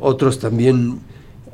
Otros 0.00 0.38
también, 0.38 1.00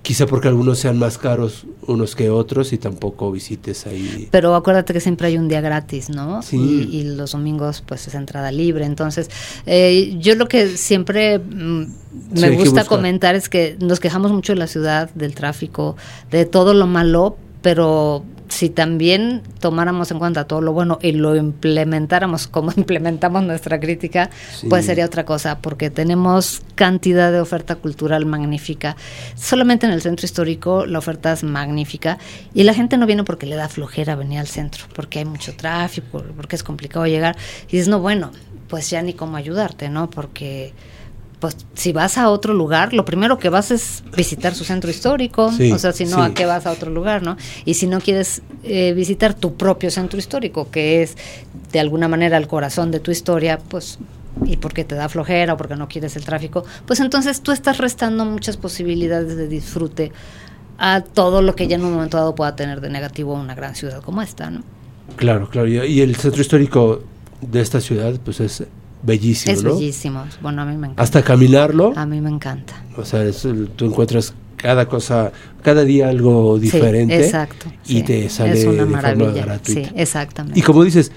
quizá 0.03 0.27
porque 0.27 0.49
algunos 0.49 0.79
sean 0.79 0.99
más 0.99 1.19
caros 1.19 1.67
unos 1.87 2.15
que 2.15 2.31
otros 2.31 2.73
y 2.73 2.79
tampoco 2.79 3.31
visites 3.33 3.87
ahí. 3.87 4.29
Pero 4.31 4.55
acuérdate 4.55 4.93
que 4.93 5.01
siempre 5.01 5.29
hay 5.29 5.39
un 5.39 5.49
día 5.49 5.61
gratis, 5.61 6.09
¿no? 6.09 6.43
Sí. 6.43 6.89
Y, 6.91 6.97
y 6.99 7.05
los 7.05 7.33
domingos 7.33 7.83
pues 7.85 8.07
es 8.07 8.15
entrada 8.15 8.53
libre. 8.53 8.85
Entonces, 8.85 9.31
eh, 9.67 10.17
yo 10.19 10.35
lo 10.35 10.49
que 10.49 10.77
siempre 10.77 11.39
mm, 11.39 11.87
me 12.33 12.49
sí, 12.49 12.57
gusta 12.57 12.85
comentar 12.85 13.35
es 13.35 13.49
que 13.49 13.77
nos 13.81 14.01
quejamos 14.01 14.33
mucho 14.33 14.53
de 14.53 14.59
la 14.59 14.67
ciudad, 14.67 15.11
del 15.15 15.35
tráfico, 15.35 15.97
de 16.31 16.45
todo 16.45 16.75
lo 16.75 16.87
malo, 16.87 17.37
pero 17.63 18.25
si 18.51 18.69
también 18.69 19.43
tomáramos 19.61 20.11
en 20.11 20.19
cuenta 20.19 20.45
todo 20.45 20.61
lo 20.61 20.73
bueno 20.73 20.99
y 21.01 21.13
lo 21.13 21.37
implementáramos 21.37 22.49
como 22.49 22.73
implementamos 22.77 23.43
nuestra 23.45 23.81
crítica, 23.81 24.29
sí. 24.53 24.67
pues 24.69 24.87
sería 24.87 25.07
otra 25.07 25.25
cosa, 25.25 25.59
porque 25.61 25.89
tenemos 25.89 26.63
cantidad 26.75 27.33
de 27.33 27.41
oferta 27.41 27.77
cultural 27.77 28.27
magnífica. 28.27 28.97
Solamente 29.37 29.87
en 29.87 29.93
el 29.93 30.03
centro 30.03 30.27
histórico 30.27 30.85
la 30.85 30.99
oferta 30.99 31.33
es 31.33 31.45
magnífica 31.45 32.19
y 32.53 32.65
la 32.65 32.75
gente 32.75 32.97
no 32.97 33.07
viene 33.07 33.25
porque 33.25 33.47
le 33.47 33.57
da 33.57 33.69
flojera 33.69 34.17
venir 34.17 34.41
al 34.41 34.49
centro, 34.49 34.85
porque 34.95 35.21
hay 35.21 35.25
mucho 35.25 35.55
tráfico, 35.55 36.23
porque 36.37 36.57
es 36.57 36.63
complicado 36.63 37.07
llegar. 37.07 37.37
Y 37.69 37.73
dices, 37.77 37.89
no, 37.89 38.01
bueno, 38.01 38.33
pues 38.69 38.91
ya 38.91 39.01
ni 39.03 39.15
cómo 39.15 39.37
ayudarte, 39.37 39.89
¿no? 39.89 40.11
Porque 40.11 40.73
pues 41.41 41.57
si 41.75 41.93
vas 41.93 42.19
a 42.19 42.29
otro 42.29 42.53
lugar, 42.55 42.93
lo 42.93 43.05
primero 43.05 43.39
que 43.39 43.49
vas 43.49 43.71
es 43.71 44.05
visitar 44.17 44.55
su 44.55 44.65
centro 44.65 44.91
histórico, 44.91 45.51
Sí, 45.53 45.73
o 45.73 45.79
sea, 45.79 45.93
si 45.93 46.05
no, 46.05 46.17
sí. 46.17 46.23
¿a 46.23 46.35
qué 46.35 46.47
vas 46.47 46.67
a 46.67 46.73
otro 46.73 46.91
lugar, 46.91 47.23
no? 47.23 47.37
Y 47.65 47.75
si 47.75 47.87
no 47.87 48.01
quieres 48.01 48.43
eh, 48.63 48.93
visitar 48.93 49.35
tu 49.35 49.55
propio 49.55 49.91
centro 49.91 50.19
histórico, 50.19 50.71
que 50.71 51.03
es 51.03 51.17
de 51.73 51.81
alguna 51.81 52.09
manera 52.09 52.37
el 52.37 52.47
corazón 52.47 52.91
de 52.91 53.01
tu 53.01 53.11
historia, 53.11 53.59
pues 53.59 53.99
y 54.45 54.59
porque 54.59 54.85
te 54.85 54.95
da 54.95 55.09
flojera 55.09 55.55
o 55.55 55.57
porque 55.57 55.77
no 55.77 55.89
quieres 55.89 56.15
el 56.17 56.25
tráfico, 56.25 56.65
pues 56.87 57.01
entonces 57.01 57.41
tú 57.41 57.53
estás 57.53 57.79
restando 57.79 58.25
muchas 58.25 58.57
posibilidades 58.57 59.37
de 59.37 59.49
disfrute 59.49 60.13
a 60.79 61.01
todo 61.03 61.43
lo 61.43 61.57
que 61.57 61.67
ya 61.69 61.77
en 61.77 61.85
un 61.85 61.93
momento 61.95 62.17
dado 62.17 62.35
pueda 62.35 62.55
tener 62.55 62.81
de 62.81 62.91
negativo 62.91 63.35
una 63.35 63.55
gran 63.55 63.75
ciudad 63.75 64.03
como 64.03 64.23
esta, 64.23 64.51
¿no? 64.51 64.63
Claro, 65.17 65.49
claro. 65.49 65.69
Y, 65.69 65.79
y 65.79 66.01
el 66.01 66.15
centro 66.17 66.41
histórico 66.41 67.03
de 67.41 67.61
esta 67.61 67.81
ciudad, 67.81 68.15
pues 68.25 68.41
es 68.41 68.65
bellísimo, 69.03 69.53
es 69.55 69.63
¿no? 69.63 69.75
bellísimo. 69.75 70.25
Bueno, 70.43 70.63
a 70.63 70.65
mí 70.65 70.73
me 70.77 70.87
encanta. 70.87 71.03
Hasta 71.03 71.23
caminarlo, 71.23 71.93
A 71.97 72.07
mí 72.07 72.21
me 72.21 72.31
encanta. 72.31 72.83
o 72.97 73.05
sea, 73.05 73.23
es 73.25 73.47
tú 73.77 73.85
encuentras 73.87 74.35
cada 74.57 74.87
cosa, 74.87 75.33
cada 75.63 75.85
día 75.85 76.09
algo 76.11 76.57
Sí, 76.57 76.63
diferente. 76.65 77.25
exacto. 77.25 77.67
Y 77.87 77.99
sí. 77.99 78.03
te 78.03 78.29
sale 78.29 78.53
es 78.61 78.67
una 78.67 78.85
de 78.85 78.91
forma 79.15 79.33
gratuita. 79.33 79.89
Sí, 79.89 79.93
exactamente. 79.97 80.59
Y 80.59 80.63
como 80.63 80.85
dices, 80.85 81.11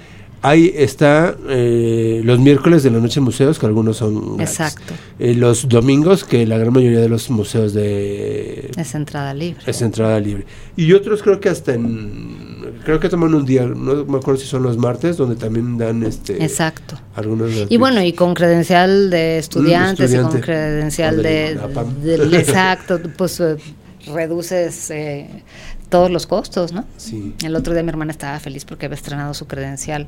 ahí 0.44 0.72
está 0.76 1.36
eh, 1.50 2.22
los 2.24 2.38
miércoles 2.40 2.84
de 2.84 2.92
la 2.92 3.00
noche 3.00 3.20
museos, 3.20 3.58
que 3.58 3.66
algunos 3.66 3.98
son 3.98 4.38
gratis. 4.38 4.60
Exacto. 4.60 4.94
Eh, 5.18 5.34
los 5.34 5.68
domingos, 5.68 6.24
que 6.24 6.46
la 6.46 6.58
gran 6.58 6.74
mayoría 6.74 7.00
de 7.00 7.10
los 7.10 7.30
museos 7.30 7.74
de 7.74 8.70
Es 8.78 8.94
entrada 8.94 9.34
libre. 9.34 9.64
es 9.66 9.82
entrada 9.82 10.20
libre. 10.20 10.46
Y 10.76 10.94
otros 10.94 11.24
creo 11.24 11.40
que 11.40 11.50
hasta 11.50 11.74
en 11.74 12.54
creo 12.84 13.00
que 13.00 13.10
toman 13.10 13.34
un 13.34 13.46
día, 13.46 13.66
no 13.66 14.06
me 14.06 14.18
acuerdo 14.18 14.40
si 14.40 14.48
son 14.48 14.64
los 14.64 14.78
martes, 14.78 15.18
donde 15.18 15.36
también 15.36 15.78
dan 15.78 16.04
este 16.04 16.44
Exacto. 16.44 17.00
algunos 17.16 17.52
Y 17.70 17.78
bueno, 17.78 18.04
y 18.04 18.14
con 18.14 18.34
credencial 18.34 19.10
de 19.10 19.38
estudiantes 19.40 20.14
y 20.14 20.18
con 20.18 20.40
credencial 20.40 21.24
de 21.24 21.58
de, 22.02 22.16
exacto, 22.40 23.00
pues 23.18 23.40
eh, 23.40 23.56
reduces 24.14 24.92
eh, 24.92 25.30
todos 25.94 26.10
los 26.10 26.26
costos, 26.26 26.74
¿no? 26.74 26.86
Sí. 26.98 27.36
El 27.44 27.56
otro 27.56 27.74
día 27.74 27.84
mi 27.84 27.90
hermana 27.90 28.12
estaba 28.12 28.40
feliz 28.40 28.66
porque 28.66 28.88
había 28.88 28.96
estrenado 28.96 29.34
su 29.36 29.46
credencial 29.46 30.08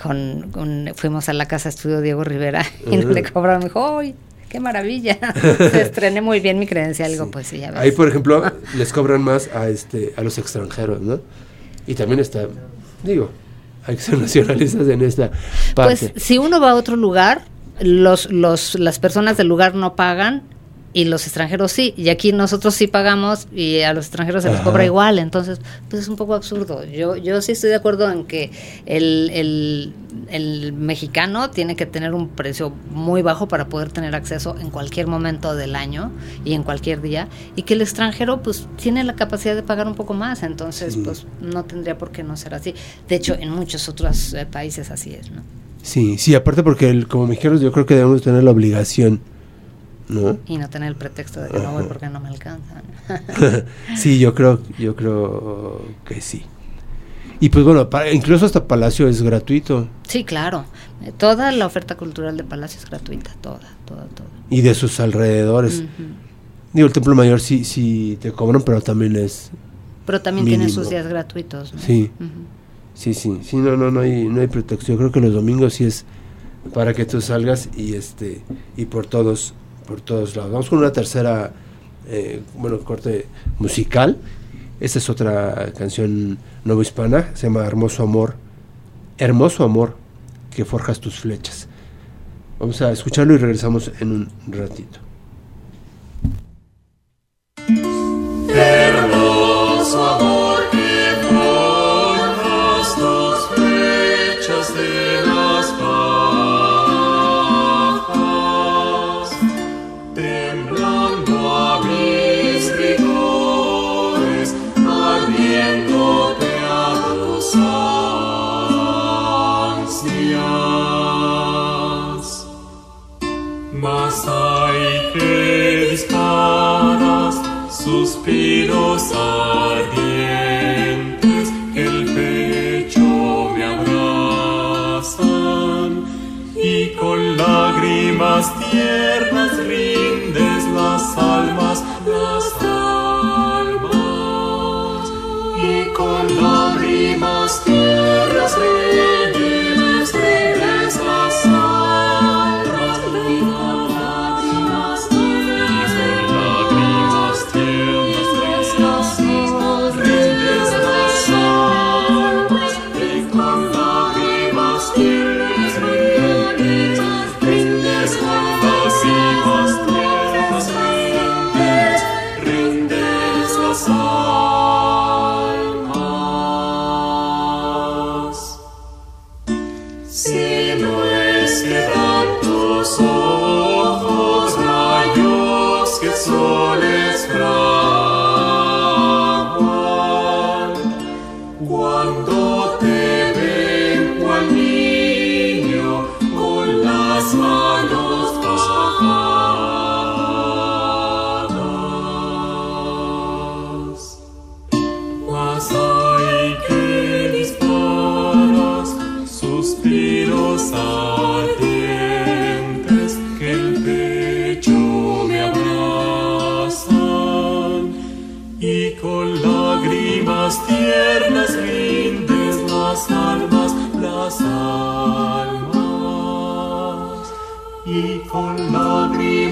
con, 0.00 0.50
con- 0.52 0.92
fuimos 0.94 1.30
a 1.30 1.32
la 1.32 1.46
casa 1.48 1.70
de 1.70 1.74
estudio 1.74 2.02
Diego 2.02 2.22
Rivera 2.22 2.66
y 2.90 2.96
Ah. 2.96 3.04
le 3.04 3.22
cobraron, 3.22 3.60
me 3.60 3.64
dijo, 3.70 3.98
¡ay, 3.98 4.14
qué 4.50 4.60
maravilla! 4.60 5.18
Se 5.58 5.80
estrené 5.80 6.20
muy 6.20 6.40
bien 6.40 6.58
mi 6.58 6.66
credencial, 6.66 7.10
digo, 7.12 7.30
pues 7.30 7.46
sí, 7.46 7.58
ya 7.58 7.70
ves. 7.70 7.80
Ahí 7.80 7.92
por 7.92 8.08
ejemplo 8.08 8.44
les 8.76 8.92
cobran 8.92 9.22
más 9.22 9.48
a 9.54 9.68
este 9.70 10.12
a 10.18 10.22
los 10.22 10.36
extranjeros, 10.36 11.00
¿no? 11.00 11.18
Y 11.86 11.94
también 11.94 12.20
está 12.20 12.46
digo, 13.02 13.30
hay 13.86 13.96
que 13.96 14.02
ser 14.02 14.18
nacionalistas 14.18 14.86
en 14.86 15.00
esta 15.00 15.30
parte. 15.74 16.10
Pues 16.10 16.22
si 16.22 16.36
uno 16.36 16.60
va 16.60 16.72
a 16.72 16.74
otro 16.74 16.96
lugar, 16.96 17.46
los, 17.80 18.30
los, 18.30 18.78
las 18.78 18.98
personas 18.98 19.38
del 19.38 19.48
lugar 19.48 19.74
no 19.74 19.96
pagan 19.96 20.42
y 20.94 21.04
los 21.06 21.24
extranjeros 21.24 21.72
sí. 21.72 21.94
Y 21.96 22.08
aquí 22.10 22.32
nosotros 22.32 22.74
sí 22.74 22.86
pagamos 22.86 23.48
y 23.54 23.80
a 23.80 23.94
los 23.94 24.06
extranjeros 24.06 24.42
se 24.42 24.50
les 24.50 24.60
Ajá. 24.60 24.64
cobra 24.70 24.84
igual. 24.84 25.18
Entonces, 25.18 25.58
pues 25.88 26.02
es 26.02 26.08
un 26.08 26.16
poco 26.16 26.34
absurdo. 26.34 26.84
Yo, 26.84 27.16
yo 27.16 27.40
sí 27.42 27.52
estoy 27.52 27.70
de 27.70 27.76
acuerdo 27.76 28.10
en 28.10 28.24
que 28.24 28.50
el, 28.86 29.30
el, 29.32 29.92
el 30.28 30.72
mexicano 30.74 31.50
tiene 31.50 31.76
que 31.76 31.86
tener 31.86 32.12
un 32.14 32.28
precio 32.28 32.72
muy 32.90 33.22
bajo 33.22 33.48
para 33.48 33.68
poder 33.68 33.90
tener 33.90 34.14
acceso 34.14 34.54
en 34.60 34.70
cualquier 34.70 35.06
momento 35.06 35.54
del 35.54 35.76
año 35.76 36.12
y 36.44 36.52
en 36.52 36.62
cualquier 36.62 37.00
día. 37.00 37.28
Y 37.56 37.62
que 37.62 37.74
el 37.74 37.80
extranjero 37.82 38.42
pues 38.42 38.66
tiene 38.76 39.02
la 39.04 39.14
capacidad 39.14 39.54
de 39.54 39.62
pagar 39.62 39.86
un 39.86 39.94
poco 39.94 40.14
más. 40.14 40.42
Entonces, 40.42 40.94
Sí. 40.94 41.00
pues 41.04 41.26
no 41.40 41.64
tendría 41.64 41.96
por 41.96 42.10
qué 42.12 42.22
no 42.22 42.36
ser 42.36 42.54
así. 42.54 42.74
De 43.08 43.16
hecho, 43.16 43.34
en 43.34 43.50
muchos 43.50 43.88
otros 43.88 44.34
eh, 44.34 44.44
países 44.44 44.90
así 44.90 45.14
es, 45.14 45.30
¿no? 45.30 45.42
Sí, 45.82 46.16
sí, 46.18 46.34
aparte 46.34 46.62
porque 46.62 46.90
el, 46.90 47.08
como 47.08 47.26
mexicanos 47.26 47.60
yo 47.60 47.72
creo 47.72 47.86
que 47.86 47.94
debemos 47.94 48.22
tener 48.22 48.44
la 48.44 48.52
obligación, 48.52 49.20
¿no? 50.08 50.38
y 50.46 50.58
no 50.58 50.68
tener 50.68 50.88
el 50.88 50.96
pretexto 50.96 51.40
de 51.40 51.48
que 51.48 51.58
no 51.58 51.72
voy 51.72 51.84
porque 51.84 52.08
no 52.08 52.20
me 52.20 52.28
alcanzan. 52.28 52.82
sí, 53.96 54.18
yo 54.18 54.34
creo, 54.34 54.60
yo 54.78 54.94
creo 54.96 55.82
que 56.04 56.20
sí. 56.20 56.42
Y 57.40 57.48
pues 57.48 57.64
bueno, 57.64 57.90
para- 57.90 58.12
incluso 58.12 58.46
hasta 58.46 58.66
Palacio 58.68 59.08
es 59.08 59.20
gratuito 59.22 59.88
sí, 60.06 60.24
claro. 60.24 60.64
Toda 61.18 61.50
la 61.50 61.66
oferta 61.66 61.96
cultural 61.96 62.36
de 62.36 62.44
Palacio 62.44 62.78
es 62.78 62.88
gratuita, 62.88 63.32
toda, 63.40 63.60
toda, 63.86 64.04
toda. 64.06 64.28
y 64.50 64.60
de 64.60 64.74
sus 64.74 65.00
alrededores. 65.00 65.82
Digo, 66.72 66.86
el 66.86 66.92
Templo 66.92 67.14
Mayor 67.14 67.40
sí, 67.40 67.64
sí 67.64 68.16
te 68.20 68.30
cobran, 68.32 68.62
pero 68.62 68.80
también 68.80 69.16
es, 69.16 69.50
Pero 70.06 70.20
también 70.22 70.46
tiene 70.46 70.68
sus 70.68 70.88
días 70.90 71.06
gratuitos. 71.06 71.74
¿no? 71.74 71.80
sí, 71.80 72.10
sí, 72.94 73.14
sí, 73.14 73.40
sí, 73.42 73.56
no, 73.56 73.76
no, 73.76 73.90
no 73.90 74.00
hay, 74.00 74.24
no 74.26 74.40
hay 74.40 74.46
pretexto. 74.46 74.92
Yo 74.92 74.98
creo 74.98 75.10
que 75.10 75.20
los 75.20 75.34
domingos 75.34 75.74
sí 75.74 75.84
es 75.84 76.04
para 76.72 76.94
que 76.94 77.04
tú 77.04 77.20
salgas 77.20 77.68
y 77.76 77.94
este, 77.94 78.42
y 78.76 78.84
por 78.84 79.06
todos, 79.06 79.52
por 79.86 80.00
todos 80.00 80.36
lados. 80.36 80.52
Vamos 80.52 80.68
con 80.68 80.78
una 80.78 80.92
tercera, 80.92 81.52
eh, 82.08 82.42
bueno, 82.56 82.78
corte 82.80 83.26
musical. 83.58 84.18
Esta 84.80 84.98
es 84.98 85.08
otra 85.08 85.72
canción 85.76 86.38
novohispana, 86.64 87.30
se 87.34 87.46
llama 87.46 87.64
Hermoso 87.64 88.02
Amor. 88.02 88.34
Hermoso 89.18 89.64
Amor, 89.64 89.96
que 90.54 90.64
forjas 90.64 91.00
tus 91.00 91.20
flechas. 91.20 91.68
Vamos 92.58 92.80
a 92.82 92.90
escucharlo 92.92 93.34
y 93.34 93.38
regresamos 93.38 93.90
en 94.00 94.12
un 94.12 94.30
ratito. 94.48 95.11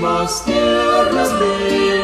Las 0.00 0.44
almas 0.48 1.30
y 1.70 1.99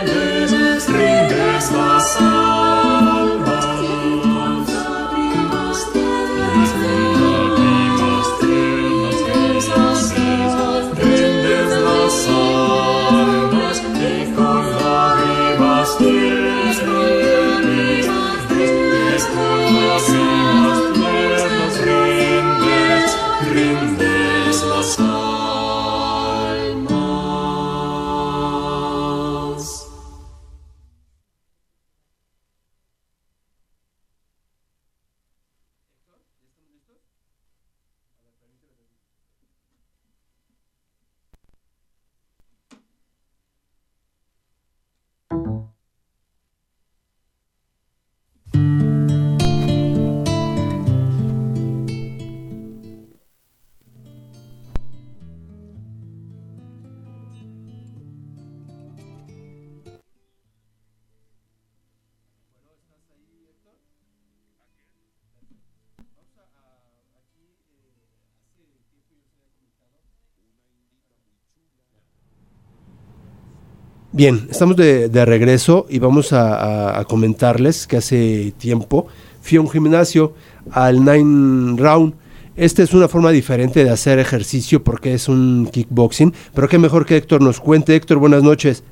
Bien, 74.16 74.46
estamos 74.50 74.76
de, 74.76 75.24
regreso 75.26 75.84
y 75.90 75.98
vamos 75.98 76.32
a, 76.32 76.54
a- 76.56 77.00
a 77.00 77.04
comentarles 77.04 77.86
que 77.86 77.98
hace 77.98 78.54
tiempo 78.56 79.08
fui 79.42 79.58
a 79.58 79.60
un 79.60 79.68
gimnasio 79.68 80.32
al 80.70 81.04
Nine 81.04 81.76
Round. 81.76 82.14
Esta 82.56 82.82
es 82.82 82.94
una 82.94 83.08
forma 83.08 83.30
diferente 83.30 83.84
de 83.84 83.90
hacer 83.90 84.18
ejercicio 84.18 84.82
porque 84.82 85.12
es 85.12 85.28
un 85.28 85.68
kickboxing, 85.70 86.32
pero 86.54 86.66
qué 86.66 86.78
mejor 86.78 87.04
que 87.04 87.18
Héctor 87.18 87.42
nos 87.42 87.60
cuente. 87.60 87.94
Héctor, 87.94 88.16
buenas 88.16 88.42
noches. 88.42 88.82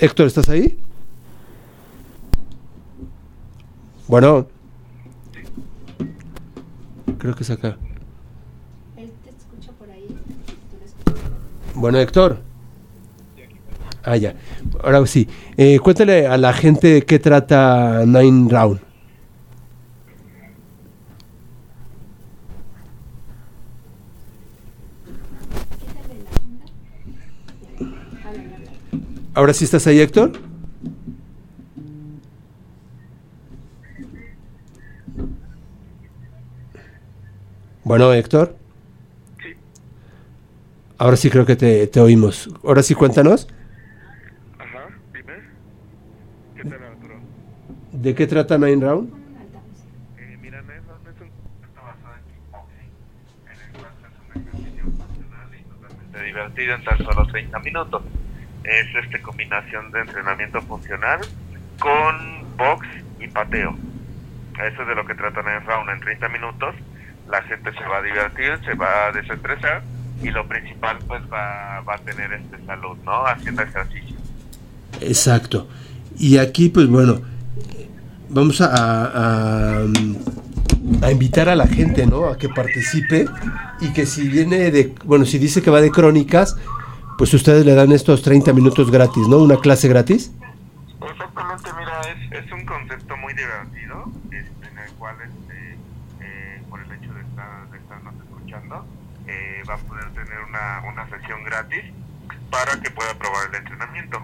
Héctor, 0.00 0.26
¿estás 0.26 0.48
ahí? 0.48 0.76
Bueno. 4.08 4.48
Creo 7.18 7.36
que 7.36 7.44
es 7.44 7.50
acá. 7.50 7.76
Bueno, 11.74 11.98
Héctor. 11.98 12.38
Ah, 14.02 14.16
ya. 14.16 14.34
Ahora 14.82 15.06
sí. 15.06 15.28
Eh, 15.56 15.78
cuéntale 15.78 16.26
a 16.26 16.36
la 16.36 16.52
gente 16.52 16.88
de 16.88 17.02
qué 17.02 17.18
trata 17.18 18.04
Nine 18.04 18.48
Round. 18.50 18.80
Ahora 29.34 29.54
sí 29.54 29.64
estás 29.64 29.86
ahí, 29.86 30.00
Héctor. 30.00 30.32
Bueno, 37.84 38.12
Héctor. 38.12 38.56
Ahora 40.98 41.16
sí 41.16 41.30
creo 41.30 41.46
que 41.46 41.54
te, 41.54 41.86
te 41.86 42.00
oímos. 42.00 42.50
Ahora 42.64 42.82
sí 42.82 42.92
cuéntanos. 42.96 43.46
Ajá, 44.58 44.88
dime. 45.14 45.34
¿Qué 46.56 46.64
tal, 46.64 46.82
Arturo? 46.82 47.14
¿De 47.92 48.14
qué 48.16 48.26
trata 48.26 48.58
Nine 48.58 48.84
Round? 48.84 49.08
Eh, 50.18 50.36
mira, 50.42 50.60
Nine 50.62 50.80
Round 50.88 51.06
es 51.06 51.20
un 51.20 51.30
concepto 51.30 51.82
basado 51.82 52.14
en 52.16 52.24
kickboxing, 52.34 52.90
en 53.46 53.60
el 53.62 53.80
cual 53.80 53.92
es 54.02 54.18
un 54.18 54.48
ejercicio 54.48 54.84
funcional 54.84 55.48
y 55.54 55.62
totalmente 55.62 56.24
divertido 56.24 56.74
en 56.74 56.84
tan 56.84 56.98
solo 56.98 57.26
30 57.28 57.58
minutos. 57.60 58.02
Es 58.64 59.04
este 59.04 59.22
combinación 59.22 59.92
de 59.92 60.00
entrenamiento 60.00 60.60
funcional 60.62 61.20
con 61.78 62.56
box 62.56 62.88
y 63.20 63.28
pateo. 63.28 63.76
Eso 64.66 64.82
es 64.82 64.88
de 64.88 64.94
lo 64.96 65.06
que 65.06 65.14
trata 65.14 65.42
Nine 65.42 65.60
Round. 65.60 65.90
En 65.90 66.00
30 66.00 66.28
minutos 66.28 66.74
la 67.30 67.40
gente 67.42 67.70
se 67.72 67.84
va 67.84 67.98
a 67.98 68.02
divertir, 68.02 68.58
se 68.64 68.74
va 68.74 69.06
a 69.06 69.12
desestresar 69.12 69.84
y 70.22 70.30
lo 70.30 70.46
principal 70.46 70.98
pues 71.06 71.22
va, 71.32 71.80
va 71.80 71.94
a 71.94 71.98
tener 71.98 72.32
este 72.32 72.64
salud, 72.66 72.96
¿no? 73.04 73.26
Haciendo 73.26 73.62
ejercicio. 73.62 74.16
Exacto. 75.00 75.68
Y 76.18 76.38
aquí, 76.38 76.68
pues 76.68 76.88
bueno, 76.88 77.20
vamos 78.28 78.60
a, 78.60 78.68
a, 78.72 79.84
a 81.02 81.10
invitar 81.12 81.48
a 81.48 81.56
la 81.56 81.66
gente, 81.66 82.06
¿no? 82.06 82.26
A 82.26 82.36
que 82.36 82.48
participe 82.48 83.26
y 83.80 83.92
que 83.92 84.06
si 84.06 84.28
viene 84.28 84.70
de, 84.70 84.94
bueno, 85.04 85.24
si 85.24 85.38
dice 85.38 85.62
que 85.62 85.70
va 85.70 85.80
de 85.80 85.90
crónicas, 85.90 86.56
pues 87.16 87.34
ustedes 87.34 87.64
le 87.64 87.74
dan 87.74 87.92
estos 87.92 88.22
30 88.22 88.52
minutos 88.52 88.90
gratis, 88.90 89.26
¿no? 89.28 89.38
Una 89.38 89.56
clase 89.56 89.88
gratis. 89.88 90.32
Exactamente, 91.00 91.70
mira, 91.78 92.00
es, 92.02 92.44
es 92.44 92.52
un 92.52 92.64
concepto 92.64 93.16
muy 93.16 93.34
divertido, 93.34 94.04
este, 94.30 94.68
en 94.70 94.78
el 94.78 94.90
cual, 94.92 95.16
este, 95.22 95.76
eh, 96.20 96.62
por 96.68 96.80
el 96.80 96.92
hecho 96.92 97.12
de, 97.12 97.20
estar, 97.22 97.70
de 97.70 97.78
estarnos 97.78 98.14
escuchando, 98.14 98.84
eh, 99.28 99.62
va 99.68 99.74
a 99.74 99.78
poder 99.78 100.10
tener 100.14 100.40
una, 100.40 100.82
una 100.90 101.08
sesión 101.10 101.44
gratis 101.44 101.84
para 102.50 102.80
que 102.80 102.90
pueda 102.90 103.14
probar 103.14 103.48
el 103.50 103.56
entrenamiento. 103.56 104.18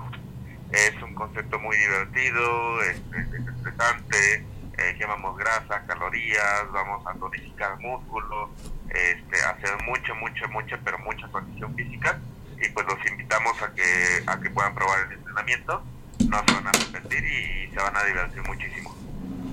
Es 0.72 1.00
un 1.02 1.14
concepto 1.14 1.58
muy 1.60 1.76
divertido, 1.76 2.82
este, 2.82 3.20
es 3.20 3.30
desestresante, 3.30 4.46
eh, 4.78 4.96
quemamos 4.98 5.36
grasa, 5.36 5.84
calorías, 5.86 6.64
vamos 6.72 7.06
a 7.06 7.14
tonificar 7.14 7.78
músculos, 7.78 8.50
este, 8.88 9.42
hacer 9.44 9.70
mucha, 9.86 10.14
mucha, 10.14 10.46
mucha, 10.48 10.78
pero 10.84 10.98
mucha 10.98 11.28
condición 11.28 11.74
física 11.76 12.18
y 12.60 12.68
pues 12.70 12.86
los 12.86 12.98
invitamos 13.10 13.60
a 13.62 13.72
que, 13.72 14.22
a 14.26 14.40
que 14.40 14.50
puedan 14.50 14.74
probar 14.74 15.06
el 15.06 15.18
entrenamiento 15.18 15.84
no 16.28 16.38
se 16.46 16.54
van 16.54 16.66
a 16.66 16.70
arrepentir 16.70 17.24
y 17.24 17.70
se 17.70 17.76
van 17.76 17.96
a 17.96 18.04
divertir 18.04 18.42
muchísimo. 18.46 18.94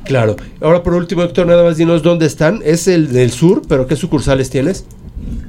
Claro. 0.05 0.35
Ahora 0.61 0.83
por 0.83 0.93
último, 0.93 1.23
Héctor, 1.23 1.47
nada 1.47 1.63
más 1.63 1.77
dinos 1.77 2.03
dónde 2.03 2.25
están. 2.25 2.61
Es 2.63 2.87
el 2.87 3.11
del 3.13 3.31
sur, 3.31 3.61
pero 3.67 3.87
¿qué 3.87 3.95
sucursales 3.95 4.49
tienes? 4.49 4.85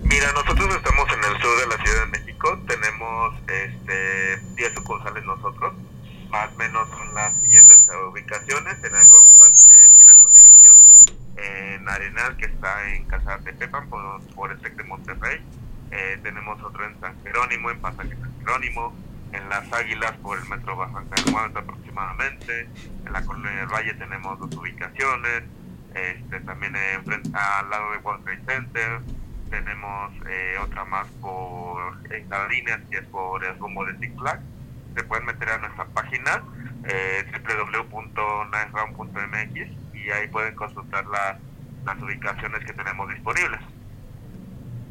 Mira, 0.03 0.33
nosotros 0.33 0.69
estamos 0.77 1.07
en 1.09 1.33
el 1.33 1.41
sur 1.41 1.61
de 1.61 1.67
la 1.77 1.85
Ciudad 1.85 2.05
de 2.05 2.19
México, 2.19 2.59
tenemos 2.69 3.35
este 3.49 4.37
10 4.57 4.75
sucursales 4.75 5.25
nosotros, 5.25 5.75
más 6.31 6.53
o 6.53 6.57
menos 6.59 6.89
son 6.91 7.15
las 7.15 7.35
siguientes 7.41 7.89
ubicaciones, 8.11 8.85
en 8.85 8.95
Acoxpas, 8.95 9.71
eh, 9.71 9.87
esquina 9.91 10.13
con 10.21 10.33
División, 10.33 10.77
en 11.39 11.89
Arenal, 11.89 12.37
que 12.37 12.45
está 12.63 12.95
en 12.95 13.05
Casa 13.07 13.39
de 13.39 13.53
Tepepan, 13.53 13.89
por, 13.89 14.23
por 14.37 14.53
el 14.53 14.59
TEC 14.61 14.77
de 14.77 14.85
Monterrey, 14.85 15.41
eh, 15.91 16.21
tenemos 16.23 16.63
otro 16.63 16.87
en 16.87 16.95
San 17.01 17.21
Jerónimo, 17.25 17.73
en 17.73 17.81
Pasaje 17.81 18.17
San 18.21 18.39
Jerónimo, 18.39 18.95
en 19.33 19.49
Las 19.49 19.73
Águilas 19.73 20.13
por 20.23 20.39
el 20.39 20.49
metro 20.49 20.77
Bajan 20.77 21.09
Caruana 21.09 21.59
aproximadamente, 21.59 22.69
en 23.05 23.13
la 23.13 23.25
Colonia 23.25 23.51
del 23.51 23.67
Valle 23.67 23.95
tenemos 23.95 24.39
dos 24.39 24.55
ubicaciones, 24.55 25.43
este, 25.93 26.39
también 26.41 26.77
en 26.77 27.03
al 27.35 27.69
lado 27.69 27.91
de 27.91 27.99
World 27.99 28.23
Trade 28.25 28.45
Center, 28.47 29.01
tenemos 29.51 30.13
eh, 30.29 30.55
otra 30.63 30.85
más 30.85 31.09
por 31.21 31.97
en 32.13 32.31
Jardines, 32.31 32.79
que 32.89 32.99
es 32.99 33.07
por 33.07 33.45
el 33.45 33.59
rumbo 33.59 33.85
de 33.85 33.99
Six 33.99 34.17
Flags. 34.19 34.45
Se 34.95 35.03
pueden 35.03 35.27
meter 35.27 35.49
a 35.49 35.59
nuestra 35.59 35.85
página 35.87 36.45
eh, 36.85 37.25
www.niceround.mx 37.33 39.95
y 39.95 40.11
ahí 40.11 40.29
pueden 40.29 40.55
consultar 40.55 41.05
las, 41.07 41.39
las 41.85 42.01
ubicaciones 42.03 42.65
que 42.65 42.73
tenemos 42.73 43.09
disponibles. 43.09 43.61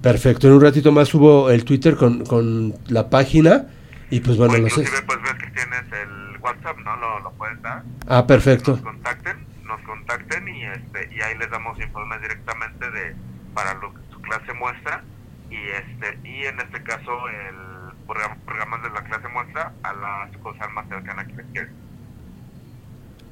Perfecto. 0.01 0.47
En 0.47 0.53
un 0.53 0.61
ratito 0.61 0.91
más 0.91 1.09
subo 1.09 1.49
el 1.51 1.63
Twitter 1.63 1.95
con, 1.95 2.25
con 2.25 2.73
la 2.87 3.09
página 3.09 3.67
y 4.09 4.19
pues 4.19 4.37
bueno, 4.37 4.55
o 4.55 4.57
no 4.57 4.69
sé. 4.69 4.83
pues 5.05 5.21
ves 5.21 5.33
que 5.33 5.51
tienes 5.51 5.83
el 5.91 6.37
WhatsApp, 6.41 6.77
¿no? 6.79 6.95
Lo, 6.97 7.19
lo 7.19 7.31
puedes 7.33 7.61
dar. 7.61 7.83
Ah, 8.07 8.25
perfecto. 8.25 8.71
Nos 8.71 8.81
contacten, 8.81 9.37
nos 9.63 9.81
contacten 9.81 10.47
y 10.47 10.63
este 10.65 11.09
y 11.15 11.21
ahí 11.21 11.37
les 11.37 11.49
damos 11.51 11.79
informes 11.79 12.21
directamente 12.21 12.89
de 12.89 13.15
para 13.53 13.73
lo 13.75 13.93
que 13.93 14.01
su 14.11 14.19
clase 14.21 14.53
muestra 14.53 15.03
y 15.49 15.55
este 15.55 16.19
y 16.27 16.45
en 16.45 16.59
este 16.59 16.81
caso 16.83 17.11
el 17.29 17.95
programa, 18.07 18.35
programas 18.45 18.83
de 18.83 18.89
la 18.89 19.03
clase 19.03 19.27
muestra 19.27 19.71
a 19.83 19.93
la 19.93 20.29
sucursal 20.33 20.71
más 20.73 20.87
cercana 20.89 21.25
que 21.25 21.33
les 21.35 21.45
quede. 21.53 21.69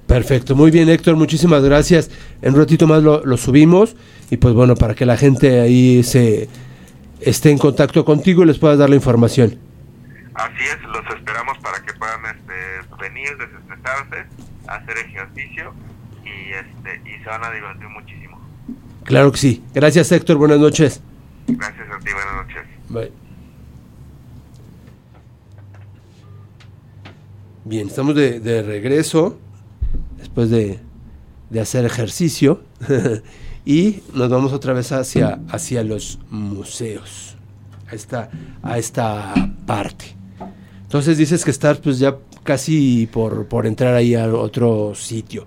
Perfecto, 0.09 0.55
muy 0.55 0.71
bien 0.71 0.89
Héctor, 0.89 1.15
muchísimas 1.17 1.61
gracias. 1.61 2.09
En 2.41 2.55
un 2.55 2.61
ratito 2.61 2.87
más 2.87 3.03
lo, 3.03 3.23
lo 3.23 3.37
subimos 3.37 3.95
y 4.31 4.37
pues 4.37 4.55
bueno, 4.55 4.73
para 4.73 4.95
que 4.95 5.05
la 5.05 5.15
gente 5.17 5.61
ahí 5.61 6.01
se, 6.01 6.49
esté 7.21 7.51
en 7.51 7.59
contacto 7.59 8.03
contigo 8.03 8.41
y 8.41 8.47
les 8.47 8.57
puedas 8.57 8.79
dar 8.79 8.89
la 8.89 8.95
información. 8.95 9.59
Así 10.33 10.63
es, 10.63 10.81
los 10.81 11.15
esperamos 11.15 11.59
para 11.59 11.85
que 11.85 11.93
puedan 11.93 12.21
este, 12.25 12.95
venir, 12.99 13.37
desestresarse, 13.37 14.25
hacer 14.65 14.97
ejercicio 14.97 15.73
y, 16.25 16.53
este, 16.53 17.01
y 17.07 17.23
se 17.23 17.29
van 17.29 17.43
a 17.43 17.51
divertir 17.51 17.87
muchísimo. 17.89 18.41
Claro 19.03 19.31
que 19.31 19.37
sí. 19.37 19.63
Gracias 19.75 20.11
Héctor, 20.11 20.37
buenas 20.37 20.57
noches. 20.57 21.03
Gracias 21.45 21.87
a 21.87 21.99
ti, 21.99 22.11
buenas 22.11 22.47
noches. 22.47 22.63
Bye. 22.89 23.11
Bien, 27.63 27.87
estamos 27.87 28.15
de, 28.15 28.39
de 28.39 28.63
regreso 28.63 29.39
después 30.19 30.49
de, 30.49 30.79
de 31.49 31.59
hacer 31.59 31.85
ejercicio 31.85 32.61
y 33.65 34.01
nos 34.13 34.29
vamos 34.29 34.53
otra 34.53 34.73
vez 34.73 34.91
hacia, 34.91 35.39
hacia 35.49 35.83
los 35.83 36.19
museos, 36.29 37.35
a 37.87 37.95
esta, 37.95 38.29
a 38.61 38.77
esta 38.77 39.33
parte. 39.65 40.15
Entonces 40.83 41.17
dices 41.17 41.43
que 41.43 41.51
estás 41.51 41.77
pues 41.79 41.99
ya 41.99 42.17
casi 42.43 43.07
por, 43.11 43.47
por 43.47 43.67
entrar 43.67 43.95
ahí 43.95 44.15
a 44.15 44.33
otro 44.33 44.93
sitio. 44.95 45.45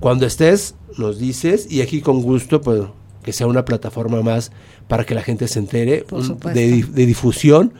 Cuando 0.00 0.26
estés, 0.26 0.76
nos 0.98 1.18
dices 1.18 1.70
y 1.70 1.80
aquí 1.80 2.00
con 2.00 2.22
gusto 2.22 2.60
pues 2.60 2.82
que 3.22 3.32
sea 3.32 3.46
una 3.46 3.64
plataforma 3.64 4.22
más 4.22 4.52
para 4.86 5.04
que 5.04 5.14
la 5.14 5.22
gente 5.22 5.48
se 5.48 5.58
entere 5.58 6.04
de, 6.52 6.84
de 6.84 7.06
difusión 7.06 7.72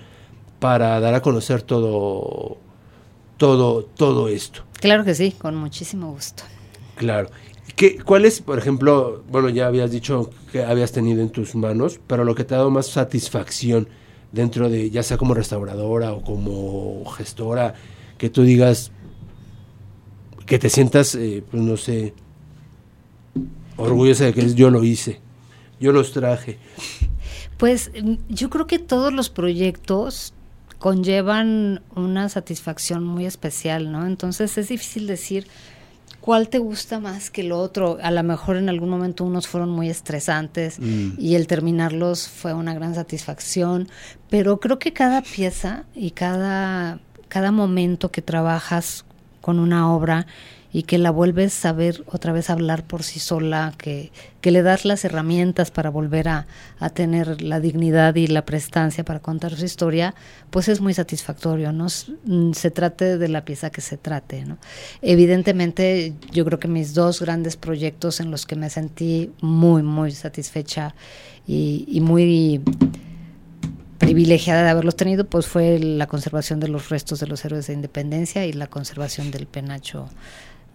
para 0.59 0.99
dar 1.01 1.15
a 1.15 1.21
conocer 1.21 1.63
todo 1.63 2.59
todo 3.37 3.85
todo 3.85 4.29
esto. 4.29 4.63
Claro 4.81 5.05
que 5.05 5.15
sí, 5.15 5.33
con 5.33 5.57
muchísimo 5.57 6.13
gusto. 6.13 6.43
Claro. 6.97 7.31
¿Qué, 7.77 7.99
¿Cuál 7.99 8.25
es, 8.25 8.41
por 8.41 8.59
ejemplo, 8.59 9.25
bueno, 9.29 9.49
ya 9.49 9.67
habías 9.67 9.91
dicho 9.91 10.31
que 10.53 10.63
habías 10.63 10.93
tenido 10.93 11.23
en 11.23 11.31
tus 11.31 11.55
manos, 11.55 11.99
pero 12.07 12.25
lo 12.25 12.35
que 12.35 12.45
te 12.45 12.55
ha 12.55 12.59
dado 12.59 12.71
más 12.71 12.87
satisfacción 12.87 13.89
dentro 14.31 14.69
de, 14.69 14.91
ya 14.91 15.03
sea 15.03 15.17
como 15.17 15.35
restauradora 15.35 16.13
o 16.13 16.23
como 16.23 17.05
gestora, 17.17 17.75
que 18.19 18.31
tú 18.31 18.43
digas, 18.43 18.93
que 20.47 20.59
te 20.59 20.69
sientas, 20.69 21.15
eh, 21.15 21.43
pues 21.51 21.63
no 21.63 21.77
sé, 21.77 22.15
orgullosa 23.77 24.25
de 24.25 24.35
que 24.35 24.55
yo 24.55 24.71
lo 24.71 24.85
hice, 24.85 25.21
yo 25.81 25.93
los 25.93 26.13
traje. 26.13 26.59
Pues 27.57 27.91
yo 28.29 28.51
creo 28.51 28.67
que 28.67 28.79
todos 28.79 29.13
los 29.13 29.31
proyectos 29.31 30.34
conllevan 30.79 31.81
una 31.95 32.29
satisfacción 32.29 33.05
muy 33.05 33.27
especial, 33.27 33.91
¿no? 33.91 34.07
Entonces 34.07 34.59
es 34.59 34.69
difícil 34.69 35.07
decir 35.07 35.47
cuál 36.21 36.49
te 36.49 36.59
gusta 36.59 37.01
más 37.01 37.31
que 37.31 37.43
el 37.43 37.53
otro. 37.53 37.99
A 38.03 38.11
lo 38.11 38.23
mejor 38.23 38.57
en 38.57 38.69
algún 38.69 38.89
momento 38.89 39.25
unos 39.25 39.47
fueron 39.47 39.71
muy 39.71 39.91
estresantes 39.91 40.79
Mm. 40.79 41.13
y 41.19 41.35
el 41.35 41.47
terminarlos 41.47 42.29
fue 42.29 42.55
una 42.55 42.75
gran 42.75 42.95
satisfacción, 42.95 43.89
pero 44.31 44.59
creo 44.59 44.79
que 44.79 44.93
cada 44.93 45.23
pieza 45.23 45.85
y 45.95 46.13
cada, 46.13 46.99
cada 47.29 47.53
momento 47.53 48.11
que 48.11 48.23
trabajas 48.23 49.05
con 49.41 49.59
una 49.59 49.93
obra 49.93 50.27
y 50.75 50.83
que 50.83 50.99
la 50.99 51.13
vuelves 51.13 51.65
a 51.67 51.73
ver 51.73 52.03
otra 52.09 52.33
vez 52.33 52.51
hablar 52.51 52.85
por 52.85 53.05
sí 53.05 53.21
sola, 53.21 53.73
que, 53.79 54.11
que 54.41 54.51
le 54.51 54.63
das 54.63 54.85
las 54.85 55.05
herramientas 55.05 55.71
para 55.71 55.89
volver 55.89 56.27
a, 56.27 56.49
a 56.81 56.91
tener 56.91 57.41
la 57.43 57.61
dignidad 57.61 58.17
y 58.17 58.27
la 58.27 58.45
prestancia 58.45 59.05
para 59.05 59.21
contar 59.21 59.55
su 59.55 59.65
historia, 59.65 60.17
pues 60.51 60.67
es 60.67 60.81
muy 60.81 60.93
satisfactorio, 60.93 61.71
¿no? 61.71 61.87
Mm, 62.25 62.55
Se 62.55 62.73
trate 62.73 63.19
de 63.19 63.29
la 63.29 63.45
pieza 63.45 63.71
que 63.71 63.81
se 63.81 63.97
trate, 63.97 64.45
¿no? 64.47 64.59
Evidentemente, 65.01 66.13
yo 66.33 66.45
creo 66.45 66.59
que 66.59 66.67
mis 66.67 66.93
dos 66.93 67.21
grandes 67.21 67.57
proyectos 67.57 68.19
en 68.19 68.33
los 68.33 68.45
que 68.45 68.57
me 68.57 68.69
sentí 68.69 69.31
muy, 69.41 69.85
muy 69.85 70.11
satisfecha 70.11 70.97
y, 71.47 71.85
y 71.87 72.01
muy 72.01 72.61
privilegiada 73.99 74.65
de 74.65 74.71
haberlos 74.71 74.97
tenido, 74.97 75.25
pues 75.25 75.47
fue 75.47 75.79
la 75.79 76.09
conservación 76.09 76.59
de 76.59 76.67
los 76.67 76.89
restos 76.89 77.21
de 77.21 77.29
los 77.29 77.45
héroes 77.45 77.69
de 77.69 77.75
independencia 77.75 78.45
y 78.45 78.53
la 78.53 78.67
conservación 78.67 79.31
del 79.31 79.47
penacho 79.47 80.09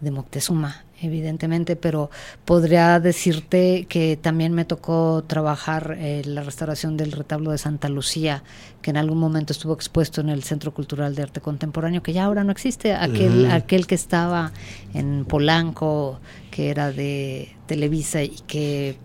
de 0.01 0.11
Moctezuma, 0.11 0.83
evidentemente, 1.01 1.75
pero 1.75 2.09
podría 2.45 2.99
decirte 2.99 3.85
que 3.89 4.17
también 4.17 4.53
me 4.53 4.65
tocó 4.65 5.23
trabajar 5.27 5.97
eh, 5.99 6.21
la 6.25 6.43
restauración 6.43 6.97
del 6.97 7.11
retablo 7.11 7.51
de 7.51 7.57
Santa 7.57 7.89
Lucía, 7.89 8.43
que 8.81 8.91
en 8.91 8.97
algún 8.97 9.17
momento 9.17 9.53
estuvo 9.53 9.73
expuesto 9.73 10.21
en 10.21 10.29
el 10.29 10.43
Centro 10.43 10.73
Cultural 10.73 11.15
de 11.15 11.23
Arte 11.23 11.41
Contemporáneo, 11.41 12.03
que 12.03 12.13
ya 12.13 12.25
ahora 12.25 12.43
no 12.43 12.51
existe, 12.51 12.93
aquel, 12.93 13.87
que 13.87 13.95
estaba 13.95 14.51
en 14.93 15.25
Polanco, 15.25 16.19
que 16.51 16.69
era 16.69 16.91
de 16.91 17.55
Televisa 17.65 18.23
y 18.23 18.35
que 18.47 18.97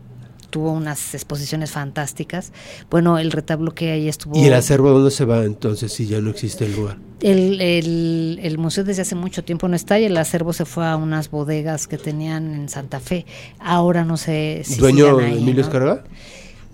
tuvo 0.54 0.70
unas 0.70 1.14
exposiciones 1.14 1.72
fantásticas. 1.72 2.52
Bueno, 2.88 3.18
el 3.18 3.32
retablo 3.32 3.74
que 3.74 3.90
ahí 3.90 4.08
estuvo... 4.08 4.38
¿Y 4.38 4.44
el 4.44 4.54
acervo 4.54 4.90
dónde 4.90 5.10
se 5.10 5.24
va 5.24 5.42
entonces 5.42 5.92
si 5.92 6.06
ya 6.06 6.20
no 6.20 6.30
existe 6.30 6.64
el 6.64 6.76
lugar? 6.76 6.96
El, 7.20 7.60
el, 7.60 8.38
el 8.40 8.56
museo 8.58 8.84
desde 8.84 9.02
hace 9.02 9.16
mucho 9.16 9.42
tiempo 9.42 9.66
no 9.66 9.74
está 9.74 9.98
y 9.98 10.04
el 10.04 10.16
acervo 10.16 10.52
se 10.52 10.64
fue 10.64 10.86
a 10.86 10.96
unas 10.96 11.28
bodegas 11.28 11.88
que 11.88 11.98
tenían 11.98 12.54
en 12.54 12.68
Santa 12.68 13.00
Fe. 13.00 13.26
Ahora 13.58 14.04
no 14.04 14.16
sé 14.16 14.62
si 14.64 14.76
¿Dueño 14.78 15.18
ahí, 15.18 15.38
Emilio 15.38 15.54
¿no? 15.54 15.60
Escarga? 15.62 16.04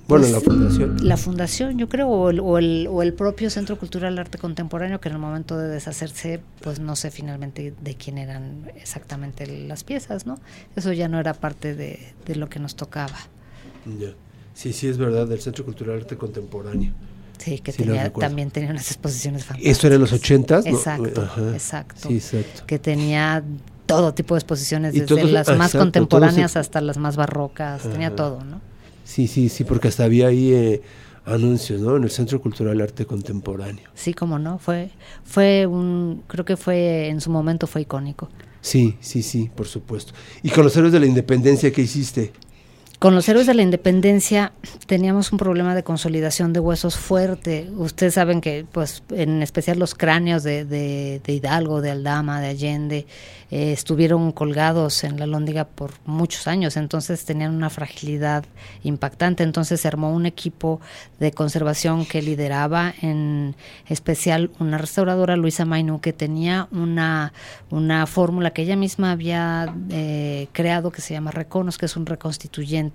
Bueno, 0.06 0.26
Pues, 0.26 0.32
la 0.32 0.40
fundación. 0.40 0.96
La 1.00 1.16
fundación, 1.16 1.78
yo 1.78 1.88
creo, 1.88 2.08
o 2.08 2.28
el, 2.28 2.40
o, 2.40 2.58
el, 2.58 2.86
o 2.90 3.00
el 3.00 3.14
propio 3.14 3.48
Centro 3.48 3.78
Cultural 3.78 4.18
Arte 4.18 4.36
Contemporáneo, 4.36 5.00
que 5.00 5.08
en 5.08 5.14
el 5.14 5.20
momento 5.20 5.56
de 5.56 5.68
deshacerse, 5.68 6.40
pues 6.60 6.80
no 6.80 6.96
sé 6.96 7.10
finalmente 7.10 7.72
de 7.80 7.94
quién 7.94 8.18
eran 8.18 8.70
exactamente 8.76 9.46
las 9.46 9.84
piezas, 9.84 10.26
¿no? 10.26 10.38
Eso 10.76 10.92
ya 10.92 11.08
no 11.08 11.18
era 11.18 11.32
parte 11.32 11.74
de, 11.74 12.12
de 12.26 12.34
lo 12.34 12.50
que 12.50 12.58
nos 12.58 12.74
tocaba. 12.76 13.16
Ya. 13.98 14.14
Sí, 14.54 14.72
sí, 14.72 14.88
es 14.88 14.98
verdad, 14.98 15.26
del 15.26 15.40
Centro 15.40 15.64
Cultural 15.64 15.98
Arte 15.98 16.16
Contemporáneo. 16.16 16.92
Sí, 17.38 17.58
que 17.60 17.72
Sí, 17.72 17.84
tenía, 17.84 18.12
también 18.12 18.50
tenía 18.50 18.70
unas 18.70 18.90
exposiciones 18.90 19.44
fantásticas. 19.44 19.72
¿Esto 19.72 19.86
era 19.86 19.96
en 19.96 20.02
los 20.02 20.12
ochentas? 20.12 20.64
¿no? 20.66 20.70
Exacto, 20.72 21.22
Ajá. 21.22 21.52
exacto. 21.54 22.08
Sí, 22.08 22.16
exacto. 22.16 22.64
Que 22.66 22.78
tenía 22.78 23.42
todo 23.86 24.12
tipo 24.12 24.34
de 24.34 24.40
exposiciones, 24.40 24.92
desde 24.92 25.06
todos- 25.06 25.30
las 25.30 25.48
ah, 25.48 25.54
más 25.54 25.68
exacto, 25.68 25.84
contemporáneas 25.86 26.52
todos- 26.52 26.66
hasta 26.66 26.80
las 26.82 26.98
más 26.98 27.16
barrocas, 27.16 27.82
tenía 27.82 28.14
todo, 28.14 28.44
¿no? 28.44 28.60
Sí, 29.04 29.26
sí, 29.26 29.48
sí, 29.48 29.64
porque 29.64 29.88
hasta 29.88 30.04
había 30.04 30.26
ahí 30.28 30.52
eh, 30.52 30.82
anuncios, 31.24 31.80
¿no? 31.80 31.96
En 31.96 32.04
el 32.04 32.10
Centro 32.10 32.40
Cultural 32.42 32.78
Arte 32.80 33.06
Contemporáneo. 33.06 33.88
Sí, 33.94 34.12
como 34.12 34.38
no, 34.38 34.58
fue, 34.58 34.90
fue 35.24 35.66
un, 35.66 36.22
creo 36.26 36.44
que 36.44 36.56
fue, 36.58 37.08
en 37.08 37.20
su 37.22 37.30
momento 37.30 37.66
fue 37.66 37.80
icónico. 37.82 38.28
Sí, 38.60 38.96
sí, 39.00 39.22
sí, 39.22 39.50
por 39.54 39.66
supuesto. 39.66 40.12
¿Y 40.42 40.50
con 40.50 40.64
los 40.64 40.76
héroes 40.76 40.92
de 40.92 41.00
la 41.00 41.06
independencia 41.06 41.72
qué 41.72 41.80
hiciste? 41.82 42.32
Con 43.00 43.14
los 43.14 43.26
héroes 43.30 43.46
de 43.46 43.54
la 43.54 43.62
independencia 43.62 44.52
teníamos 44.86 45.32
un 45.32 45.38
problema 45.38 45.74
de 45.74 45.82
consolidación 45.82 46.52
de 46.52 46.60
huesos 46.60 46.98
fuerte. 46.98 47.70
Ustedes 47.74 48.12
saben 48.12 48.42
que, 48.42 48.66
pues, 48.70 49.02
en 49.08 49.42
especial 49.42 49.78
los 49.78 49.94
cráneos 49.94 50.42
de, 50.42 50.66
de- 50.66 51.22
de 51.24 51.32
Hidalgo, 51.32 51.80
de 51.80 51.92
Aldama, 51.92 52.42
de 52.42 52.48
Allende, 52.48 53.06
eh, 53.50 53.72
estuvieron 53.72 54.32
colgados 54.32 55.02
en 55.02 55.18
la 55.18 55.24
lóndiga 55.26 55.64
por 55.64 55.92
muchos 56.04 56.46
años, 56.46 56.76
entonces 56.76 57.24
tenían 57.24 57.54
una 57.54 57.70
fragilidad 57.70 58.44
impactante. 58.84 59.44
Entonces 59.44 59.80
se 59.80 59.88
armó 59.88 60.12
un 60.14 60.26
equipo 60.26 60.78
de 61.18 61.32
conservación 61.32 62.04
que 62.04 62.20
lideraba, 62.20 62.92
en 63.00 63.56
especial 63.88 64.50
una 64.58 64.76
restauradora, 64.76 65.36
Luisa 65.36 65.64
Mainu, 65.64 66.02
que 66.02 66.12
tenía 66.12 66.68
una, 66.70 67.32
una 67.70 68.06
fórmula 68.06 68.50
que 68.50 68.60
ella 68.60 68.76
misma 68.76 69.12
había 69.12 69.74
eh, 69.88 70.48
creado 70.52 70.90
que 70.92 71.00
se 71.00 71.14
llama 71.14 71.30
Reconos, 71.30 71.78
que 71.78 71.86
es 71.86 71.96
un 71.96 72.04
reconstituyente 72.04 72.89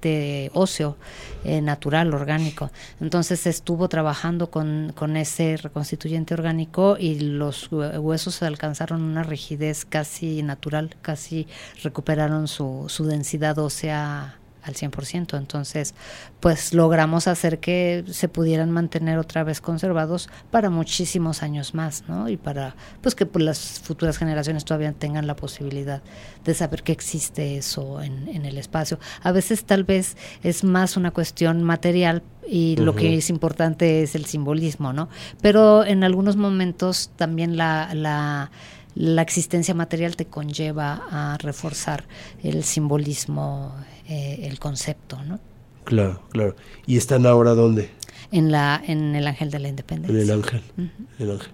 óseo 0.53 0.97
eh, 1.43 1.61
natural, 1.61 2.13
orgánico. 2.13 2.71
Entonces 2.99 3.45
estuvo 3.47 3.87
trabajando 3.89 4.49
con, 4.49 4.91
con 4.95 5.17
ese 5.17 5.57
reconstituyente 5.57 6.33
orgánico 6.33 6.97
y 6.99 7.19
los 7.19 7.71
hue- 7.71 7.99
huesos 7.99 8.41
alcanzaron 8.43 9.01
una 9.01 9.23
rigidez 9.23 9.85
casi 9.85 10.43
natural, 10.43 10.95
casi 11.01 11.47
recuperaron 11.83 12.47
su, 12.47 12.85
su 12.87 13.05
densidad 13.05 13.57
ósea 13.59 14.37
al 14.65 14.73
100%. 14.73 15.37
Entonces, 15.37 15.95
pues 16.39 16.73
logramos 16.73 17.27
hacer 17.27 17.59
que 17.59 18.03
se 18.09 18.27
pudieran 18.27 18.71
mantener 18.71 19.17
otra 19.17 19.43
vez 19.43 19.61
conservados 19.61 20.29
para 20.51 20.69
muchísimos 20.69 21.43
años 21.43 21.73
más, 21.73 22.03
¿no? 22.07 22.29
Y 22.29 22.37
para, 22.37 22.75
pues 23.01 23.15
que 23.15 23.25
pues, 23.25 23.43
las 23.45 23.79
futuras 23.79 24.17
generaciones 24.17 24.65
todavía 24.65 24.91
tengan 24.93 25.27
la 25.27 25.35
posibilidad 25.35 26.01
de 26.43 26.53
saber 26.53 26.83
que 26.83 26.91
existe 26.91 27.57
eso 27.57 28.01
en, 28.01 28.27
en 28.27 28.45
el 28.45 28.57
espacio. 28.57 28.99
A 29.21 29.31
veces 29.31 29.65
tal 29.65 29.83
vez 29.83 30.17
es 30.43 30.63
más 30.63 30.97
una 30.97 31.11
cuestión 31.11 31.63
material 31.63 32.23
y 32.47 32.75
lo 32.77 32.95
que 32.95 33.15
es 33.17 33.29
importante 33.29 34.03
es 34.03 34.15
el 34.15 34.25
simbolismo, 34.25 34.93
¿no? 34.93 35.09
Pero 35.41 35.83
en 35.83 36.03
algunos 36.03 36.35
momentos 36.35 37.09
también 37.15 37.57
la, 37.57 37.93
la, 37.93 38.51
la 38.95 39.21
existencia 39.21 39.73
material 39.73 40.15
te 40.15 40.25
conlleva 40.25 41.03
a 41.09 41.37
reforzar 41.37 42.05
el 42.43 42.63
simbolismo, 42.63 43.73
eh, 44.07 44.39
el 44.43 44.59
concepto, 44.59 45.21
¿no? 45.23 45.39
Claro, 45.83 46.21
claro. 46.31 46.55
¿Y 46.87 46.97
están 46.97 47.25
ahora 47.25 47.51
dónde? 47.51 47.89
En 48.31 48.51
la 48.51 48.81
en 48.85 49.15
el 49.15 49.27
Ángel 49.27 49.51
de 49.51 49.59
la 49.59 49.67
Independencia. 49.69 50.15
En 50.17 50.23
el 50.23 50.31
ángel. 50.31 50.61
Ujú. 50.77 50.89
El 51.23 51.31
ángel. 51.31 51.51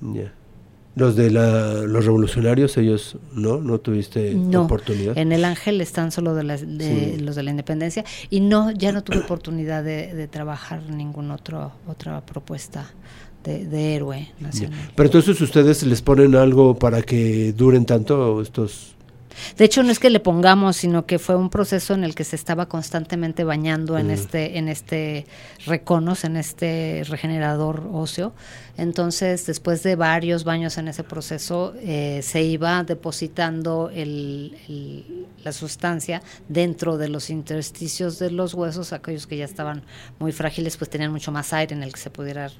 Ya. 0.00 0.32
Los 0.96 1.14
de 1.16 1.30
la, 1.30 1.82
los 1.86 2.04
revolucionarios, 2.04 2.76
ellos 2.76 3.16
no, 3.32 3.58
no 3.60 3.78
tuviste 3.78 4.34
No, 4.34 4.64
oportunidad. 4.64 5.16
en 5.16 5.30
el 5.32 5.44
Ángel 5.44 5.80
están 5.80 6.10
solo 6.10 6.34
de, 6.34 6.42
las- 6.42 6.62
de 6.66 7.14
Sí. 7.16 7.20
los 7.22 7.36
de 7.36 7.42
la 7.44 7.50
Independencia 7.50 8.04
y 8.28 8.40
no, 8.40 8.70
ya 8.72 8.90
no 8.92 9.02
tuve 9.02 9.18
oportunidad 9.18 9.84
de, 9.84 10.12
de 10.14 10.26
trabajar 10.28 10.82
ninguna 10.90 11.34
otro, 11.36 11.72
otra 11.86 12.20
propuesta 12.26 12.90
de, 13.44 13.64
de 13.66 13.94
héroe 13.94 14.32
nacional. 14.40 14.90
Pero 14.96 15.06
entonces 15.06 15.40
ustedes 15.40 15.82
les 15.84 16.02
ponen 16.02 16.34
algo 16.34 16.74
para 16.76 17.02
que 17.02 17.52
duren 17.52 17.86
tanto 17.86 18.42
estos... 18.42 18.96
De 19.56 19.64
hecho, 19.64 19.82
no 19.82 19.90
es 19.92 19.98
que 19.98 20.10
le 20.10 20.20
pongamos, 20.20 20.76
sino 20.76 21.06
que 21.06 21.18
fue 21.18 21.36
un 21.36 21.50
proceso 21.50 21.94
en 21.94 22.04
el 22.04 22.14
que 22.14 22.24
se 22.24 22.36
estaba 22.36 22.66
constantemente 22.66 23.44
bañando 23.44 23.96
en 23.98 24.08
Mm. 24.08 24.10
este, 24.10 24.58
en 24.58 24.68
este 24.68 25.26
reconos, 25.66 26.24
en 26.24 26.36
este 26.36 27.02
regenerador 27.08 27.88
óseo. 27.92 28.32
Entonces, 28.76 29.44
después 29.46 29.82
de 29.82 29.94
varios 29.96 30.44
baños 30.44 30.78
en 30.78 30.88
ese 30.88 31.04
proceso, 31.04 31.74
eh, 31.80 32.20
se 32.22 32.42
iba 32.42 32.82
depositando 32.84 33.90
el- 33.92 34.56
el- 34.68 35.26
la 35.44 35.52
sustancia 35.52 36.22
dentro 36.48 36.96
de 36.96 37.08
los 37.08 37.28
intersticios 37.30 38.18
de 38.18 38.30
los 38.30 38.54
huesos, 38.54 38.92
aquellos 38.92 39.26
que 39.26 39.36
ya 39.36 39.44
estaban 39.44 39.82
muy 40.18 40.32
frágiles, 40.32 40.76
pues 40.76 40.88
tenían 40.90 41.12
mucho 41.12 41.30
más 41.32 41.52
aire 41.52 41.74
en 41.74 41.82
el 41.82 41.92
que 41.92 42.00
se 42.00 42.10
pudiera 42.10 42.50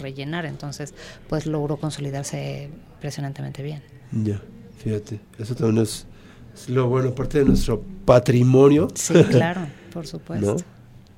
rellenar. 0.00 0.46
Entonces, 0.46 0.94
pues 1.28 1.46
logró 1.46 1.76
consolidarse 1.76 2.70
impresionantemente 2.94 3.62
bien. 3.62 3.82
Ya, 4.12 4.40
fíjate, 4.82 5.20
eso 5.38 5.54
también 5.54 5.82
es, 5.84 6.06
es 6.54 6.68
lo 6.68 6.88
bueno, 6.88 7.14
parte 7.14 7.38
de 7.38 7.44
nuestro 7.44 7.82
patrimonio. 8.04 8.88
Sí, 8.94 9.14
claro, 9.30 9.62
por 9.92 10.06
supuesto. 10.06 10.54
¿no? 10.54 10.56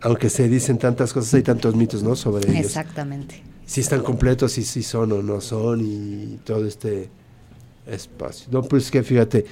Aunque 0.01 0.29
se 0.29 0.49
dicen 0.49 0.79
tantas 0.79 1.13
cosas, 1.13 1.33
hay 1.35 1.43
tantos 1.43 1.75
mitos, 1.75 2.03
¿no? 2.03 2.15
Sobre 2.15 2.51
ellos. 2.51 2.65
Exactamente. 2.67 3.43
Si 3.67 3.81
están 3.81 4.03
completos, 4.03 4.53
si 4.53 4.63
sí 4.63 4.83
son 4.83 5.13
o 5.13 5.23
no 5.23 5.41
son 5.41 5.81
y 5.81 6.39
todo 6.45 6.67
este 6.67 7.09
espacio. 7.87 8.49
No, 8.51 8.63
pues 8.63 8.91
que 8.91 9.03
fíjate, 9.03 9.47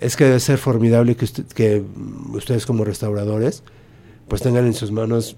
es 0.00 0.16
que 0.16 0.24
debe 0.24 0.40
ser 0.40 0.56
formidable 0.58 1.14
que, 1.16 1.26
usted- 1.26 1.44
que 1.46 1.80
mm, 1.82 2.34
ustedes 2.34 2.64
como 2.64 2.84
restauradores 2.84 3.62
pues 4.28 4.40
tengan 4.40 4.64
en 4.66 4.72
sus 4.74 4.90
manos 4.90 5.36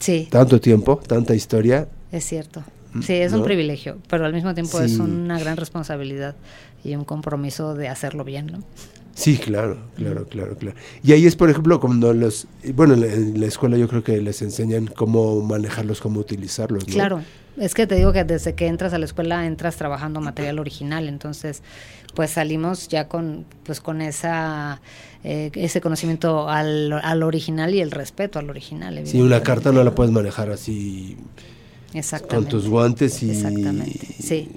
Sí, 0.00 0.28
tanto 0.30 0.60
tiempo, 0.60 1.00
tanta 1.06 1.34
historia. 1.34 1.88
es 2.12 2.24
cierto. 2.24 2.62
Sí, 3.02 3.12
es 3.14 3.32
un 3.32 3.42
privilegio, 3.42 3.98
pero 4.08 4.24
al 4.24 4.32
mismo 4.32 4.54
tiempo 4.54 4.80
es 4.80 4.98
una 4.98 5.38
gran 5.38 5.56
responsabilidad 5.56 6.36
y 6.84 6.94
un 6.94 7.04
compromiso 7.04 7.74
de 7.74 7.88
hacerlo 7.88 8.24
bien, 8.24 8.46
¿no? 8.46 8.58
Sí, 9.14 9.36
claro, 9.38 9.78
claro, 9.94 10.26
claro, 10.26 10.56
claro. 10.56 10.76
Y 11.02 11.12
ahí 11.12 11.24
es, 11.24 11.36
por 11.36 11.48
ejemplo, 11.48 11.78
cuando 11.78 12.12
los, 12.12 12.48
bueno, 12.74 12.94
en 12.94 13.40
la, 13.40 13.46
escuela 13.46 13.76
yo 13.76 13.88
creo 13.88 14.02
que 14.02 14.20
les 14.20 14.42
enseñan 14.42 14.86
cómo 14.88 15.40
manejarlos, 15.40 16.00
cómo 16.00 16.18
utilizarlos, 16.18 16.88
¿no? 16.88 16.94
Claro, 16.94 17.22
es 17.56 17.74
que 17.74 17.86
te 17.86 17.94
digo 17.94 18.12
que 18.12 18.24
desde 18.24 18.54
que 18.54 18.66
entras 18.66 18.92
a 18.92 18.98
la 18.98 19.04
escuela 19.04 19.46
entras 19.46 19.76
trabajando 19.76 20.20
material 20.20 20.58
original, 20.58 21.08
entonces 21.08 21.62
pues 22.14 22.30
salimos 22.30 22.88
ya 22.88 23.08
con 23.08 23.44
pues 23.64 23.80
con 23.80 24.00
esa 24.00 24.80
eh, 25.22 25.50
ese 25.54 25.80
conocimiento 25.80 26.48
al, 26.48 26.92
al 26.92 27.22
original 27.22 27.72
y 27.74 27.80
el 27.80 27.92
respeto 27.92 28.40
al 28.40 28.50
original. 28.50 29.00
Sí, 29.04 29.20
una 29.20 29.42
carta 29.42 29.70
no 29.70 29.84
la 29.84 29.94
puedes 29.94 30.12
manejar 30.12 30.50
así 30.50 31.16
con 31.94 31.98
Exactamente. 31.98 32.50
tus 32.50 32.68
guantes 32.68 33.22
y... 33.22 33.30
Exactamente, 33.30 34.06
sí. 34.20 34.50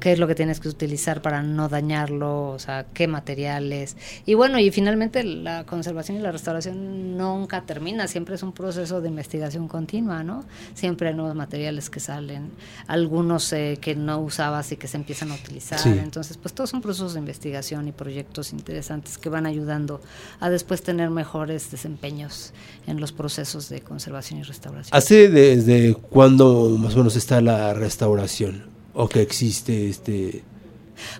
¿Qué 0.00 0.12
es 0.12 0.18
lo 0.18 0.26
que 0.26 0.34
tienes 0.34 0.60
que 0.60 0.68
utilizar 0.68 1.22
para 1.22 1.42
no 1.42 1.68
dañarlo? 1.68 2.48
O 2.48 2.58
sea, 2.58 2.86
qué 2.94 3.06
materiales. 3.06 3.96
Y 4.24 4.34
bueno, 4.34 4.58
y 4.58 4.70
finalmente 4.70 5.22
la 5.24 5.64
conservación 5.64 6.16
y 6.16 6.20
la 6.20 6.32
restauración 6.32 7.16
nunca 7.16 7.62
termina, 7.62 8.08
siempre 8.08 8.34
es 8.36 8.42
un 8.42 8.52
proceso 8.52 9.00
de 9.00 9.08
investigación 9.08 9.68
continua, 9.68 10.22
¿no? 10.22 10.44
Siempre 10.74 11.08
hay 11.08 11.14
nuevos 11.14 11.34
materiales 11.34 11.90
que 11.90 12.00
salen, 12.00 12.50
algunos 12.86 13.52
eh, 13.52 13.78
que 13.80 13.94
no 13.94 14.20
usabas 14.20 14.72
y 14.72 14.76
que 14.76 14.88
se 14.88 14.96
empiezan 14.96 15.30
a 15.32 15.34
utilizar. 15.34 15.78
Sí. 15.78 15.90
Entonces, 15.90 16.36
pues 16.38 16.54
todos 16.54 16.70
son 16.70 16.80
procesos 16.80 17.14
de 17.14 17.20
investigación 17.20 17.88
y 17.88 17.92
proyectos 17.92 18.52
interesantes 18.52 19.18
que 19.18 19.28
van 19.28 19.46
ayudando 19.46 20.00
a 20.40 20.50
después 20.50 20.82
tener 20.82 21.10
mejores 21.10 21.70
desempeños 21.70 22.52
en 22.86 23.00
los 23.00 23.12
procesos 23.12 23.68
de 23.68 23.80
conservación 23.80 24.40
y 24.40 24.42
restauración. 24.42 24.96
¿Hace 24.96 25.28
desde 25.28 25.94
cuándo 25.94 26.76
más 26.78 26.94
o 26.94 26.98
menos 26.98 27.16
está 27.16 27.40
la 27.40 27.74
restauración? 27.74 28.75
¿O 28.96 29.08
que 29.08 29.20
existe 29.20 29.88
este...? 29.88 30.42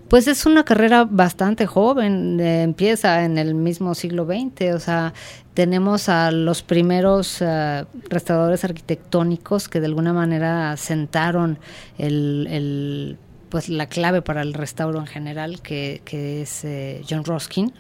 Pues 0.09 0.27
es 0.27 0.47
una 0.47 0.65
carrera 0.65 1.05
bastante 1.05 1.67
joven, 1.67 2.41
eh, 2.41 2.63
empieza 2.63 3.25
en 3.27 3.37
el 3.37 3.55
mismo 3.55 3.95
siglo 3.95 4.25
XX, 4.25 4.75
o 4.75 4.81
sea, 4.81 5.13
tenemos 5.53 6.09
a 6.09 6.31
los 6.31 6.63
primeros 6.63 7.43
eh, 7.43 7.85
restauradores 8.09 8.65
arquitectónicos 8.65 9.69
que 9.69 9.81
de 9.81 9.87
alguna 9.87 10.15
manera 10.15 10.75
sentaron 10.79 11.59
el, 11.99 13.19
pues 13.51 13.69
la 13.69 13.87
clave 13.87 14.23
para 14.23 14.41
el 14.41 14.55
restauro 14.55 14.99
en 14.99 15.07
general, 15.07 15.61
que, 15.61 16.01
es 16.41 16.65
eh, 16.65 17.03
John 17.07 17.27
Ruskin 17.27 17.75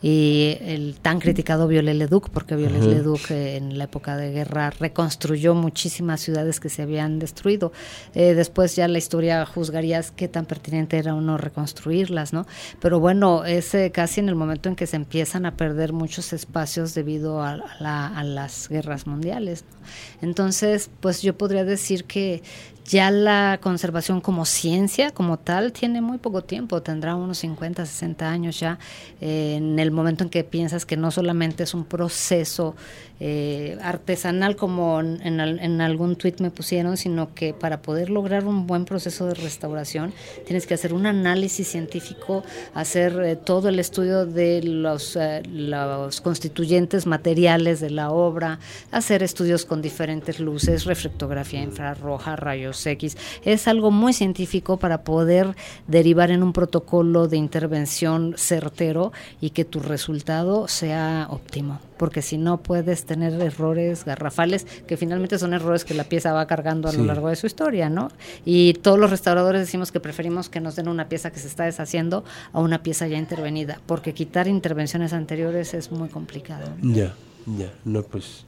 y 0.00 0.56
el 0.60 0.96
tan 1.02 1.18
criticado 1.18 1.66
Viollet-le-Duc, 1.66 2.30
porque 2.30 2.54
Viollet-le-Duc 2.54 3.30
eh, 3.32 3.56
en 3.56 3.78
la 3.78 3.84
época 3.84 4.16
de 4.16 4.30
guerra 4.30 4.70
reconstruyó 4.70 5.54
muchísimas 5.54 6.20
ciudades 6.20 6.60
que 6.60 6.68
se 6.68 6.82
habían 6.82 7.18
destruido. 7.18 7.72
Eh, 8.14 8.34
después 8.34 8.76
ya 8.76 8.86
la 8.86 8.98
historia 8.98 9.44
juzgarías 9.44 10.12
qué 10.12 10.28
tan 10.28 10.46
pertinente 10.46 10.98
era 10.98 11.14
o 11.14 11.20
no 11.20 11.36
reconstruirlas, 11.36 12.32
¿no? 12.32 12.46
Pero 12.80 13.00
bueno, 13.00 13.44
es 13.44 13.74
eh, 13.74 13.90
casi 13.90 14.20
en 14.20 14.28
el 14.28 14.36
momento 14.36 14.68
en 14.68 14.76
que 14.76 14.86
se 14.86 14.96
empiezan 14.96 15.46
a 15.46 15.56
perder 15.56 15.92
muchos 15.92 16.32
espacios 16.32 16.94
debido 16.94 17.42
a, 17.42 17.50
a 17.54 17.76
la- 17.80 18.06
a 18.06 18.22
las 18.24 18.68
guerras 18.68 19.06
mundiales. 19.06 19.64
¿no? 19.70 20.28
Entonces, 20.28 20.90
pues 21.00 21.22
yo 21.22 21.36
podría 21.36 21.64
decir 21.64 22.04
que 22.04 22.42
ya 22.88 23.10
la 23.10 23.58
conservación 23.62 24.20
como 24.22 24.46
ciencia, 24.46 25.10
como 25.10 25.38
tal, 25.38 25.72
tiene 25.72 26.00
muy 26.00 26.16
poco 26.16 26.42
tiempo, 26.42 26.80
tendrá 26.80 27.14
unos 27.14 27.38
50, 27.38 27.84
60 27.84 28.30
años 28.30 28.58
ya, 28.58 28.78
eh, 29.20 29.56
en 29.58 29.78
el 29.78 29.90
momento 29.90 30.24
en 30.24 30.30
que 30.30 30.42
piensas 30.42 30.86
que 30.86 30.96
no 30.96 31.10
solamente 31.10 31.64
es 31.64 31.74
un 31.74 31.84
proceso 31.84 32.74
eh, 33.20 33.76
artesanal 33.82 34.56
como 34.56 35.00
en, 35.00 35.20
en 35.26 35.40
al- 35.40 35.58
en 35.60 35.80
algún 35.80 36.16
tuit 36.16 36.40
me 36.40 36.50
pusieron, 36.50 36.96
sino 36.96 37.34
que 37.34 37.52
para 37.54 37.82
poder 37.82 38.10
lograr 38.10 38.44
un 38.46 38.66
buen 38.66 38.84
proceso 38.84 39.26
de 39.26 39.34
restauración 39.34 40.12
tienes 40.46 40.66
que 40.66 40.74
hacer 40.74 40.92
un 40.94 41.06
análisis 41.06 41.66
científico, 41.68 42.44
hacer 42.74 43.18
eh, 43.24 43.36
todo 43.36 43.68
el 43.68 43.78
estudio 43.78 44.24
de 44.26 44.62
los, 44.62 45.16
eh, 45.16 45.42
los 45.50 46.20
constituyentes 46.20 47.06
materiales 47.06 47.80
de 47.80 47.90
la 47.90 48.10
obra, 48.10 48.58
hacer 48.92 49.22
estudios 49.22 49.64
con 49.64 49.82
diferentes 49.82 50.38
luces, 50.40 50.84
reflectografía 50.84 51.62
infrarroja, 51.62 52.36
rayos 52.36 52.84
X. 52.86 53.16
Es 53.44 53.66
algo 53.68 53.90
muy 53.90 54.12
científico 54.12 54.76
para 54.76 55.02
poder 55.02 55.56
derivar 55.86 56.30
en 56.30 56.42
un 56.42 56.52
protocolo 56.52 57.26
de 57.28 57.36
intervención 57.36 58.34
certero 58.36 59.12
y 59.40 59.50
que 59.50 59.64
tu 59.64 59.80
resultado 59.80 60.68
sea 60.68 61.26
óptimo. 61.30 61.80
Porque 61.98 62.22
si 62.22 62.38
no 62.38 62.62
puedes 62.62 63.04
tener 63.04 63.40
errores 63.40 64.04
garrafales, 64.04 64.66
que 64.86 64.96
finalmente 64.96 65.38
son 65.38 65.52
errores 65.52 65.84
que 65.84 65.94
la 65.94 66.04
pieza 66.04 66.32
va 66.32 66.46
cargando 66.46 66.88
a 66.88 66.92
lo 66.92 67.04
largo 67.04 67.28
de 67.28 67.36
su 67.36 67.46
historia, 67.46 67.90
¿no? 67.90 68.10
Y 68.44 68.74
todos 68.74 68.98
los 68.98 69.10
restauradores 69.10 69.60
decimos 69.60 69.92
que 69.92 70.00
preferimos 70.00 70.48
que 70.48 70.60
nos 70.60 70.76
den 70.76 70.88
una 70.88 71.08
pieza 71.08 71.30
que 71.30 71.38
se 71.40 71.48
está 71.48 71.64
deshaciendo 71.64 72.24
a 72.52 72.60
una 72.60 72.82
pieza 72.82 73.06
ya 73.06 73.18
intervenida, 73.18 73.80
porque 73.86 74.14
quitar 74.14 74.48
intervenciones 74.48 75.12
anteriores 75.12 75.74
es 75.74 75.90
muy 75.92 76.08
complicado. 76.08 76.70
Ya, 76.82 77.14
ya, 77.46 77.72
no 77.84 78.02
pues... 78.02 78.46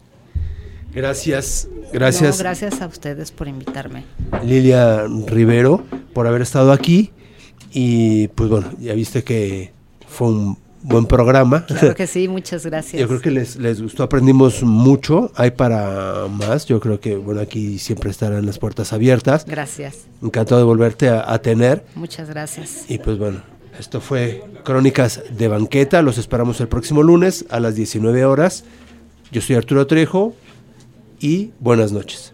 Gracias, 0.92 1.68
gracias 1.92 2.38
No, 2.38 2.42
gracias 2.42 2.82
a 2.82 2.86
ustedes 2.86 3.30
por 3.30 3.46
invitarme. 3.46 4.04
Lilia 4.44 5.06
Rivero 5.26 5.84
por 6.12 6.26
haber 6.26 6.42
estado 6.42 6.72
aquí 6.72 7.12
y 7.72 8.28
pues 8.28 8.50
bueno, 8.50 8.72
ya 8.80 8.94
viste 8.94 9.22
que 9.22 9.72
fue 10.08 10.28
un 10.28 10.58
buen 10.82 11.06
programa. 11.06 11.64
Claro 11.66 11.94
que 11.94 12.06
sí, 12.06 12.28
muchas 12.28 12.64
gracias. 12.66 13.00
Yo 13.00 13.08
creo 13.08 13.20
que 13.20 13.30
les, 13.30 13.56
les 13.56 13.80
gustó, 13.82 14.02
aprendimos 14.02 14.62
mucho, 14.62 15.30
hay 15.36 15.50
para 15.52 16.26
más, 16.28 16.66
yo 16.66 16.80
creo 16.80 17.00
que 17.00 17.16
bueno, 17.16 17.40
aquí 17.40 17.78
siempre 17.78 18.10
estarán 18.10 18.46
las 18.46 18.58
puertas 18.58 18.92
abiertas. 18.92 19.44
Gracias, 19.46 20.06
Encantado 20.22 20.60
de 20.60 20.64
volverte 20.64 21.08
a, 21.08 21.30
a 21.32 21.40
tener 21.40 21.84
muchas 21.94 22.28
gracias. 22.28 22.84
y 22.88 22.98
pues 22.98 23.18
bueno, 23.18 23.42
esto 23.78 24.00
fue 24.00 24.42
Crónicas 24.64 25.22
de 25.30 25.48
Banqueta, 25.48 26.02
los 26.02 26.18
esperamos 26.18 26.60
el 26.60 26.68
próximo 26.68 27.02
lunes 27.02 27.44
a 27.50 27.60
las 27.60 27.74
19 27.74 28.24
horas. 28.24 28.64
Yo 29.32 29.40
soy 29.40 29.56
Arturo 29.56 29.86
Trejo 29.86 30.34
y 31.20 31.52
buenas 31.60 31.92
noches. 31.92 32.32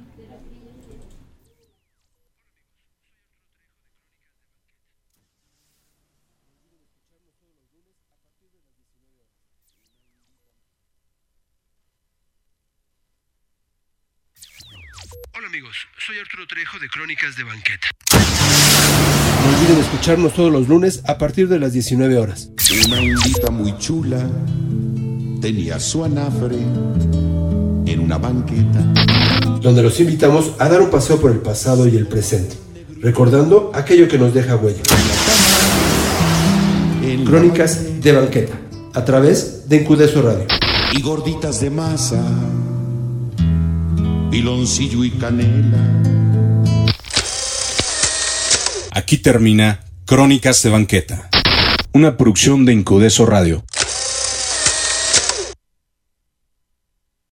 Hola 15.35 15.49
amigos, 15.49 15.87
soy 16.07 16.19
Arturo 16.21 16.47
Trejo 16.47 16.79
de 16.79 16.89
Crónicas 16.89 17.37
de 17.37 17.43
Banqueta. 17.43 17.89
No 19.43 19.59
olviden 19.59 19.79
escucharnos 19.79 20.35
todos 20.35 20.53
los 20.53 20.69
lunes 20.69 21.03
a 21.05 21.19
partir 21.19 21.49
de 21.49 21.59
las 21.59 21.73
19 21.73 22.17
horas. 22.17 22.51
Una 22.87 23.03
indita 23.03 23.51
muy 23.51 23.77
chula 23.79 24.25
tenía 25.41 25.81
su 25.81 26.05
anafre 26.05 26.59
en 26.59 27.99
una 27.99 28.19
banqueta. 28.19 28.81
donde 29.61 29.83
los 29.83 29.99
invitamos 29.99 30.53
a 30.61 30.69
dar 30.69 30.81
un 30.81 30.91
paseo 30.91 31.21
por 31.21 31.33
el 31.33 31.39
pasado 31.39 31.89
y 31.89 31.97
el 31.97 32.07
presente, 32.07 32.57
recordando 33.01 33.73
aquello 33.75 34.07
que 34.07 34.17
nos 34.17 34.33
deja 34.33 34.55
huella. 34.55 34.83
Crónicas 37.25 38.01
de 38.01 38.13
banqueta, 38.13 38.55
a 38.95 39.05
través 39.05 39.69
de 39.69 39.79
Incudeso 39.79 40.23
Radio. 40.23 40.47
Y 40.93 41.03
gorditas 41.03 41.61
de 41.61 41.71
masa, 41.71 42.23
piloncillo 44.31 45.05
y 45.05 45.11
canela. 45.11 45.79
Aquí 48.93 49.19
termina 49.19 49.81
Crónicas 50.05 50.63
de 50.63 50.71
Banqueta, 50.71 51.29
una 51.93 52.17
producción 52.17 52.65
de 52.65 52.73
Incudeso 52.73 53.27
Radio. 53.27 53.65